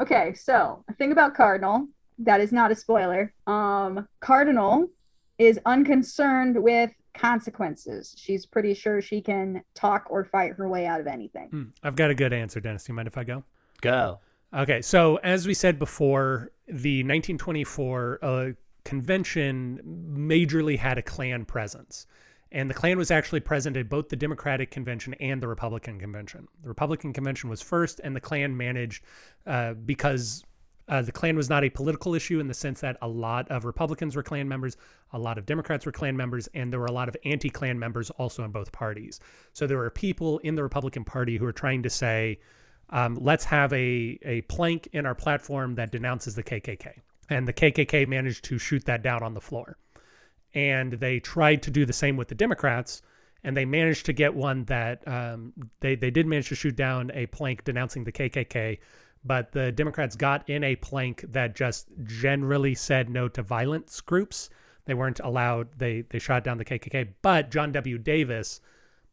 Okay, 0.00 0.32
so 0.34 0.84
a 0.88 0.94
thing 0.94 1.12
about 1.12 1.34
Cardinal 1.34 1.86
that 2.20 2.40
is 2.40 2.52
not 2.52 2.70
a 2.70 2.74
spoiler. 2.74 3.32
Um, 3.46 4.06
Cardinal 4.20 4.88
is 5.38 5.58
unconcerned 5.66 6.62
with 6.62 6.90
consequences. 7.14 8.14
She's 8.16 8.46
pretty 8.46 8.74
sure 8.74 9.00
she 9.00 9.20
can 9.20 9.62
talk 9.74 10.06
or 10.10 10.24
fight 10.24 10.52
her 10.52 10.68
way 10.68 10.86
out 10.86 11.00
of 11.00 11.06
anything. 11.06 11.48
Hmm, 11.48 11.62
I've 11.82 11.96
got 11.96 12.10
a 12.10 12.14
good 12.14 12.32
answer, 12.32 12.60
Dennis. 12.60 12.84
Do 12.84 12.92
you 12.92 12.96
mind 12.96 13.08
if 13.08 13.18
I 13.18 13.24
go? 13.24 13.42
Go. 13.80 14.20
Okay, 14.54 14.82
so 14.82 15.16
as 15.16 15.46
we 15.46 15.54
said 15.54 15.78
before, 15.78 16.50
the 16.66 17.02
1924 17.02 18.18
uh, 18.22 18.46
convention 18.84 19.80
majorly 20.12 20.78
had 20.78 20.98
a 20.98 21.02
Klan 21.02 21.44
presence. 21.44 22.06
And 22.52 22.68
the 22.68 22.74
Klan 22.74 22.98
was 22.98 23.10
actually 23.10 23.40
present 23.40 23.76
at 23.76 23.88
both 23.88 24.08
the 24.08 24.16
Democratic 24.16 24.70
convention 24.70 25.14
and 25.14 25.40
the 25.40 25.46
Republican 25.46 26.00
convention. 26.00 26.48
The 26.62 26.68
Republican 26.68 27.12
convention 27.12 27.48
was 27.48 27.62
first, 27.62 28.00
and 28.02 28.14
the 28.14 28.20
Klan 28.20 28.56
managed 28.56 29.04
uh, 29.46 29.74
because 29.74 30.44
uh, 30.88 31.00
the 31.00 31.12
Klan 31.12 31.36
was 31.36 31.48
not 31.48 31.62
a 31.62 31.70
political 31.70 32.16
issue 32.16 32.40
in 32.40 32.48
the 32.48 32.54
sense 32.54 32.80
that 32.80 32.96
a 33.00 33.06
lot 33.08 33.48
of 33.48 33.64
Republicans 33.64 34.16
were 34.16 34.24
Klan 34.24 34.48
members, 34.48 34.76
a 35.12 35.18
lot 35.18 35.38
of 35.38 35.46
Democrats 35.46 35.86
were 35.86 35.92
Klan 35.92 36.16
members, 36.16 36.48
and 36.54 36.72
there 36.72 36.80
were 36.80 36.86
a 36.86 36.92
lot 36.92 37.08
of 37.08 37.16
anti 37.24 37.48
Klan 37.48 37.78
members 37.78 38.10
also 38.10 38.42
in 38.44 38.50
both 38.50 38.72
parties. 38.72 39.20
So 39.52 39.68
there 39.68 39.78
were 39.78 39.90
people 39.90 40.38
in 40.38 40.56
the 40.56 40.64
Republican 40.64 41.04
Party 41.04 41.36
who 41.36 41.44
were 41.44 41.52
trying 41.52 41.84
to 41.84 41.90
say, 41.90 42.40
um, 42.90 43.16
let's 43.20 43.44
have 43.44 43.72
a, 43.72 44.18
a 44.22 44.40
plank 44.42 44.88
in 44.92 45.06
our 45.06 45.14
platform 45.14 45.76
that 45.76 45.92
denounces 45.92 46.34
the 46.34 46.42
KKK. 46.42 46.94
And 47.28 47.46
the 47.46 47.52
KKK 47.52 48.08
managed 48.08 48.44
to 48.46 48.58
shoot 48.58 48.84
that 48.86 49.04
down 49.04 49.22
on 49.22 49.34
the 49.34 49.40
floor. 49.40 49.78
And 50.54 50.94
they 50.94 51.20
tried 51.20 51.62
to 51.62 51.70
do 51.70 51.84
the 51.84 51.92
same 51.92 52.16
with 52.16 52.28
the 52.28 52.34
Democrats, 52.34 53.02
and 53.44 53.56
they 53.56 53.64
managed 53.64 54.06
to 54.06 54.12
get 54.12 54.34
one 54.34 54.64
that 54.64 55.06
um, 55.06 55.52
they, 55.80 55.94
they 55.94 56.10
did 56.10 56.26
manage 56.26 56.48
to 56.48 56.54
shoot 56.54 56.76
down 56.76 57.10
a 57.14 57.26
plank 57.26 57.64
denouncing 57.64 58.04
the 58.04 58.12
KKK, 58.12 58.78
but 59.24 59.52
the 59.52 59.70
Democrats 59.72 60.16
got 60.16 60.48
in 60.48 60.64
a 60.64 60.76
plank 60.76 61.24
that 61.28 61.54
just 61.54 61.88
generally 62.04 62.74
said 62.74 63.08
no 63.08 63.28
to 63.28 63.42
violence 63.42 64.00
groups. 64.00 64.50
They 64.86 64.94
weren't 64.94 65.20
allowed, 65.20 65.68
they, 65.78 66.02
they 66.02 66.18
shot 66.18 66.42
down 66.42 66.58
the 66.58 66.64
KKK, 66.64 67.08
but 67.22 67.50
John 67.50 67.70
W. 67.72 67.98
Davis 67.98 68.60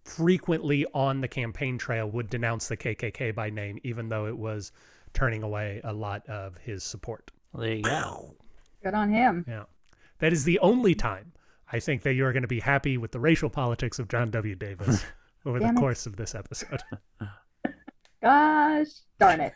frequently 0.04 0.86
on 0.94 1.22
the 1.22 1.28
campaign 1.28 1.78
trail 1.78 2.10
would 2.10 2.30
denounce 2.30 2.68
the 2.68 2.78
KKK 2.78 3.36
by 3.36 3.50
name, 3.50 3.78
even 3.84 4.10
though 4.10 4.26
it 4.26 4.38
was 4.38 4.72
turning 5.14 5.44
away 5.44 5.82
a 5.84 5.94
lot 5.94 6.28
of 6.28 6.58
his 6.58 6.84
support. 6.84 7.32
Well, 7.52 7.64
there 7.64 7.76
you 7.76 7.84
go. 7.84 8.36
Good 8.84 8.94
on 8.94 9.10
him. 9.10 9.46
Yeah. 9.48 9.64
That 10.20 10.34
is 10.34 10.44
the 10.46 10.60
only 10.60 10.96
time 10.96 11.34
I 11.72 11.80
think 11.80 12.02
that 12.04 12.14
you're 12.14 12.32
going 12.34 12.42
to 12.44 12.48
be 12.48 12.60
happy 12.62 12.98
with 12.98 13.12
the 13.12 13.20
racial 13.20 13.50
politics 13.50 14.00
of 14.00 14.08
John 14.08 14.32
W. 14.32 14.56
Davis 14.56 15.04
over 15.46 15.60
the 15.60 15.66
Damn 15.66 15.78
it. 15.78 15.80
course 15.80 16.06
of 16.06 16.16
this 16.16 16.34
episode. 16.36 16.82
Gosh, 18.22 18.88
darn 19.20 19.42
it. 19.42 19.54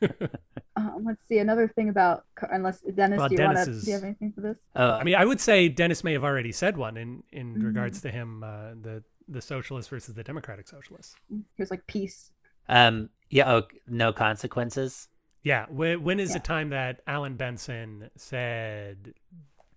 um, 0.76 1.04
let's 1.04 1.22
see 1.28 1.38
another 1.38 1.68
thing 1.68 1.90
about 1.90 2.24
unless 2.50 2.80
Dennis, 2.80 3.18
Well, 3.18 3.28
do 3.28 3.34
you 3.34 3.36
Dennis 3.38 3.56
want 3.56 3.64
to? 3.66 3.70
is- 3.72 3.84
Do 3.84 3.90
you 3.90 3.94
have 3.96 4.04
anything 4.04 4.32
for 4.32 4.40
this? 4.40 4.56
Oh, 4.74 4.92
I 4.92 5.04
mean, 5.04 5.14
I 5.14 5.24
would 5.26 5.40
say 5.40 5.68
Dennis 5.68 6.02
may 6.02 6.14
have 6.14 6.24
already 6.24 6.52
said 6.52 6.76
one 6.78 6.96
in 6.96 7.22
in 7.32 7.56
Mhm. 7.56 7.64
regards 7.66 8.00
to 8.02 8.10
him, 8.10 8.42
uh, 8.42 8.70
the 8.80 9.04
the 9.30 9.42
socialists 9.42 9.90
versus 9.90 10.14
the 10.14 10.24
democratic 10.24 10.66
socialists. 10.68 11.14
Here's 11.54 11.70
like 11.70 11.86
peace. 11.86 12.30
um, 12.70 13.10
yeah. 13.28 13.52
Oh, 13.52 13.64
no 13.86 14.10
consequences. 14.10 15.08
Yeah. 15.42 15.66
When, 15.68 16.02
when 16.02 16.18
is 16.18 16.30
Yeah. 16.30 16.38
the 16.38 16.40
time 16.44 16.70
that 16.70 17.02
Allan 17.06 17.36
Benson 17.36 18.08
said 18.16 19.12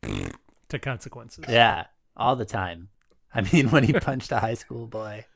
to 0.04 0.80
consequences? 0.80 1.46
Yeah, 1.48 1.86
all 2.18 2.36
the 2.36 2.46
time. 2.46 2.90
I 3.34 3.42
mean, 3.42 3.70
when 3.70 3.84
he 3.84 3.94
punched 4.00 4.32
a 4.32 4.40
high 4.40 4.56
school 4.56 4.88
boy. 4.88 5.26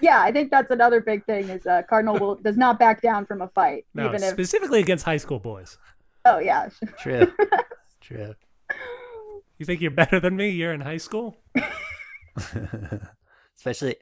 Yeah, 0.00 0.20
I 0.22 0.32
think 0.32 0.50
that's 0.50 0.70
another 0.70 1.00
big 1.00 1.24
thing 1.24 1.48
is 1.48 1.66
uh, 1.66 1.82
Cardinal 1.88 2.18
will 2.18 2.34
does 2.36 2.56
not 2.56 2.78
back 2.78 3.00
down 3.00 3.26
from 3.26 3.42
a 3.42 3.48
fight, 3.48 3.86
no, 3.94 4.06
even 4.06 4.22
if. 4.22 4.30
specifically 4.30 4.80
against 4.80 5.04
high 5.04 5.16
school 5.16 5.38
boys. 5.38 5.78
Oh 6.24 6.38
yeah, 6.38 6.68
True. 6.98 7.32
True. 8.00 8.34
You 9.56 9.66
think 9.66 9.80
you're 9.80 9.90
better 9.90 10.20
than 10.20 10.36
me? 10.36 10.50
You're 10.50 10.72
in 10.72 10.80
high 10.80 10.98
school. 10.98 11.38
especially, 13.56 13.96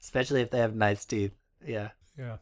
especially 0.00 0.42
if 0.42 0.50
they 0.50 0.58
have 0.58 0.74
nice 0.74 1.04
teeth. 1.04 1.32
Yeah. 1.66 1.88
Yeah. 2.18 2.36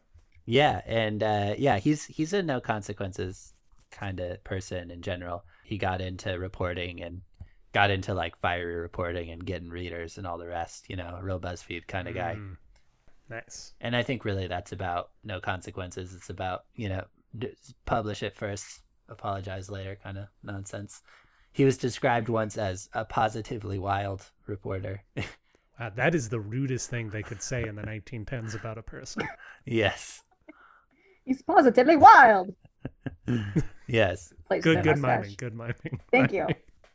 Yeah, 0.45 0.81
and 0.85 1.23
uh, 1.23 1.55
yeah, 1.57 1.79
he's 1.79 2.05
he's 2.05 2.33
a 2.33 2.43
no 2.43 2.59
consequences 2.59 3.53
kind 3.91 4.19
of 4.19 4.43
person 4.43 4.91
in 4.91 5.01
general. 5.01 5.43
He 5.63 5.77
got 5.77 6.01
into 6.01 6.37
reporting 6.39 7.01
and 7.01 7.21
got 7.73 7.91
into 7.91 8.13
like 8.13 8.39
fiery 8.39 8.75
reporting 8.75 9.29
and 9.29 9.45
getting 9.45 9.69
readers 9.69 10.17
and 10.17 10.25
all 10.25 10.37
the 10.37 10.47
rest. 10.47 10.89
You 10.89 10.95
know, 10.95 11.17
a 11.19 11.23
real 11.23 11.39
BuzzFeed 11.39 11.87
kind 11.87 12.07
of 12.07 12.15
guy. 12.15 12.35
Mm. 12.37 12.57
Nice. 13.29 13.73
And 13.79 13.95
I 13.95 14.03
think 14.03 14.25
really 14.25 14.47
that's 14.47 14.71
about 14.71 15.11
no 15.23 15.39
consequences. 15.39 16.13
It's 16.15 16.29
about 16.29 16.65
you 16.75 16.89
know 16.89 17.05
d- 17.37 17.53
publish 17.85 18.23
it 18.23 18.35
first, 18.35 18.81
apologize 19.07 19.69
later 19.69 19.97
kind 20.01 20.17
of 20.17 20.27
nonsense. 20.43 21.01
He 21.51 21.65
was 21.65 21.77
described 21.77 22.29
once 22.29 22.57
as 22.57 22.89
a 22.93 23.05
positively 23.05 23.79
wild 23.79 24.29
reporter. 24.47 25.03
Wow, 25.79 25.91
that 25.95 26.13
is 26.13 26.27
the 26.27 26.41
rudest 26.41 26.89
thing 26.89 27.09
they 27.09 27.23
could 27.23 27.41
say 27.41 27.65
in 27.65 27.75
the 27.75 27.83
1910s 27.83 28.53
about 28.53 28.77
a 28.77 28.81
person. 28.81 29.25
yes, 29.65 30.23
he's 31.23 31.41
positively 31.41 31.95
wild. 31.95 32.53
yes. 33.87 34.33
Plays 34.47 34.63
Good, 34.63 34.83
good 34.83 34.97
mustache. 34.97 35.21
miming. 35.21 35.35
Good 35.37 35.53
miming. 35.55 35.99
Thank 36.11 36.31
you. 36.31 36.47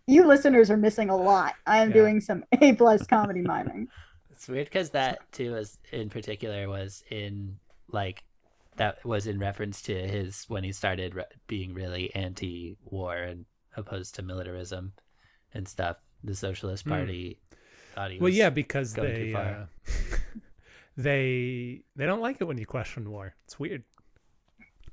You 0.07 0.27
listeners 0.27 0.71
are 0.71 0.77
missing 0.77 1.09
a 1.11 1.17
lot. 1.17 1.55
I 1.67 1.79
am 1.79 1.89
Yeah. 1.89 1.95
doing 1.95 2.21
some 2.21 2.45
A 2.61 2.73
plus 2.75 3.07
comedy 3.07 3.41
miming. 3.41 3.89
It's 4.31 4.49
weird 4.49 4.67
because 4.67 4.91
that 4.91 5.21
too 5.33 5.53
was 5.53 5.79
in 5.93 6.11
particular 6.11 6.69
was 6.69 7.03
in 7.11 7.57
like 7.89 8.25
that 8.77 9.05
was 9.05 9.27
in 9.29 9.39
reference 9.39 9.81
to 9.83 9.95
his 9.95 10.45
when 10.49 10.65
he 10.65 10.73
started 10.73 11.15
re- 11.15 11.25
being 11.47 11.73
really 11.75 12.13
anti-war 12.15 13.15
and 13.17 13.45
opposed 13.77 14.17
to 14.17 14.23
militarism 14.23 14.93
and 15.55 15.67
stuff. 15.69 15.97
The 16.25 16.35
Socialist 16.35 16.85
Hmm. 16.85 16.91
Party 16.91 17.39
thought 17.95 18.11
he 18.11 18.17
was. 18.19 18.23
Well, 18.23 18.33
yeah, 18.33 18.51
because 18.51 18.93
going 18.93 19.15
too 19.15 19.25
they 19.27 19.33
far. 19.33 19.43
uh, 19.45 19.67
they 20.97 21.83
they 21.97 22.07
don't 22.07 22.21
like 22.21 22.41
it 22.41 22.45
when 22.45 22.59
you 22.59 22.67
question 22.67 23.11
war. 23.11 23.35
It's 23.45 23.59
weird. 23.59 23.85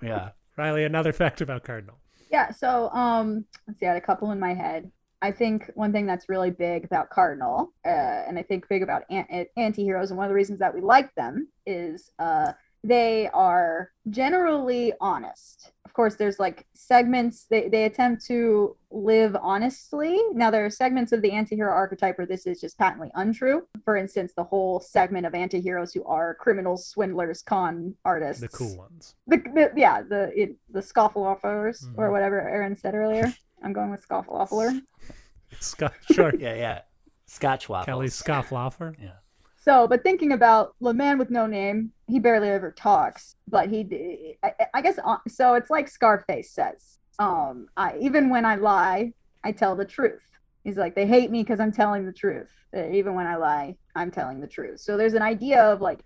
yeah. 0.02 0.30
Riley, 0.58 0.84
another 0.84 1.14
fact 1.24 1.42
about 1.42 1.64
Cardinal. 1.64 1.98
Yeah, 2.32 2.52
so 2.52 2.90
um, 2.92 3.46
let's 3.68 3.80
see, 3.80 3.86
I 3.86 3.90
had 3.90 3.98
a 3.98 4.06
couple 4.06 4.32
in 4.32 4.40
my 4.40 4.54
head. 4.54 4.92
I 5.22 5.32
think 5.32 5.70
one 5.76 5.92
thing 5.92 6.08
that's 6.08 6.30
really 6.30 6.50
big 6.50 6.84
about 6.84 7.10
Cardinal, 7.10 7.74
uh, 7.86 7.90
and 7.90 8.40
I 8.40 8.44
think 8.44 8.68
big 8.68 8.82
about 8.82 9.04
an- 9.10 9.46
anti-heroes, 9.56 10.10
and 10.10 10.18
one 10.18 10.26
of 10.26 10.30
the 10.30 10.36
reasons 10.36 10.60
that 10.60 10.74
we 10.74 10.82
like 10.82 11.14
them 11.16 11.48
is 11.66 12.10
uh, 12.18 12.54
they 12.84 13.30
are 13.34 13.92
generally 14.10 14.94
honest. 15.00 15.72
Of 15.92 15.96
course, 15.96 16.16
there's 16.16 16.40
like 16.40 16.66
segments, 16.74 17.48
they, 17.50 17.68
they 17.68 17.84
attempt 17.84 18.26
to 18.28 18.78
live 18.92 19.36
honestly. 19.42 20.18
Now, 20.32 20.50
there 20.50 20.64
are 20.66 20.70
segments 20.70 21.12
of 21.12 21.22
the 21.22 21.32
anti 21.32 21.58
hero 21.58 21.74
archetype 21.74 22.18
where 22.18 22.26
this 22.26 22.48
is 22.48 22.62
just 22.62 22.78
patently 22.78 23.12
untrue. 23.16 23.68
For 23.84 23.98
instance, 23.98 24.32
the 24.34 24.46
whole 24.46 24.80
segment 24.80 25.26
of 25.26 25.36
anti 25.36 25.60
heroes 25.60 25.92
who 25.92 26.06
are 26.06 26.34
criminals, 26.36 26.88
swindlers, 26.88 27.42
con 27.42 27.94
artists. 28.06 28.40
The 28.40 28.48
cool 28.48 28.78
ones. 28.78 29.16
The, 29.28 29.40
the 29.54 29.74
yeah, 29.76 30.02
the 30.02 30.32
it, 30.34 30.56
the 30.70 30.80
scofflaws 30.80 31.42
mm-hmm. 31.42 32.00
or 32.00 32.10
whatever 32.10 32.40
Aaron 32.40 32.78
said 32.78 32.96
earlier. 32.96 33.34
I'm 33.62 33.74
going 33.74 33.92
with 33.92 34.08
scofflawer. 34.08 34.82
Scotch, 35.60 35.92
sure. 36.10 36.34
yeah, 36.40 36.56
yeah. 36.56 36.82
Scotch 37.26 37.68
waffles. 37.68 37.86
Kelly 37.86 38.08
Scofflawer. 38.08 38.96
Yeah. 38.98 39.16
So, 39.64 39.88
but 39.88 40.02
thinking 40.02 40.32
about 40.32 40.74
the 40.82 40.92
man 40.92 41.20
with 41.20 41.30
no 41.30 41.46
name, 41.46 41.92
he 42.08 42.18
barely 42.18 42.50
ever 42.50 42.72
talks, 42.72 43.36
but 43.48 43.70
he, 43.70 44.36
I, 44.44 44.54
I 44.74 44.82
guess, 44.82 44.98
uh, 45.06 45.18
so 45.28 45.54
it's 45.54 45.70
like 45.70 45.88
Scarface 45.88 46.50
says, 46.50 46.98
um, 47.20 47.68
I, 47.78 47.96
even 48.00 48.32
when 48.32 48.44
I 48.44 48.56
lie, 48.56 49.14
I 49.44 49.52
tell 49.52 49.76
the 49.76 49.86
truth. 49.86 50.24
He's 50.64 50.78
like, 50.78 50.96
they 50.96 51.06
hate 51.06 51.30
me 51.30 51.44
because 51.44 51.60
I'm 51.60 51.72
telling 51.72 52.08
the 52.08 52.12
truth. 52.12 52.50
Uh, 52.76 52.90
even 52.90 53.14
when 53.14 53.28
I 53.28 53.36
lie, 53.36 53.76
I'm 53.96 54.10
telling 54.10 54.42
the 54.42 54.48
truth. 54.48 54.80
So 54.80 54.98
there's 54.98 55.14
an 55.14 55.22
idea 55.22 55.62
of 55.62 55.80
like 55.80 56.00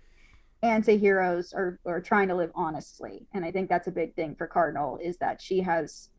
anti-heroes 0.62 1.54
or, 1.54 1.78
or 1.84 2.02
trying 2.02 2.28
to 2.28 2.34
live 2.34 2.50
honestly. 2.54 3.26
And 3.32 3.42
I 3.42 3.52
think 3.52 3.70
that's 3.70 3.88
a 3.88 3.92
big 3.92 4.14
thing 4.14 4.34
for 4.34 4.46
Cardinal 4.46 4.98
is 5.02 5.16
that 5.18 5.40
she 5.40 5.60
has, 5.62 6.10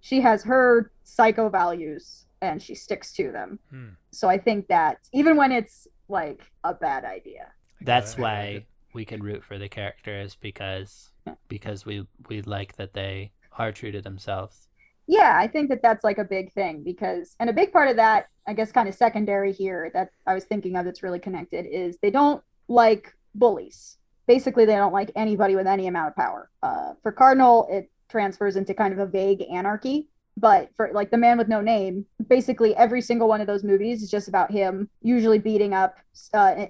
she 0.00 0.20
has 0.20 0.42
her 0.44 0.92
psycho 1.04 1.48
values 1.48 2.26
and 2.42 2.60
she 2.62 2.74
sticks 2.74 3.14
to 3.14 3.32
them. 3.32 3.58
Hmm. 3.70 3.88
So 4.10 4.28
I 4.28 4.36
think 4.36 4.68
that 4.68 4.98
even 5.14 5.36
when 5.36 5.52
it's 5.52 5.88
like 6.12 6.42
a 6.62 6.74
bad 6.74 7.04
idea. 7.04 7.48
That's 7.80 8.16
why 8.16 8.66
we 8.94 9.04
can 9.04 9.22
root 9.22 9.42
for 9.42 9.58
the 9.58 9.68
characters 9.68 10.36
because 10.40 11.10
because 11.48 11.84
we 11.84 12.06
we 12.28 12.42
like 12.42 12.76
that 12.76 12.92
they 12.92 13.32
are 13.58 13.72
true 13.72 13.90
to 13.90 14.00
themselves. 14.00 14.68
Yeah, 15.08 15.36
I 15.36 15.48
think 15.48 15.68
that 15.70 15.82
that's 15.82 16.04
like 16.04 16.18
a 16.18 16.24
big 16.24 16.52
thing 16.52 16.84
because 16.84 17.34
and 17.40 17.50
a 17.50 17.52
big 17.52 17.72
part 17.72 17.88
of 17.88 17.96
that, 17.96 18.28
I 18.46 18.52
guess 18.52 18.70
kind 18.70 18.88
of 18.88 18.94
secondary 18.94 19.52
here 19.52 19.90
that 19.94 20.10
I 20.26 20.34
was 20.34 20.44
thinking 20.44 20.76
of 20.76 20.84
that's 20.84 21.02
really 21.02 21.18
connected 21.18 21.66
is 21.66 21.98
they 22.00 22.10
don't 22.10 22.42
like 22.68 23.12
bullies. 23.34 23.98
Basically, 24.28 24.64
they 24.64 24.76
don't 24.76 24.92
like 24.92 25.10
anybody 25.16 25.56
with 25.56 25.66
any 25.66 25.88
amount 25.88 26.10
of 26.10 26.16
power. 26.16 26.48
Uh, 26.62 26.92
for 27.02 27.10
Cardinal, 27.10 27.66
it 27.70 27.90
transfers 28.08 28.54
into 28.56 28.74
kind 28.74 28.92
of 28.92 29.00
a 29.00 29.06
vague 29.06 29.42
anarchy 29.50 30.08
but 30.36 30.70
for 30.76 30.90
like 30.92 31.10
the 31.10 31.16
man 31.16 31.38
with 31.38 31.48
no 31.48 31.60
name 31.60 32.06
basically 32.28 32.74
every 32.76 33.00
single 33.00 33.28
one 33.28 33.40
of 33.40 33.46
those 33.46 33.64
movies 33.64 34.02
is 34.02 34.10
just 34.10 34.28
about 34.28 34.50
him 34.50 34.88
usually 35.02 35.38
beating 35.38 35.74
up 35.74 35.96
uh, 36.34 36.66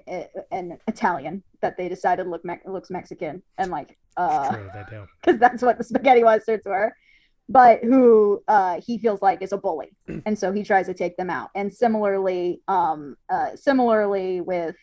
an 0.51 0.77
italian 0.87 1.43
that 1.61 1.77
they 1.77 1.87
decided 1.87 2.27
look 2.27 2.43
me- 2.43 2.59
looks 2.65 2.89
mexican 2.89 3.41
and 3.57 3.71
like 3.71 3.97
uh 4.17 4.55
because 5.21 5.39
that's 5.39 5.61
what 5.61 5.77
the 5.77 5.83
spaghetti 5.83 6.23
westerns 6.23 6.63
were 6.65 6.93
but 7.49 7.83
who 7.83 8.41
uh, 8.47 8.79
he 8.79 8.97
feels 8.97 9.21
like 9.21 9.41
is 9.41 9.51
a 9.51 9.57
bully 9.57 9.91
and 10.25 10.37
so 10.37 10.53
he 10.53 10.63
tries 10.63 10.85
to 10.85 10.93
take 10.93 11.17
them 11.17 11.29
out 11.29 11.49
and 11.55 11.73
similarly 11.73 12.61
um 12.67 13.15
uh, 13.29 13.55
similarly 13.55 14.39
with 14.39 14.75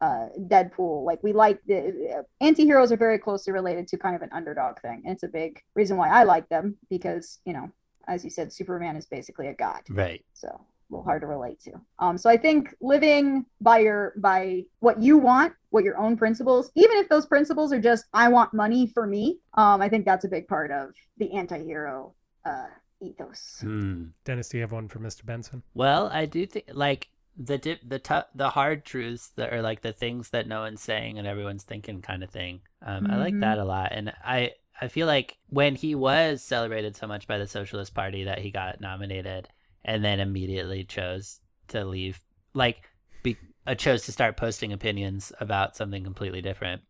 uh, 0.00 0.28
Deadpool. 0.38 1.04
Like 1.04 1.22
we 1.22 1.32
like 1.32 1.60
the 1.66 2.18
uh, 2.18 2.22
anti-heroes 2.40 2.90
are 2.90 2.96
very 2.96 3.18
closely 3.18 3.52
related 3.52 3.86
to 3.88 3.98
kind 3.98 4.16
of 4.16 4.22
an 4.22 4.30
underdog 4.32 4.80
thing. 4.80 5.02
And 5.04 5.12
it's 5.12 5.22
a 5.22 5.28
big 5.28 5.60
reason 5.74 5.96
why 5.96 6.08
I 6.08 6.22
like 6.24 6.48
them 6.48 6.76
because, 6.88 7.38
you 7.44 7.52
know, 7.52 7.70
as 8.08 8.24
you 8.24 8.30
said, 8.30 8.52
Superman 8.52 8.96
is 8.96 9.06
basically 9.06 9.48
a 9.48 9.54
god. 9.54 9.82
Right. 9.88 10.24
So 10.34 10.48
a 10.48 10.60
little 10.90 11.04
hard 11.04 11.22
to 11.22 11.26
relate 11.26 11.60
to. 11.60 11.72
Um, 11.98 12.18
so 12.18 12.28
I 12.28 12.36
think 12.36 12.74
living 12.80 13.46
by 13.60 13.78
your 13.78 14.14
by 14.18 14.64
what 14.80 15.00
you 15.00 15.18
want, 15.18 15.52
what 15.70 15.84
your 15.84 15.96
own 15.98 16.16
principles, 16.16 16.70
even 16.74 16.96
if 16.98 17.08
those 17.08 17.26
principles 17.26 17.72
are 17.72 17.80
just 17.80 18.06
I 18.12 18.28
want 18.28 18.52
money 18.52 18.86
for 18.86 19.06
me, 19.06 19.38
um, 19.54 19.80
I 19.80 19.88
think 19.88 20.04
that's 20.04 20.24
a 20.24 20.28
big 20.28 20.48
part 20.48 20.70
of 20.70 20.90
the 21.18 21.32
anti-hero 21.32 22.14
uh 22.44 22.66
ethos. 23.00 23.58
Hmm. 23.60 24.06
Dennis, 24.24 24.48
do 24.48 24.58
you 24.58 24.62
have 24.62 24.72
one 24.72 24.88
for 24.88 24.98
Mr. 24.98 25.24
Benson? 25.24 25.62
Well, 25.74 26.10
I 26.12 26.26
do 26.26 26.44
think 26.46 26.66
like 26.72 27.08
the 27.36 27.58
dip, 27.58 27.80
the 27.86 27.98
t- 27.98 28.28
the 28.34 28.50
hard 28.50 28.84
truths 28.84 29.30
that 29.36 29.52
are 29.52 29.62
like 29.62 29.80
the 29.80 29.92
things 29.92 30.30
that 30.30 30.46
no 30.46 30.60
one's 30.60 30.82
saying 30.82 31.18
and 31.18 31.26
everyone's 31.26 31.64
thinking 31.64 32.02
kind 32.02 32.22
of 32.22 32.30
thing. 32.30 32.60
Um, 32.82 33.04
mm-hmm. 33.04 33.12
I 33.12 33.16
like 33.16 33.32
mm-hmm. 33.32 33.40
that 33.40 33.58
a 33.58 33.64
lot, 33.64 33.92
and 33.92 34.12
I 34.24 34.52
I 34.80 34.88
feel 34.88 35.06
like 35.06 35.36
when 35.48 35.74
he 35.74 35.94
was 35.94 36.42
celebrated 36.42 36.96
so 36.96 37.06
much 37.06 37.26
by 37.26 37.38
the 37.38 37.46
Socialist 37.46 37.94
Party 37.94 38.24
that 38.24 38.38
he 38.38 38.50
got 38.50 38.80
nominated 38.80 39.48
and 39.84 40.04
then 40.04 40.20
immediately 40.20 40.84
chose 40.84 41.40
to 41.68 41.84
leave, 41.84 42.20
like, 42.54 42.82
be, 43.22 43.36
uh, 43.66 43.74
chose 43.74 44.04
to 44.04 44.12
start 44.12 44.36
posting 44.36 44.72
opinions 44.72 45.32
about 45.40 45.76
something 45.76 46.02
completely 46.02 46.40
different. 46.40 46.82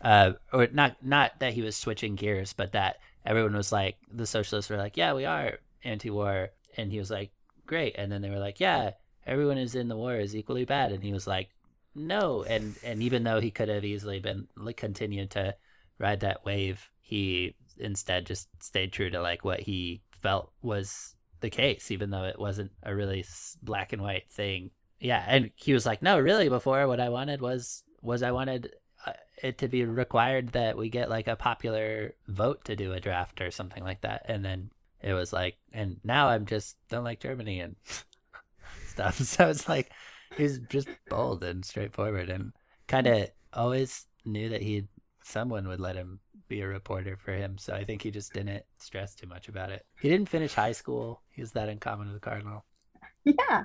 Uh, 0.00 0.32
or 0.52 0.68
not, 0.72 0.96
not 1.02 1.38
that 1.40 1.52
he 1.52 1.62
was 1.62 1.76
switching 1.76 2.14
gears, 2.14 2.52
but 2.52 2.72
that 2.72 2.96
everyone 3.24 3.54
was 3.54 3.72
like, 3.72 3.96
the 4.12 4.26
socialists 4.26 4.70
were 4.70 4.76
like, 4.76 4.96
yeah, 4.96 5.12
we 5.12 5.24
are 5.24 5.58
anti-war, 5.82 6.50
and 6.76 6.90
he 6.90 6.98
was 6.98 7.10
like, 7.10 7.30
great, 7.66 7.94
and 7.96 8.10
then 8.10 8.22
they 8.22 8.30
were 8.30 8.38
like, 8.38 8.60
yeah, 8.60 8.92
everyone 9.26 9.58
is 9.58 9.74
in 9.74 9.88
the 9.88 9.96
war 9.96 10.16
is 10.16 10.36
equally 10.36 10.64
bad, 10.64 10.92
and 10.92 11.02
he 11.02 11.12
was 11.12 11.26
like, 11.26 11.48
no, 11.94 12.42
and 12.42 12.74
and 12.82 13.02
even 13.02 13.22
though 13.22 13.40
he 13.40 13.50
could 13.50 13.68
have 13.68 13.84
easily 13.84 14.18
been 14.18 14.48
like 14.56 14.76
continued 14.76 15.30
to 15.30 15.54
ride 15.98 16.20
that 16.20 16.44
wave, 16.44 16.90
he 17.04 17.54
instead 17.78 18.24
just 18.24 18.48
stayed 18.60 18.92
true 18.92 19.10
to 19.10 19.20
like 19.20 19.44
what 19.44 19.60
he 19.60 20.00
felt 20.22 20.50
was 20.62 21.14
the 21.40 21.50
case, 21.50 21.90
even 21.90 22.10
though 22.10 22.24
it 22.24 22.38
wasn't 22.38 22.72
a 22.82 22.94
really 22.94 23.24
black 23.62 23.92
and 23.92 24.00
white 24.00 24.30
thing. 24.30 24.70
Yeah, 24.98 25.22
and 25.28 25.50
he 25.54 25.74
was 25.74 25.84
like, 25.84 26.00
"No, 26.00 26.18
really. 26.18 26.48
Before, 26.48 26.88
what 26.88 27.00
I 27.00 27.10
wanted 27.10 27.42
was 27.42 27.82
was 28.00 28.22
I 28.22 28.32
wanted 28.32 28.72
uh, 29.06 29.12
it 29.42 29.58
to 29.58 29.68
be 29.68 29.84
required 29.84 30.48
that 30.50 30.78
we 30.78 30.88
get 30.88 31.10
like 31.10 31.28
a 31.28 31.36
popular 31.36 32.14
vote 32.26 32.64
to 32.64 32.74
do 32.74 32.92
a 32.94 33.00
draft 33.00 33.42
or 33.42 33.50
something 33.50 33.84
like 33.84 34.00
that." 34.00 34.24
And 34.26 34.42
then 34.42 34.70
it 35.02 35.12
was 35.12 35.30
like, 35.30 35.58
and 35.72 36.00
now 36.02 36.28
I'm 36.28 36.46
just 36.46 36.76
don't 36.88 37.04
like 37.04 37.20
Germany 37.20 37.60
and 37.60 37.76
stuff. 38.86 39.20
So 39.24 39.50
it's 39.50 39.68
like 39.68 39.92
he's 40.38 40.58
just 40.70 40.88
bold 41.10 41.44
and 41.44 41.64
straightforward 41.66 42.30
and 42.30 42.52
kind 42.88 43.06
of 43.06 43.28
always 43.52 44.06
knew 44.24 44.48
that 44.48 44.62
he 44.62 44.88
someone 45.22 45.68
would 45.68 45.80
let 45.80 45.96
him 45.96 46.20
be 46.48 46.60
a 46.60 46.66
reporter 46.66 47.16
for 47.16 47.32
him, 47.32 47.58
so 47.58 47.74
I 47.74 47.84
think 47.84 48.02
he 48.02 48.10
just 48.10 48.32
didn't 48.32 48.64
stress 48.78 49.14
too 49.14 49.26
much 49.26 49.48
about 49.48 49.70
it. 49.70 49.84
He 50.00 50.08
didn't 50.08 50.28
finish 50.28 50.54
high 50.54 50.72
school. 50.72 51.22
He 51.30 51.40
was 51.40 51.52
that 51.52 51.68
in 51.68 51.78
common 51.78 52.06
with 52.06 52.16
the 52.16 52.20
Cardinal. 52.20 52.64
Yeah. 53.24 53.64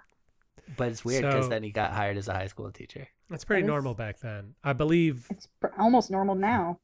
But 0.77 0.89
it's 0.89 1.03
weird 1.03 1.23
because 1.23 1.45
so, 1.45 1.49
then 1.49 1.63
he 1.63 1.71
got 1.71 1.91
hired 1.91 2.17
as 2.17 2.27
a 2.27 2.33
high 2.33 2.47
school 2.47 2.71
teacher. 2.71 3.07
That's 3.29 3.45
pretty 3.45 3.63
that 3.63 3.67
normal 3.67 3.93
back 3.93 4.19
then. 4.19 4.55
I 4.63 4.73
believe 4.73 5.27
it's 5.29 5.47
almost 5.77 6.11
normal 6.11 6.35
now. 6.35 6.79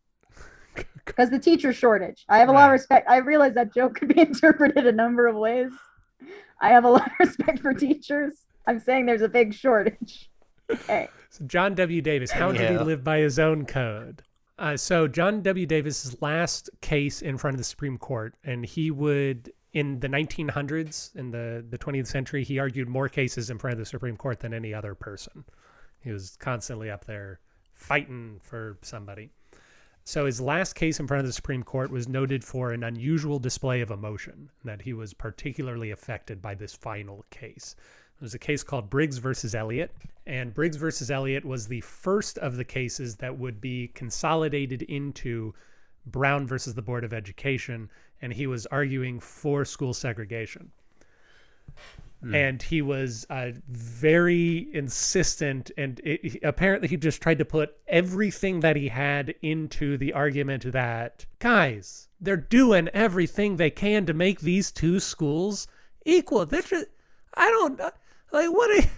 Because 1.06 1.30
the 1.30 1.40
teacher 1.40 1.72
shortage. 1.72 2.26
I 2.28 2.40
have 2.40 2.50
a 2.50 2.52
right. 2.52 2.62
lot 2.62 2.66
of 2.66 2.74
respect. 2.74 3.08
I 3.10 3.18
realize 3.18 3.54
that 3.54 3.74
joke 3.74 3.96
could 3.96 4.10
be 4.10 4.20
interpreted 4.20 4.86
a 4.86 4.92
number 4.92 5.28
of 5.28 5.36
ways. 5.36 5.72
I 6.60 6.70
have 6.70 6.84
a 6.84 6.90
lot 6.90 7.06
of 7.06 7.14
respect 7.20 7.60
for 7.60 7.74
teachers. 7.74 8.34
I'm 8.68 8.80
saying 8.80 9.06
there's 9.06 9.22
a 9.22 9.30
big 9.30 9.54
shortage. 9.54 10.30
Okay. 10.68 11.08
So 11.30 11.46
John 11.46 11.76
W. 11.76 12.02
Davis, 12.02 12.32
how 12.32 12.50
yeah. 12.50 12.58
did 12.58 12.72
he 12.72 12.78
live 12.80 13.04
by 13.04 13.20
his 13.20 13.38
own 13.38 13.68
code? 13.68 14.24
Uh, 14.58 14.78
so 14.78 15.08
John 15.08 15.42
W. 15.42 15.66
Davis's 15.66 16.22
last 16.22 16.70
case 16.82 17.22
in 17.22 17.38
front 17.38 17.56
of 17.56 17.58
the 17.58 17.66
Supreme 17.66 17.98
Court, 17.98 18.36
and 18.44 18.66
he 18.66 18.90
would 18.90 19.52
in 19.74 20.00
the 20.00 20.08
1900s, 20.08 21.14
in 21.18 21.32
the 21.32 21.66
the 21.70 21.78
20th 21.78 22.08
century, 22.08 22.44
he 22.44 22.60
argued 22.60 22.88
more 22.88 23.10
cases 23.10 23.50
in 23.50 23.58
front 23.58 23.74
of 23.74 23.80
the 23.80 23.86
Supreme 23.86 24.16
Court 24.16 24.40
than 24.40 24.54
any 24.54 24.74
other 24.74 24.96
person. 24.96 25.44
He 26.00 26.12
was 26.12 26.38
constantly 26.38 26.90
up 26.90 27.04
there 27.06 27.42
fighting 27.74 28.40
for 28.42 28.78
somebody. 28.82 29.32
So 30.06 30.28
his 30.28 30.40
last 30.40 30.74
case 30.74 31.00
in 31.00 31.08
front 31.08 31.22
of 31.22 31.26
the 31.26 31.34
Supreme 31.34 31.64
Court 31.64 31.92
was 31.92 32.08
noted 32.08 32.44
for 32.44 32.72
an 32.72 32.84
unusual 32.84 33.40
display 33.40 33.82
of 33.82 33.92
emotion, 33.92 34.52
that 34.64 34.84
he 34.84 34.94
was 34.94 35.14
particularly 35.14 35.92
affected 35.92 36.42
by 36.42 36.56
this 36.56 36.76
final 36.76 37.26
case. 37.32 37.76
It 38.18 38.22
was 38.22 38.34
a 38.34 38.40
case 38.40 38.64
called 38.64 38.90
Briggs 38.90 39.18
versus 39.18 39.54
Elliott, 39.54 39.92
and 40.26 40.54
Briggs 40.54 40.78
versus 40.78 41.12
Elliott 41.12 41.46
was 41.46 41.68
the 41.68 41.82
first 41.82 42.38
of 42.38 42.56
the 42.56 42.64
cases 42.64 43.18
that 43.18 43.38
would 43.38 43.60
be 43.60 43.90
consolidated 43.90 44.84
into 44.84 45.54
Brown 46.08 46.48
versus 46.48 46.74
the 46.74 46.82
Board 46.82 47.04
of 47.04 47.14
Education, 47.14 47.90
and 48.22 48.34
he 48.34 48.48
was 48.48 48.66
arguing 48.68 49.20
for 49.20 49.66
school 49.66 49.94
segregation. 49.94 50.72
Mm. 52.24 52.34
And 52.34 52.64
he 52.64 52.82
was 52.82 53.26
uh, 53.30 53.52
very 53.68 54.70
insistent, 54.74 55.70
and 55.78 56.00
it, 56.04 56.40
apparently 56.44 56.88
he 56.88 56.98
just 56.98 57.22
tried 57.22 57.38
to 57.40 57.46
put 57.46 57.76
everything 57.88 58.62
that 58.62 58.78
he 58.78 58.88
had 58.88 59.36
into 59.42 59.98
the 59.98 60.14
argument 60.14 60.72
that, 60.72 61.26
guys, 61.40 62.08
they're 62.22 62.38
doing 62.38 62.88
everything 62.94 63.58
they 63.58 63.70
can 63.70 64.06
to 64.06 64.14
make 64.14 64.40
these 64.40 64.72
two 64.72 65.00
schools 65.00 65.68
equal. 66.06 66.46
They're 66.46 66.62
just, 66.62 66.88
I 67.34 67.50
don't 67.50 67.78
like 68.32 68.52
what 68.52 68.68
do 68.68 68.76
you, 68.76 68.90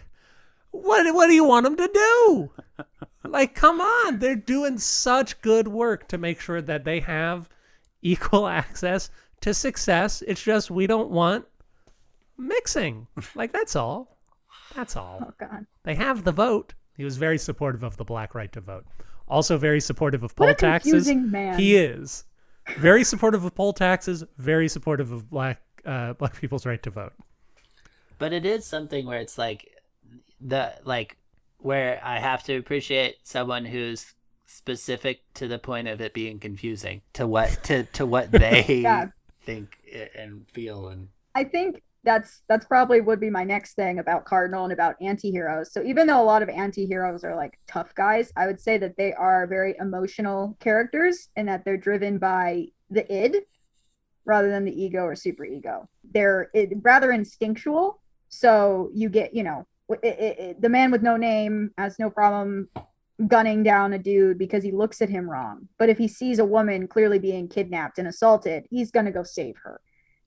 what 0.71 1.13
what 1.13 1.27
do 1.27 1.33
you 1.33 1.43
want 1.43 1.63
them 1.63 1.75
to 1.77 1.89
do? 1.93 2.51
like 3.25 3.55
come 3.55 3.81
on, 3.81 4.19
they're 4.19 4.35
doing 4.35 4.77
such 4.77 5.41
good 5.41 5.67
work 5.67 6.07
to 6.09 6.17
make 6.17 6.39
sure 6.39 6.61
that 6.61 6.83
they 6.83 6.99
have 6.99 7.49
equal 8.01 8.47
access 8.47 9.09
to 9.41 9.53
success. 9.53 10.21
It's 10.27 10.41
just 10.41 10.71
we 10.71 10.87
don't 10.87 11.09
want 11.09 11.45
mixing. 12.37 13.07
like 13.35 13.51
that's 13.51 13.75
all. 13.75 14.17
That's 14.75 14.95
all. 14.95 15.23
Oh 15.27 15.33
God. 15.39 15.65
They 15.83 15.95
have 15.95 16.23
the 16.23 16.31
vote. 16.31 16.73
He 16.95 17.03
was 17.03 17.17
very 17.17 17.37
supportive 17.37 17.83
of 17.83 17.97
the 17.97 18.03
black 18.03 18.33
right 18.35 18.51
to 18.53 18.61
vote. 18.61 18.85
Also 19.27 19.57
very 19.57 19.79
supportive 19.79 20.23
of 20.23 20.35
poll 20.35 20.53
taxes. 20.53 21.07
man. 21.07 21.59
He 21.59 21.75
is 21.75 22.25
very 22.77 23.03
supportive 23.03 23.43
of 23.43 23.53
poll 23.55 23.73
taxes. 23.73 24.23
Very 24.37 24.67
supportive 24.67 25.11
of 25.11 25.29
black 25.29 25.61
uh, 25.85 26.13
black 26.13 26.35
people's 26.39 26.65
right 26.65 26.81
to 26.83 26.89
vote. 26.89 27.13
But 28.17 28.33
it 28.33 28.45
is 28.45 28.65
something 28.65 29.05
where 29.05 29.19
it's 29.19 29.37
like 29.37 29.69
the 30.39 30.73
like 30.83 31.17
where 31.59 31.99
I 32.03 32.19
have 32.19 32.43
to 32.43 32.55
appreciate 32.57 33.17
someone 33.23 33.65
who's 33.65 34.13
specific 34.45 35.21
to 35.33 35.47
the 35.47 35.59
point 35.59 35.87
of 35.87 35.99
it 36.01 36.13
being 36.13 36.39
confusing 36.39 37.01
to 37.13 37.27
what 37.27 37.63
to 37.65 37.83
to 37.83 38.05
what 38.05 38.31
they 38.31 38.63
Yeah. 38.83 39.07
think 39.43 39.77
and 40.15 40.47
feel 40.49 40.87
and 40.89 41.09
I 41.35 41.43
think 41.43 41.83
that's 42.03 42.41
that's 42.47 42.65
probably 42.65 43.01
would 43.01 43.19
be 43.19 43.29
my 43.29 43.43
next 43.43 43.73
thing 43.73 43.99
about 43.99 44.23
Cardinal 44.25 44.63
and 44.63 44.71
about 44.71 44.95
anti-heroes. 45.01 45.73
So 45.73 45.83
even 45.83 46.07
though 46.07 46.21
a 46.21 46.23
lot 46.23 46.41
of 46.41 46.49
anti-heroes 46.49 47.23
are 47.23 47.35
like 47.35 47.59
tough 47.67 47.93
guys, 47.95 48.31
I 48.37 48.47
would 48.47 48.61
say 48.61 48.77
that 48.77 48.95
they 48.97 49.13
are 49.13 49.45
very 49.45 49.75
emotional 49.79 50.55
characters 50.59 51.29
and 51.35 51.47
that 51.49 51.65
they're 51.65 51.77
driven 51.77 52.17
by 52.17 52.67
the 52.89 53.11
id 53.13 53.41
rather 54.25 54.49
than 54.49 54.63
the 54.65 54.71
ego 54.81 55.03
or 55.03 55.15
super 55.15 55.43
ego. 55.45 55.89
They're 56.13 56.49
it, 56.53 56.69
rather 56.81 57.11
instinctual. 57.11 57.99
So 58.29 58.89
you 58.93 59.09
get, 59.09 59.33
you 59.33 59.43
know, 59.43 59.65
it, 59.89 59.99
it, 60.03 60.39
it, 60.39 60.61
the 60.61 60.69
man 60.69 60.91
with 60.91 61.01
no 61.01 61.17
name 61.17 61.71
has 61.77 61.97
no 61.97 62.09
problem 62.09 62.69
gunning 63.27 63.63
down 63.63 63.93
a 63.93 63.99
dude 63.99 64.37
because 64.37 64.63
he 64.63 64.71
looks 64.71 65.01
at 65.01 65.09
him 65.09 65.29
wrong. 65.29 65.67
But 65.79 65.89
if 65.89 65.97
he 65.97 66.07
sees 66.07 66.39
a 66.39 66.45
woman 66.45 66.87
clearly 66.87 67.19
being 67.19 67.47
kidnapped 67.47 67.97
and 67.97 68.07
assaulted, 68.07 68.65
he's 68.69 68.91
going 68.91 69.05
to 69.05 69.11
go 69.11 69.23
save 69.23 69.55
her. 69.63 69.81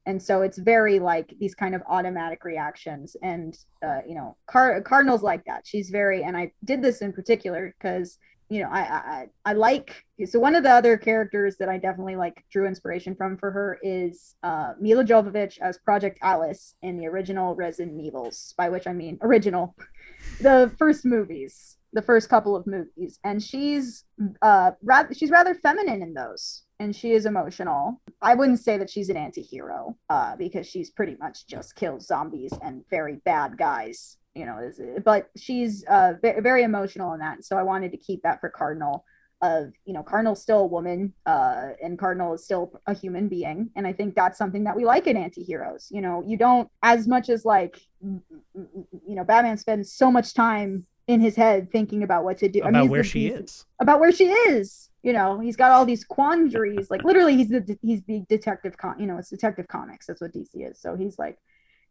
And 0.06 0.20
so 0.20 0.42
it's 0.42 0.58
very 0.58 0.98
like 0.98 1.34
these 1.38 1.54
kind 1.54 1.74
of 1.74 1.82
automatic 1.86 2.44
reactions. 2.44 3.16
And 3.22 3.56
uh, 3.84 4.00
you 4.06 4.14
know 4.14 4.36
Car- 4.46 4.80
cardinals 4.80 5.22
like 5.22 5.44
that. 5.44 5.66
She's 5.66 5.90
very 5.90 6.24
and 6.24 6.36
i 6.36 6.52
did 6.64 6.82
this 6.82 7.00
in 7.02 7.12
particular 7.12 7.74
because 7.78 8.18
you 8.50 8.62
know 8.62 8.68
I, 8.70 8.80
I 8.80 9.26
i 9.46 9.52
like 9.54 10.04
so 10.26 10.38
one 10.38 10.54
of 10.54 10.64
the 10.64 10.70
other 10.70 10.98
characters 10.98 11.56
that 11.58 11.68
i 11.68 11.78
definitely 11.78 12.16
like 12.16 12.44
drew 12.50 12.66
inspiration 12.66 13.14
from 13.14 13.38
for 13.38 13.50
her 13.50 13.78
is 13.82 14.34
uh 14.42 14.72
milla 14.78 15.04
jovovich 15.04 15.58
as 15.60 15.78
project 15.78 16.18
alice 16.20 16.74
in 16.82 16.98
the 16.98 17.06
original 17.06 17.54
resident 17.54 18.00
evils 18.00 18.52
by 18.58 18.68
which 18.68 18.86
i 18.86 18.92
mean 18.92 19.18
original 19.22 19.74
the 20.40 20.70
first 20.78 21.04
movies 21.04 21.78
the 21.92 22.02
first 22.02 22.28
couple 22.28 22.54
of 22.54 22.66
movies. 22.66 23.18
And 23.24 23.42
she's 23.42 24.04
uh 24.42 24.72
rather 24.82 25.14
she's 25.14 25.30
rather 25.30 25.54
feminine 25.54 26.02
in 26.02 26.14
those 26.14 26.62
and 26.78 26.94
she 26.94 27.12
is 27.12 27.26
emotional. 27.26 28.00
I 28.22 28.34
wouldn't 28.34 28.60
say 28.60 28.78
that 28.78 28.90
she's 28.90 29.08
an 29.08 29.16
anti-hero 29.16 29.96
uh 30.08 30.36
because 30.36 30.66
she's 30.66 30.90
pretty 30.90 31.16
much 31.18 31.46
just 31.46 31.74
kills 31.76 32.06
zombies 32.06 32.52
and 32.62 32.84
very 32.90 33.16
bad 33.24 33.58
guys 33.58 34.16
you 34.34 34.46
know 34.46 34.58
is 34.58 34.80
but 35.04 35.30
she's 35.36 35.84
uh 35.86 36.14
ve- 36.22 36.40
very 36.40 36.62
emotional 36.62 37.12
in 37.12 37.20
that. 37.20 37.44
So 37.44 37.56
i 37.56 37.62
wanted 37.62 37.90
to 37.92 37.96
keep 37.96 38.22
that 38.22 38.40
for 38.40 38.48
cardinal 38.48 39.04
of 39.42 39.72
you 39.86 39.94
know 39.94 40.02
cardinal's 40.02 40.42
still 40.42 40.60
a 40.60 40.66
woman 40.66 41.14
uh 41.24 41.68
and 41.82 41.98
cardinal 41.98 42.34
is 42.34 42.44
still 42.44 42.72
a 42.86 42.94
human 42.94 43.28
being. 43.28 43.70
And 43.74 43.86
i 43.86 43.92
think 43.92 44.14
that's 44.14 44.38
something 44.38 44.64
that 44.64 44.76
we 44.76 44.84
like 44.84 45.06
in 45.06 45.16
anti-heroes. 45.16 45.88
You 45.90 46.02
know 46.02 46.22
you 46.26 46.36
don't 46.36 46.68
as 46.82 47.08
much 47.08 47.28
as 47.28 47.44
like 47.44 47.80
you 48.02 48.22
know 49.08 49.24
batman 49.24 49.56
spends 49.56 49.92
so 49.92 50.10
much 50.10 50.34
time 50.34 50.86
in 51.10 51.20
his 51.20 51.34
head 51.34 51.72
thinking 51.72 52.04
about 52.04 52.22
what 52.22 52.38
to 52.38 52.48
do. 52.48 52.60
About 52.60 52.76
I 52.76 52.80
mean, 52.82 52.90
where 52.90 53.02
the, 53.02 53.08
she 53.08 53.26
is. 53.26 53.66
about 53.80 53.98
where 53.98 54.12
she 54.12 54.26
is. 54.26 54.90
You 55.02 55.12
know 55.12 55.40
he's 55.40 55.56
got 55.56 55.72
all 55.72 55.84
these 55.84 56.04
quandaries. 56.04 56.90
Like 56.90 57.02
literally 57.02 57.36
he's 57.36 57.48
the 57.48 57.78
he's 57.82 58.02
the 58.02 58.22
detective 58.28 58.76
con 58.76 59.00
you 59.00 59.06
know 59.06 59.18
it's 59.18 59.30
detective 59.30 59.66
comics. 59.66 60.06
That's 60.06 60.20
what 60.20 60.32
dc 60.32 60.50
is. 60.54 60.78
So 60.80 60.94
he's 60.94 61.18
like 61.18 61.38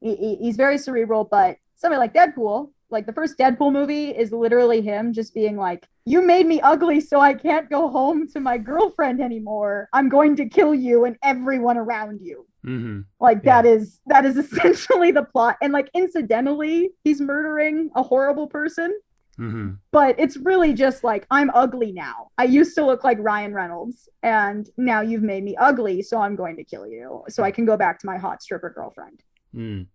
he- 0.02 0.16
he, 0.16 0.36
he's 0.38 0.56
very 0.58 0.78
cerebral 0.78 1.24
but 1.24 1.58
somebody 1.76 2.00
like 2.00 2.14
deadpool 2.14 2.70
like 2.92 3.06
the 3.06 3.14
first 3.14 3.38
deadpool 3.38 3.72
movie 3.72 4.10
is 4.10 4.32
literally 4.32 4.82
him 4.82 5.14
just 5.14 5.34
being 5.34 5.56
like 5.58 5.88
you 6.06 6.22
made 6.22 6.46
me 6.48 6.60
ugly 6.62 7.00
so 7.00 7.20
i 7.20 7.34
can't 7.34 7.70
go 7.70 7.88
home 7.90 8.28
to 8.28 8.40
my 8.40 8.58
girlfriend 8.58 9.22
anymore 9.22 9.88
i'm 9.94 10.10
going 10.10 10.36
to 10.36 10.48
kill 10.48 10.74
you 10.74 11.06
and 11.06 11.16
everyone 11.24 11.78
around 11.78 12.20
you 12.22 12.46
mm-hmm. 12.66 13.02
like 13.20 13.40
Yeah. 13.44 13.62
that 13.62 13.68
is 13.70 14.00
that 14.08 14.26
is 14.26 14.38
essentially 14.44 15.12
the 15.12 15.24
plot 15.24 15.58
and 15.62 15.72
like 15.74 15.90
incidentally 15.94 16.92
he's 17.04 17.22
murdering 17.22 17.90
a 17.96 18.04
horrible 18.04 18.48
person 18.48 18.98
Mm-hmm. 19.40 19.76
but 19.94 20.16
it's 20.20 20.36
really 20.36 20.74
just 20.74 21.02
like 21.06 21.26
I'm 21.32 21.50
ugly 21.54 21.94
now. 21.94 22.28
I 22.38 22.44
used 22.44 22.76
to 22.76 22.86
look 22.86 23.06
like 23.06 23.18
Ryan 23.22 23.54
Reynolds, 23.54 24.10
and 24.22 24.70
now 24.76 25.00
you've 25.00 25.24
made 25.24 25.46
me 25.46 25.56
ugly, 25.56 26.02
so 26.02 26.18
I'm 26.20 26.36
going 26.36 26.58
to 26.58 26.66
kill 26.66 26.86
you, 26.86 27.24
so 27.30 27.42
I 27.44 27.52
can 27.52 27.64
go 27.64 27.78
back 27.78 28.00
to 28.00 28.06
my 28.06 28.18
hot 28.18 28.44
stripper 28.44 28.70
girlfriend. 28.70 29.24
Mm. 29.56 29.88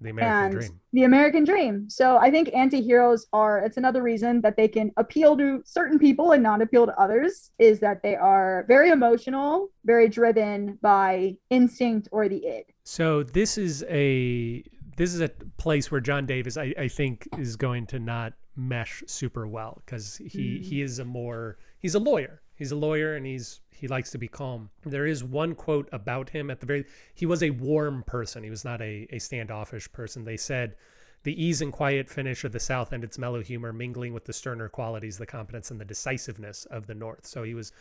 The 0.00 0.10
American 0.10 0.44
and 0.44 0.52
dream. 0.54 0.80
the 0.92 1.04
American 1.04 1.44
dream. 1.44 1.88
So 1.88 2.16
I 2.16 2.28
think 2.28 2.50
anti-heroes 2.52 3.26
are 3.32 3.60
it's 3.60 3.76
another 3.76 4.02
reason 4.02 4.40
that 4.40 4.56
they 4.56 4.66
can 4.66 4.90
appeal 4.96 5.36
to 5.36 5.62
certain 5.64 5.96
people 5.96 6.32
and 6.32 6.42
not 6.42 6.60
appeal 6.60 6.86
to 6.86 7.00
others 7.00 7.52
is 7.60 7.78
that 7.80 8.02
they 8.02 8.16
are 8.16 8.64
very 8.66 8.90
emotional, 8.90 9.70
very 9.84 10.08
driven 10.08 10.76
by 10.82 11.36
instinct 11.50 12.08
or 12.10 12.28
the 12.28 12.44
id. 12.44 12.64
So 12.82 13.22
this 13.22 13.56
is 13.56 13.84
a 13.88 14.64
this 14.96 15.14
is 15.14 15.20
a 15.20 15.28
place 15.56 15.90
where 15.92 16.00
John 16.00 16.26
Davis, 16.26 16.56
I, 16.56 16.74
I 16.76 16.88
think, 16.88 17.28
is 17.38 17.54
going 17.54 17.86
to 17.86 18.00
not 18.00 18.32
mesh 18.56 19.02
super 19.06 19.46
well 19.46 19.82
because 19.86 20.16
he 20.16 20.58
Mm. 20.58 20.62
he 20.64 20.82
is 20.82 20.98
a 20.98 21.04
more 21.04 21.58
he's 21.78 21.94
a 21.94 22.00
lawyer. 22.00 22.41
He's 22.62 22.70
a 22.70 22.76
lawyer 22.76 23.16
and 23.16 23.26
he's 23.26 23.58
he 23.72 23.88
likes 23.88 24.12
to 24.12 24.18
be 24.18 24.28
calm. 24.28 24.70
There 24.86 25.04
is 25.04 25.24
one 25.24 25.56
quote 25.56 25.88
about 25.90 26.30
him 26.30 26.48
at 26.48 26.60
the 26.60 26.66
very 26.66 26.84
he 27.12 27.26
was 27.26 27.42
a 27.42 27.50
warm 27.50 28.04
person. 28.04 28.44
He 28.44 28.50
was 28.50 28.64
not 28.64 28.80
a, 28.80 29.08
a 29.10 29.18
standoffish 29.18 29.90
person. 29.90 30.24
They 30.24 30.36
said 30.36 30.76
the 31.24 31.44
ease 31.44 31.60
and 31.60 31.72
quiet 31.72 32.08
finish 32.08 32.44
of 32.44 32.52
the 32.52 32.60
South 32.60 32.92
and 32.92 33.02
its 33.02 33.18
mellow 33.18 33.42
humor 33.42 33.72
mingling 33.72 34.14
with 34.14 34.26
the 34.26 34.32
sterner 34.32 34.68
qualities, 34.68 35.18
the 35.18 35.26
competence 35.26 35.72
and 35.72 35.80
the 35.80 35.84
decisiveness 35.84 36.64
of 36.66 36.86
the 36.86 36.94
North. 36.94 37.26
So 37.26 37.42
he 37.42 37.54
was 37.54 37.72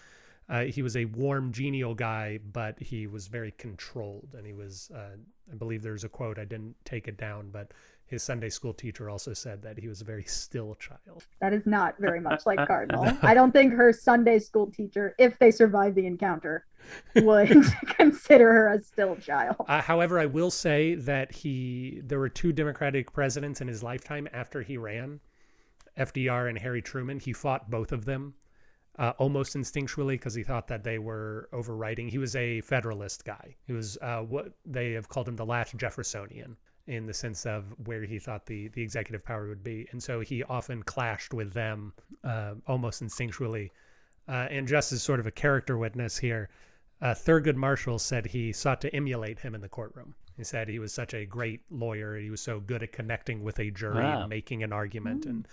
uh, 0.49 0.63
he 0.63 0.81
was 0.81 0.97
a 0.97 1.05
warm, 1.05 1.51
genial 1.51 1.93
guy, 1.93 2.39
but 2.51 2.79
he 2.79 3.05
was 3.05 3.27
very 3.27 3.51
controlled. 3.59 4.29
And 4.35 4.47
he 4.47 4.53
was, 4.53 4.89
uh, 4.95 5.15
I 5.51 5.55
believe 5.55 5.83
there's 5.83 6.05
a 6.05 6.09
quote, 6.09 6.39
I 6.39 6.45
didn't 6.45 6.75
take 6.85 7.07
it 7.07 7.17
down, 7.17 7.51
but 7.51 7.71
his 8.11 8.21
Sunday 8.21 8.49
school 8.49 8.73
teacher 8.73 9.09
also 9.09 9.33
said 9.33 9.61
that 9.61 9.79
he 9.79 9.87
was 9.87 10.01
a 10.01 10.03
very 10.03 10.25
still 10.25 10.75
child. 10.75 11.25
That 11.39 11.53
is 11.53 11.65
not 11.65 11.95
very 11.97 12.19
much 12.19 12.45
like 12.45 12.67
Cardinal. 12.67 13.17
I 13.21 13.33
don't 13.33 13.53
think 13.53 13.73
her 13.73 13.93
Sunday 13.93 14.37
school 14.37 14.69
teacher, 14.69 15.15
if 15.17 15.39
they 15.39 15.49
survive 15.49 15.95
the 15.95 16.05
encounter, 16.05 16.65
would 17.15 17.63
consider 17.97 18.51
her 18.51 18.73
a 18.73 18.83
still 18.83 19.15
child. 19.15 19.55
Uh, 19.65 19.81
however, 19.81 20.19
I 20.19 20.25
will 20.25 20.51
say 20.51 20.95
that 20.95 21.31
he, 21.31 22.01
there 22.03 22.19
were 22.19 22.27
two 22.27 22.51
Democratic 22.51 23.13
presidents 23.13 23.61
in 23.61 23.69
his 23.69 23.81
lifetime 23.81 24.27
after 24.33 24.61
he 24.61 24.77
ran, 24.77 25.21
FDR 25.97 26.49
and 26.49 26.59
Harry 26.59 26.81
Truman. 26.81 27.17
He 27.17 27.31
fought 27.31 27.69
both 27.69 27.93
of 27.93 28.03
them 28.03 28.33
uh, 28.99 29.13
almost 29.19 29.55
instinctually 29.55 30.15
because 30.15 30.33
he 30.33 30.43
thought 30.43 30.67
that 30.67 30.83
they 30.83 30.99
were 30.99 31.47
overriding. 31.53 32.09
He 32.09 32.17
was 32.17 32.35
a 32.35 32.59
Federalist 32.59 33.23
guy. 33.23 33.55
He 33.65 33.71
was 33.71 33.97
uh, 34.01 34.19
what 34.19 34.51
they 34.65 34.91
have 34.91 35.07
called 35.07 35.29
him 35.29 35.37
the 35.37 35.45
last 35.45 35.77
Jeffersonian 35.77 36.57
in 36.87 37.05
the 37.05 37.13
sense 37.13 37.45
of 37.45 37.65
where 37.85 38.03
he 38.03 38.19
thought 38.19 38.45
the 38.45 38.67
the 38.69 38.81
executive 38.81 39.23
power 39.23 39.47
would 39.47 39.63
be, 39.63 39.87
and 39.91 40.01
so 40.01 40.19
he 40.19 40.43
often 40.43 40.83
clashed 40.83 41.33
with 41.33 41.53
them 41.53 41.93
uh, 42.23 42.53
almost 42.67 43.03
instinctually. 43.03 43.69
Uh, 44.27 44.47
and 44.49 44.67
just 44.67 44.91
as 44.91 45.01
sort 45.01 45.19
of 45.19 45.27
a 45.27 45.31
character 45.31 45.77
witness 45.77 46.17
here, 46.17 46.49
uh, 47.01 47.13
Thurgood 47.13 47.55
Marshall 47.55 47.99
said 47.99 48.25
he 48.25 48.51
sought 48.53 48.79
to 48.81 48.95
emulate 48.95 49.39
him 49.39 49.55
in 49.55 49.61
the 49.61 49.67
courtroom. 49.69 50.13
He 50.37 50.43
said 50.43 50.69
he 50.69 50.79
was 50.79 50.93
such 50.93 51.13
a 51.13 51.25
great 51.25 51.61
lawyer. 51.69 52.17
He 52.17 52.29
was 52.29 52.41
so 52.41 52.59
good 52.59 52.83
at 52.83 52.91
connecting 52.91 53.43
with 53.43 53.59
a 53.59 53.71
jury 53.71 54.03
Wow. 54.03 54.21
and 54.21 54.29
making 54.29 54.63
an 54.63 54.71
argument 54.71 55.25
and 55.25 55.47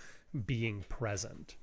being 0.45 0.83
present 0.89 1.55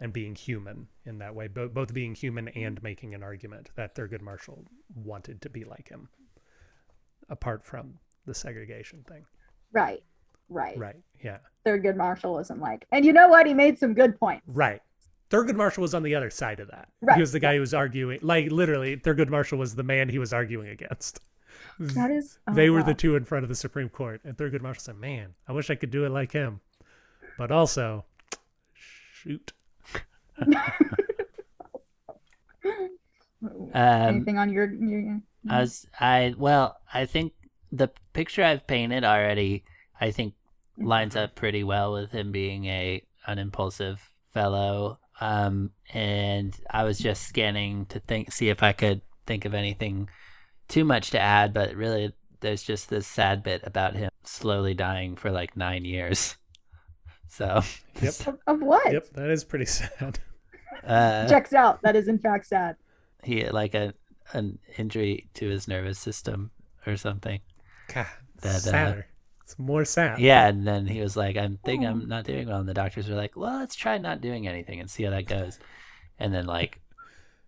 and 0.00 0.12
being 0.12 0.34
human 0.34 0.88
in 1.06 1.18
that 1.18 1.34
way, 1.34 1.46
bo 1.48 1.68
both 1.68 1.94
being 1.94 2.14
human 2.14 2.48
and 2.48 2.82
making 2.82 3.14
an 3.14 3.22
argument 3.22 3.70
that 3.76 3.94
Thurgood 3.94 4.20
Marshall 4.20 4.64
wanted 4.94 5.40
to 5.42 5.48
be 5.48 5.64
like 5.64 5.88
him, 5.88 6.08
apart 7.28 7.64
from 7.64 7.98
the 8.26 8.34
segregation 8.34 9.04
thing. 9.08 9.24
Right, 9.72 10.02
right. 10.48 10.78
Right. 10.78 10.96
Yeah. 11.22 11.38
Thurgood 11.66 11.96
Marshall 11.96 12.34
wasn't 12.34 12.60
like, 12.60 12.86
and 12.92 13.04
you 13.04 13.12
know 13.12 13.28
what? 13.28 13.46
He 13.46 13.54
made 13.54 13.78
some 13.78 13.94
good 13.94 14.18
points. 14.18 14.42
Right. 14.46 14.80
Thurgood 15.30 15.56
Marshall 15.56 15.82
was 15.82 15.94
on 15.94 16.02
the 16.02 16.14
other 16.14 16.30
side 16.30 16.60
of 16.60 16.68
that. 16.68 16.88
Right, 17.00 17.14
He 17.14 17.20
was 17.20 17.32
the 17.32 17.40
guy 17.40 17.54
who 17.54 17.60
was 17.60 17.72
arguing, 17.72 18.18
like 18.22 18.50
literally, 18.50 18.96
Thurgood 18.96 19.30
Marshall 19.30 19.58
was 19.58 19.74
the 19.74 19.82
man 19.82 20.08
he 20.08 20.18
was 20.18 20.32
arguing 20.32 20.68
against. 20.68 21.20
That 21.78 22.10
is. 22.10 22.38
oh, 22.48 22.54
they 22.54 22.70
were 22.70 22.80
wow. 22.80 22.86
the 22.86 22.94
two 22.94 23.16
in 23.16 23.24
front 23.24 23.44
of 23.44 23.48
the 23.48 23.54
Supreme 23.54 23.88
Court, 23.88 24.20
and 24.24 24.36
Thurgood 24.36 24.60
Marshall 24.60 24.82
said, 24.82 24.96
"Man, 24.96 25.34
I 25.48 25.52
wish 25.52 25.70
I 25.70 25.74
could 25.74 25.90
do 25.90 26.04
it 26.04 26.10
like 26.10 26.32
him," 26.32 26.60
but 27.38 27.50
also, 27.50 28.04
shoot. 28.72 29.52
Um, 33.44 33.72
Anything 33.74 34.38
on 34.38 34.52
your? 34.52 34.72
your 34.72 35.20
I 35.48 35.60
was, 35.60 35.86
I 35.98 36.34
well, 36.38 36.76
I 36.92 37.06
think 37.06 37.32
the 37.72 37.88
picture 38.12 38.44
I've 38.44 38.66
painted 38.66 39.02
already, 39.04 39.64
I 40.00 40.10
think 40.12 40.34
lines 40.78 41.16
up 41.16 41.34
pretty 41.34 41.64
well 41.64 41.92
with 41.94 42.12
him 42.12 42.30
being 42.32 42.66
a 42.66 43.02
an 43.26 43.38
impulsive 43.38 44.10
fellow. 44.32 44.98
Um, 45.20 45.70
and 45.92 46.54
I 46.70 46.84
was 46.84 46.98
just 46.98 47.24
scanning 47.28 47.86
to 47.86 48.00
think, 48.00 48.32
see 48.32 48.48
if 48.48 48.62
I 48.62 48.72
could 48.72 49.00
think 49.00 49.42
think 49.42 49.44
of 49.44 49.54
anything 49.54 50.08
too 50.68 50.84
much 50.84 51.10
to 51.10 51.20
add, 51.20 51.54
but 51.54 51.74
really, 51.76 52.12
there's 52.40 52.62
just 52.62 52.90
this 52.90 53.06
sad 53.06 53.42
bit 53.44 53.60
about 53.64 53.94
him 53.94 54.10
slowly 54.24 54.74
dying 54.74 55.14
for 55.16 55.30
like 55.30 55.56
nine 55.56 55.84
years. 55.84 56.36
So, 57.28 57.62
yep. 58.02 58.12
Of, 58.26 58.38
of 58.46 58.60
what? 58.60 58.92
Yep, 58.92 59.12
that 59.14 59.30
is 59.30 59.42
pretty 59.42 59.64
sad. 59.78 60.18
Uh, 60.86 61.26
Checks 61.26 61.54
out. 61.54 61.80
That 61.80 61.96
is 61.96 62.06
in 62.06 62.18
fact 62.18 62.44
sad. 62.46 62.76
he 63.22 63.40
had 63.40 63.54
like 63.54 63.74
a 63.74 63.94
an 64.34 64.58
injury 64.76 65.30
to 65.34 65.48
his 65.48 65.66
nervous 65.66 65.98
system 65.98 66.50
or 66.86 66.96
something. 66.98 67.40
God, 67.88 68.06
That, 68.40 68.66
uh. 68.68 69.02
It's 69.52 69.58
more 69.58 69.84
sad. 69.84 70.18
Yeah, 70.18 70.48
and 70.48 70.66
then 70.66 70.86
he 70.86 71.00
was 71.00 71.14
like, 71.14 71.36
"I'm 71.36 71.58
think 71.64 71.84
I'm 71.84 72.08
not 72.08 72.24
doing 72.24 72.48
well," 72.48 72.60
and 72.60 72.68
the 72.68 72.72
doctors 72.72 73.08
were 73.08 73.16
like, 73.16 73.36
"Well, 73.36 73.58
let's 73.58 73.74
try 73.74 73.98
not 73.98 74.22
doing 74.22 74.48
anything 74.48 74.80
and 74.80 74.90
see 74.90 75.02
how 75.02 75.10
that 75.10 75.26
goes." 75.26 75.58
And 76.18 76.32
then 76.32 76.46
like, 76.46 76.80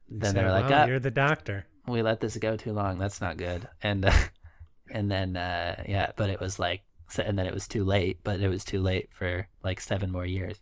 then 0.09 0.33
So, 0.33 0.39
they 0.39 0.45
were 0.45 0.51
like, 0.51 0.71
"Ah, 0.71 0.87
"You're 0.87 0.99
the 0.99 1.11
doctor." 1.11 1.67
we 1.87 2.03
let 2.03 2.21
this 2.21 2.37
go 2.37 2.57
too 2.57 2.73
long. 2.73 2.99
That's 2.99 3.23
not 3.23 3.39
good." 3.39 3.67
And 3.83 4.05
uh, 4.05 4.13
and 4.91 5.11
then 5.11 5.37
uh, 5.37 5.83
yeah, 5.89 6.13
but 6.17 6.29
it 6.29 6.41
was 6.41 6.59
like, 6.59 6.83
and 7.17 7.39
then 7.39 7.47
it 7.47 7.55
was 7.55 7.67
too 7.67 7.85
late. 7.85 8.19
But 8.23 8.41
it 8.41 8.49
was 8.49 8.65
too 8.65 8.83
late 8.83 9.09
for 9.13 9.49
like 9.63 9.81
seven 9.81 10.11
more 10.11 10.27
years. 10.27 10.61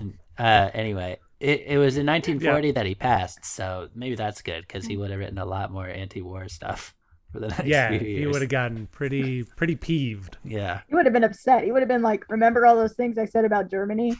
And, 0.00 0.18
uh, 0.38 0.70
anyway, 0.74 1.18
it 1.38 1.62
it 1.66 1.78
was 1.78 1.96
in 1.96 2.06
1940 2.06 2.72
that 2.72 2.86
he 2.86 2.96
passed, 2.96 3.44
so 3.44 3.90
maybe 3.94 4.16
that's 4.16 4.42
good 4.42 4.62
because 4.66 4.86
he 4.86 4.96
would 4.96 5.10
have 5.10 5.20
written 5.20 5.38
a 5.38 5.44
lot 5.44 5.70
more 5.70 5.88
anti-war 5.88 6.48
stuff 6.48 6.94
for 7.32 7.40
the 7.40 7.48
next 7.48 7.64
Yeah, 7.66 7.90
few 7.90 7.98
he 8.00 8.26
would 8.26 8.42
have 8.42 8.50
gotten 8.50 8.86
pretty 8.88 9.42
pretty 9.56 9.76
peeved. 9.76 10.36
Yeah, 10.44 10.80
He 10.88 10.94
would 10.94 11.06
have 11.06 11.12
been 11.12 11.24
upset. 11.24 11.64
He 11.64 11.72
would 11.72 11.80
have 11.82 11.88
been 11.88 12.02
like, 12.02 12.24
"Remember 12.30 12.66
all 12.66 12.76
those 12.76 12.94
things 12.94 13.18
I 13.18 13.24
said 13.26 13.44
about 13.44 13.70
Germany?" 13.70 14.16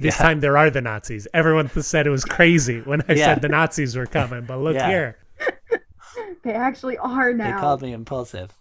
This 0.00 0.18
Yeah. 0.18 0.22
time 0.26 0.40
there 0.40 0.56
are 0.56 0.70
the 0.70 0.80
Nazis. 0.80 1.28
Everyone 1.32 1.68
said 1.70 2.06
it 2.06 2.10
was 2.10 2.24
crazy 2.24 2.80
when 2.80 3.02
I 3.08 3.14
Yeah. 3.14 3.26
said 3.34 3.42
the 3.42 3.48
Nazis 3.48 3.96
were 3.96 4.06
coming, 4.06 4.44
but 4.44 4.58
look 4.58 4.74
Yeah. 4.74 4.88
here. 4.88 5.16
They 6.42 6.52
actually 6.52 6.98
are 6.98 7.32
now. 7.32 7.44
they 7.44 7.50
now. 7.52 7.60
called 7.60 7.80
me 7.82 7.92
impulsive. 7.92 8.52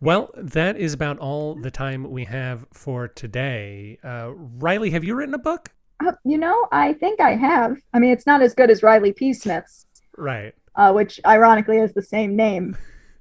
Well, 0.00 0.30
that 0.36 0.76
is 0.76 0.92
about 0.94 1.18
all 1.18 1.54
the 1.54 1.70
time 1.70 2.10
we 2.10 2.24
have 2.24 2.66
for 2.72 3.06
today. 3.06 3.98
Uh, 4.02 4.32
Riley, 4.34 4.90
have 4.90 5.04
you 5.04 5.14
written 5.14 5.34
a 5.34 5.38
book? 5.38 5.70
Uh, 6.06 6.12
you 6.24 6.38
know, 6.38 6.66
I 6.72 6.92
think 6.94 7.20
I 7.20 7.34
have. 7.36 7.76
I 7.92 7.98
mean, 7.98 8.10
it's 8.12 8.26
not 8.26 8.42
as 8.42 8.54
good 8.54 8.70
as 8.70 8.82
Riley 8.82 9.12
P. 9.12 9.32
Smith's, 9.32 9.86
Right. 10.16 10.54
uh, 10.76 10.92
which 10.92 11.20
ironically 11.26 11.78
is 11.78 11.92
the 11.94 12.02
same 12.02 12.34
name. 12.36 12.76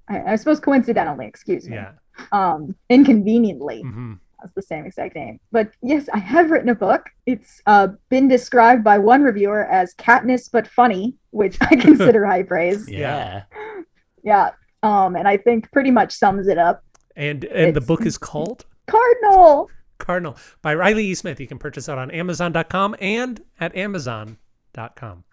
I, 0.09 0.33
I 0.33 0.35
suppose 0.35 0.59
coincidentally, 0.59 1.25
excuse 1.27 1.67
me. 1.69 1.75
Yeah. 1.75 1.91
Um, 2.31 2.75
inconveniently, 2.89 3.81
hmm 3.81 4.13
has 4.41 4.51
the 4.55 4.61
same 4.63 4.85
exact 4.87 5.13
name. 5.15 5.39
But 5.51 5.69
yes, 5.83 6.09
I 6.11 6.17
have 6.17 6.49
written 6.49 6.69
a 6.69 6.73
book. 6.75 7.11
It's 7.27 7.61
uh, 7.67 7.89
been 8.09 8.27
described 8.27 8.83
by 8.83 8.97
one 8.97 9.21
reviewer 9.21 9.65
as 9.65 9.93
Katniss 9.93 10.49
but 10.51 10.67
funny, 10.67 11.15
which 11.29 11.59
I 11.61 11.75
consider 11.87 12.25
high 12.25 12.41
praise. 12.43 12.89
Yeah. 12.89 13.43
Yeah. 14.23 14.51
Um, 14.83 15.15
and 15.15 15.27
I 15.27 15.37
think 15.37 15.71
pretty 15.71 15.89
much 15.91 16.11
sums 16.13 16.47
it 16.47 16.57
up. 16.59 16.83
And 17.15 17.43
and 17.45 17.75
the 17.75 17.81
book 17.81 18.05
is 18.05 18.17
called 18.19 18.65
Cardinal. 18.87 19.67
Cardinal 20.01 20.37
by 20.61 20.73
Riley 20.75 21.05
E. 21.05 21.15
Smith. 21.15 21.39
You 21.39 21.47
can 21.47 21.57
purchase 21.59 21.87
it 21.87 21.97
on 21.97 22.11
Amazon.com 22.11 22.95
and 22.99 23.41
at 23.59 23.75
Amazon.com. 23.75 25.23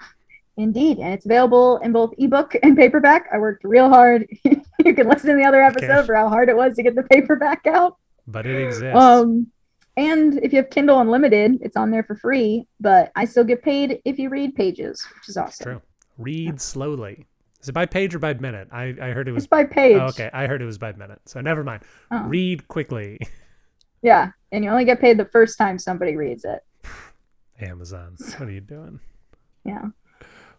Indeed, 0.57 0.99
and 0.99 1.14
it's 1.14 1.25
available 1.25 1.79
in 1.79 1.93
both 1.93 2.12
ebook 2.19 2.55
and 2.62 2.77
paperback. 2.77 3.29
I 3.33 3.39
worked 3.39 3.62
real 3.64 3.89
hard. 3.89 4.27
you 4.45 4.95
can 4.95 5.09
listen 5.09 5.31
to 5.31 5.37
the 5.37 5.45
other 5.45 5.62
episode 5.62 5.91
Okay. 5.91 6.07
for 6.07 6.16
how 6.16 6.29
hard 6.29 6.49
it 6.49 6.57
was 6.57 6.75
to 6.77 6.83
get 6.83 6.95
the 6.97 7.05
paperback 7.05 7.66
out. 7.66 7.97
But 8.27 8.45
it 8.47 8.61
exists. 8.64 8.97
Um, 8.97 9.47
and 9.97 10.39
if 10.43 10.53
you 10.53 10.59
have 10.59 10.71
Kindle 10.71 11.01
Unlimited, 11.01 11.59
it's 11.61 11.77
on 11.77 11.91
there 11.93 12.03
for 12.03 12.16
free. 12.16 12.66
But 12.81 13.12
I 13.14 13.25
still 13.25 13.45
get 13.45 13.62
paid 13.62 14.01
if 14.05 14.19
you 14.19 14.29
read 14.31 14.55
pages, 14.57 15.07
which 15.14 15.29
is 15.29 15.37
awesome. 15.37 15.64
True. 15.64 15.83
Read 16.19 16.61
slowly. 16.61 17.25
Is 17.62 17.69
it 17.69 17.73
by 17.73 17.87
page 17.87 18.14
or 18.14 18.19
by 18.19 18.35
minute? 18.35 18.69
I, 18.73 18.95
I 19.01 19.11
heard 19.11 19.29
it 19.29 19.33
was 19.33 19.45
It's 19.45 19.49
by 19.49 19.64
page. 19.64 19.97
Oh, 19.97 20.07
okay. 20.07 20.29
I 20.33 20.47
heard 20.49 20.61
it 20.61 20.64
was 20.66 20.79
by 20.79 20.93
minute. 20.93 21.21
So 21.27 21.41
never 21.41 21.62
mind. 21.62 21.83
Oh. 22.11 22.25
Read 22.25 22.66
quickly. 22.69 23.19
Yeah, 24.01 24.31
and 24.53 24.64
you 24.64 24.70
only 24.70 24.84
get 24.84 25.01
paid 25.01 25.18
the 25.18 25.24
first 25.26 25.59
time 25.59 25.78
somebody 25.78 26.16
reads 26.16 26.44
it. 26.44 26.61
Amazon. 27.61 28.16
What 28.38 28.49
are 28.49 28.51
you 28.53 28.61
doing? 28.61 29.01
Yeah. 29.64 29.86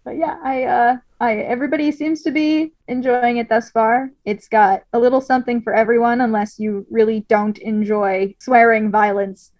But 0.03 0.17
yeah, 0.17 0.37
I 0.43 0.63
uh 0.63 0.97
I 1.19 1.35
everybody 1.37 1.91
seems 1.91 2.21
to 2.23 2.31
be 2.31 2.73
enjoying 2.87 3.37
it 3.37 3.49
thus 3.49 3.69
far. 3.69 4.11
It's 4.25 4.47
got 4.47 4.83
a 4.93 4.99
little 4.99 5.21
something 5.21 5.61
for 5.61 5.73
everyone 5.73 6.21
unless 6.21 6.57
you 6.59 6.85
really 6.89 7.21
don't 7.29 7.57
enjoy 7.59 8.35
swearing, 8.39 8.91
violence, 8.91 9.51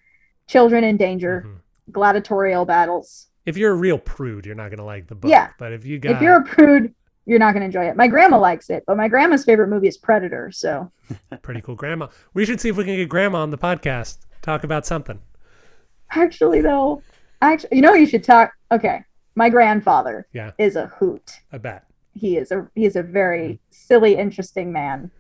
children 0.48 0.84
in 0.84 0.98
danger, 0.98 1.46
Mhm. 1.48 1.92
gladiatorial 1.94 2.66
battles. 2.66 3.28
If 3.46 3.58
you're 3.58 3.72
a 3.74 3.76
real 3.76 3.98
prude, 3.98 4.46
you're 4.46 4.56
not 4.56 4.70
gonna 4.70 4.86
like 4.86 5.08
the 5.08 5.16
book. 5.16 5.30
Yeah. 5.30 5.50
But 5.60 5.74
if 5.74 5.86
you 5.86 6.00
got 6.00 6.14
If 6.14 6.22
you're 6.22 6.38
a 6.42 6.44
prude, 6.46 6.94
you're 7.26 7.40
not 7.40 7.54
going 7.54 7.62
to 7.62 7.66
enjoy 7.66 7.86
it. 7.86 7.96
My 7.96 8.08
grandma 8.08 8.40
likes 8.40 8.70
it, 8.70 8.84
but 8.88 8.98
my 8.98 9.08
grandma's 9.08 9.46
favorite 9.46 9.68
movie 9.68 9.88
is 9.88 9.98
Predator, 9.98 10.52
so 10.52 10.92
pretty 11.42 11.62
cool 11.62 11.76
grandma, 11.76 12.08
we 12.34 12.46
should 12.46 12.60
see 12.60 12.70
if 12.70 12.78
we 12.78 12.84
can 12.86 12.96
get 12.96 13.10
grandma 13.10 13.40
on 13.42 13.52
the 13.52 13.58
podcast. 13.58 14.20
Talk 14.42 14.64
about 14.64 14.86
something. 14.86 15.20
actually 16.12 16.62
though, 16.62 17.02
actually 17.42 17.70
you 17.74 17.82
know 17.82 17.94
you 17.94 18.06
should 18.08 18.24
talk 18.24 18.52
okay. 18.72 19.04
My 19.36 19.50
grandfather 19.50 20.28
Yeah. 20.34 20.52
is 20.58 20.76
a 20.76 20.88
hoot. 20.88 21.32
I 21.52 21.58
bet. 21.60 21.86
he 22.14 22.36
is 22.38 22.52
a 22.52 22.68
he 22.76 22.86
is 22.86 22.96
a 22.96 23.04
very 23.04 23.42
mm-hmm. 23.48 23.56
silly, 23.70 24.16
interesting 24.16 24.72
man. 24.72 25.12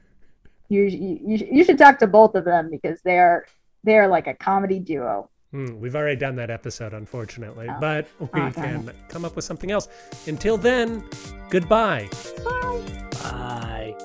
You 0.67 0.83
you 0.83 1.47
you 1.51 1.63
should 1.63 1.77
talk 1.77 1.99
to 1.99 2.07
both 2.07 2.35
of 2.35 2.43
them 2.45 2.69
because 2.71 3.01
they 3.03 3.19
are 3.19 3.45
they 3.83 3.97
are 3.97 4.07
like 4.07 4.27
a 4.27 4.33
comedy 4.33 4.79
duo. 4.79 5.29
Hmm, 5.51 5.79
we've 5.79 5.95
already 5.95 6.15
done 6.15 6.35
that 6.35 6.51
episode, 6.51 6.93
unfortunately, 6.93 7.67
Oh. 7.69 7.77
but 7.79 8.07
we 8.19 8.27
Oh, 8.39 8.51
can 8.51 8.91
come 9.09 9.25
up 9.25 9.35
with 9.35 9.45
something 9.45 9.71
else. 9.71 9.87
Until 10.27 10.57
then, 10.57 11.03
goodbye. 11.49 12.07
Bye. 12.43 13.09
Bye. 13.23 13.95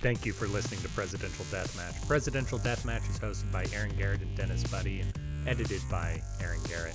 Thank 0.00 0.26
you 0.26 0.32
for 0.32 0.48
listening 0.48 0.80
to 0.80 0.88
Presidential 0.88 1.44
Deathmatch. 1.46 2.06
Presidential 2.08 2.58
Deathmatch 2.58 3.08
is 3.08 3.20
hosted 3.20 3.52
by 3.52 3.64
Aaron 3.72 3.94
Garrett 3.96 4.20
and 4.20 4.36
Dennis 4.36 4.64
Buddy 4.64 5.00
and 5.00 5.12
edited 5.48 5.80
by 5.88 6.20
Aaron 6.40 6.58
Garrett. 6.68 6.94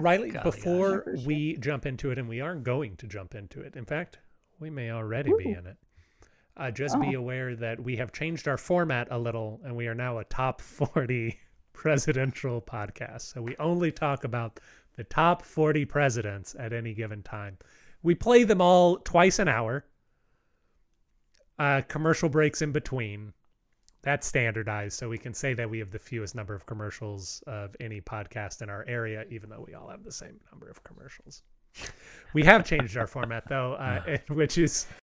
Riley, 0.00 0.30
Golly 0.30 0.42
before 0.42 1.04
gosh. 1.06 1.24
we 1.24 1.56
jump 1.58 1.86
into 1.86 2.10
it, 2.10 2.18
and 2.18 2.28
we 2.28 2.40
are 2.40 2.54
going 2.54 2.96
to 2.96 3.06
jump 3.06 3.34
into 3.34 3.60
it. 3.60 3.76
In 3.76 3.84
fact, 3.84 4.18
we 4.60 4.70
may 4.70 4.90
already 4.90 5.32
be 5.36 5.50
in 5.50 5.66
it. 5.66 5.76
Uh, 6.56 6.70
just 6.70 6.98
be 7.00 7.16
Oh. 7.16 7.20
aware 7.20 7.56
that 7.56 7.80
we 7.82 7.96
have 7.96 8.12
changed 8.12 8.46
our 8.48 8.56
format 8.56 9.08
a 9.10 9.18
little, 9.18 9.60
and 9.64 9.74
we 9.76 9.86
are 9.88 9.94
now 9.94 10.18
a 10.18 10.24
top 10.24 10.60
40 10.62 11.38
presidential 11.72 12.62
podcast. 12.62 13.22
So 13.22 13.42
we 13.42 13.56
only 13.58 13.90
talk 13.92 14.24
about 14.24 14.60
the 14.96 15.04
top 15.04 15.42
40 15.42 15.84
presidents 15.84 16.54
at 16.58 16.72
any 16.72 16.94
given 16.94 17.22
time. 17.22 17.58
We 18.02 18.14
play 18.14 18.44
them 18.44 18.60
all 18.60 18.98
twice 18.98 19.38
an 19.40 19.48
hour, 19.48 19.84
uh, 21.58 21.82
commercial 21.88 22.28
breaks 22.28 22.62
in 22.62 22.72
between. 22.72 23.32
That's 24.04 24.26
standardized, 24.26 24.98
so 24.98 25.08
we 25.08 25.16
can 25.16 25.32
say 25.32 25.54
that 25.54 25.68
we 25.68 25.78
have 25.78 25.90
the 25.90 25.98
fewest 25.98 26.34
number 26.34 26.54
of 26.54 26.66
commercials 26.66 27.42
of 27.46 27.74
any 27.80 28.02
podcast 28.02 28.60
in 28.60 28.68
our 28.68 28.84
area, 28.86 29.24
even 29.30 29.48
though 29.48 29.64
we 29.66 29.74
all 29.74 29.88
have 29.88 30.04
the 30.04 30.12
same 30.12 30.38
number 30.52 30.68
of 30.68 30.84
commercials. 30.84 31.42
We 32.34 32.42
have 32.44 32.64
changed 32.64 32.96
our 32.96 33.06
format, 33.06 33.48
though, 33.48 33.74
uh, 33.74 34.18
which 34.28 34.58
is 34.58 34.86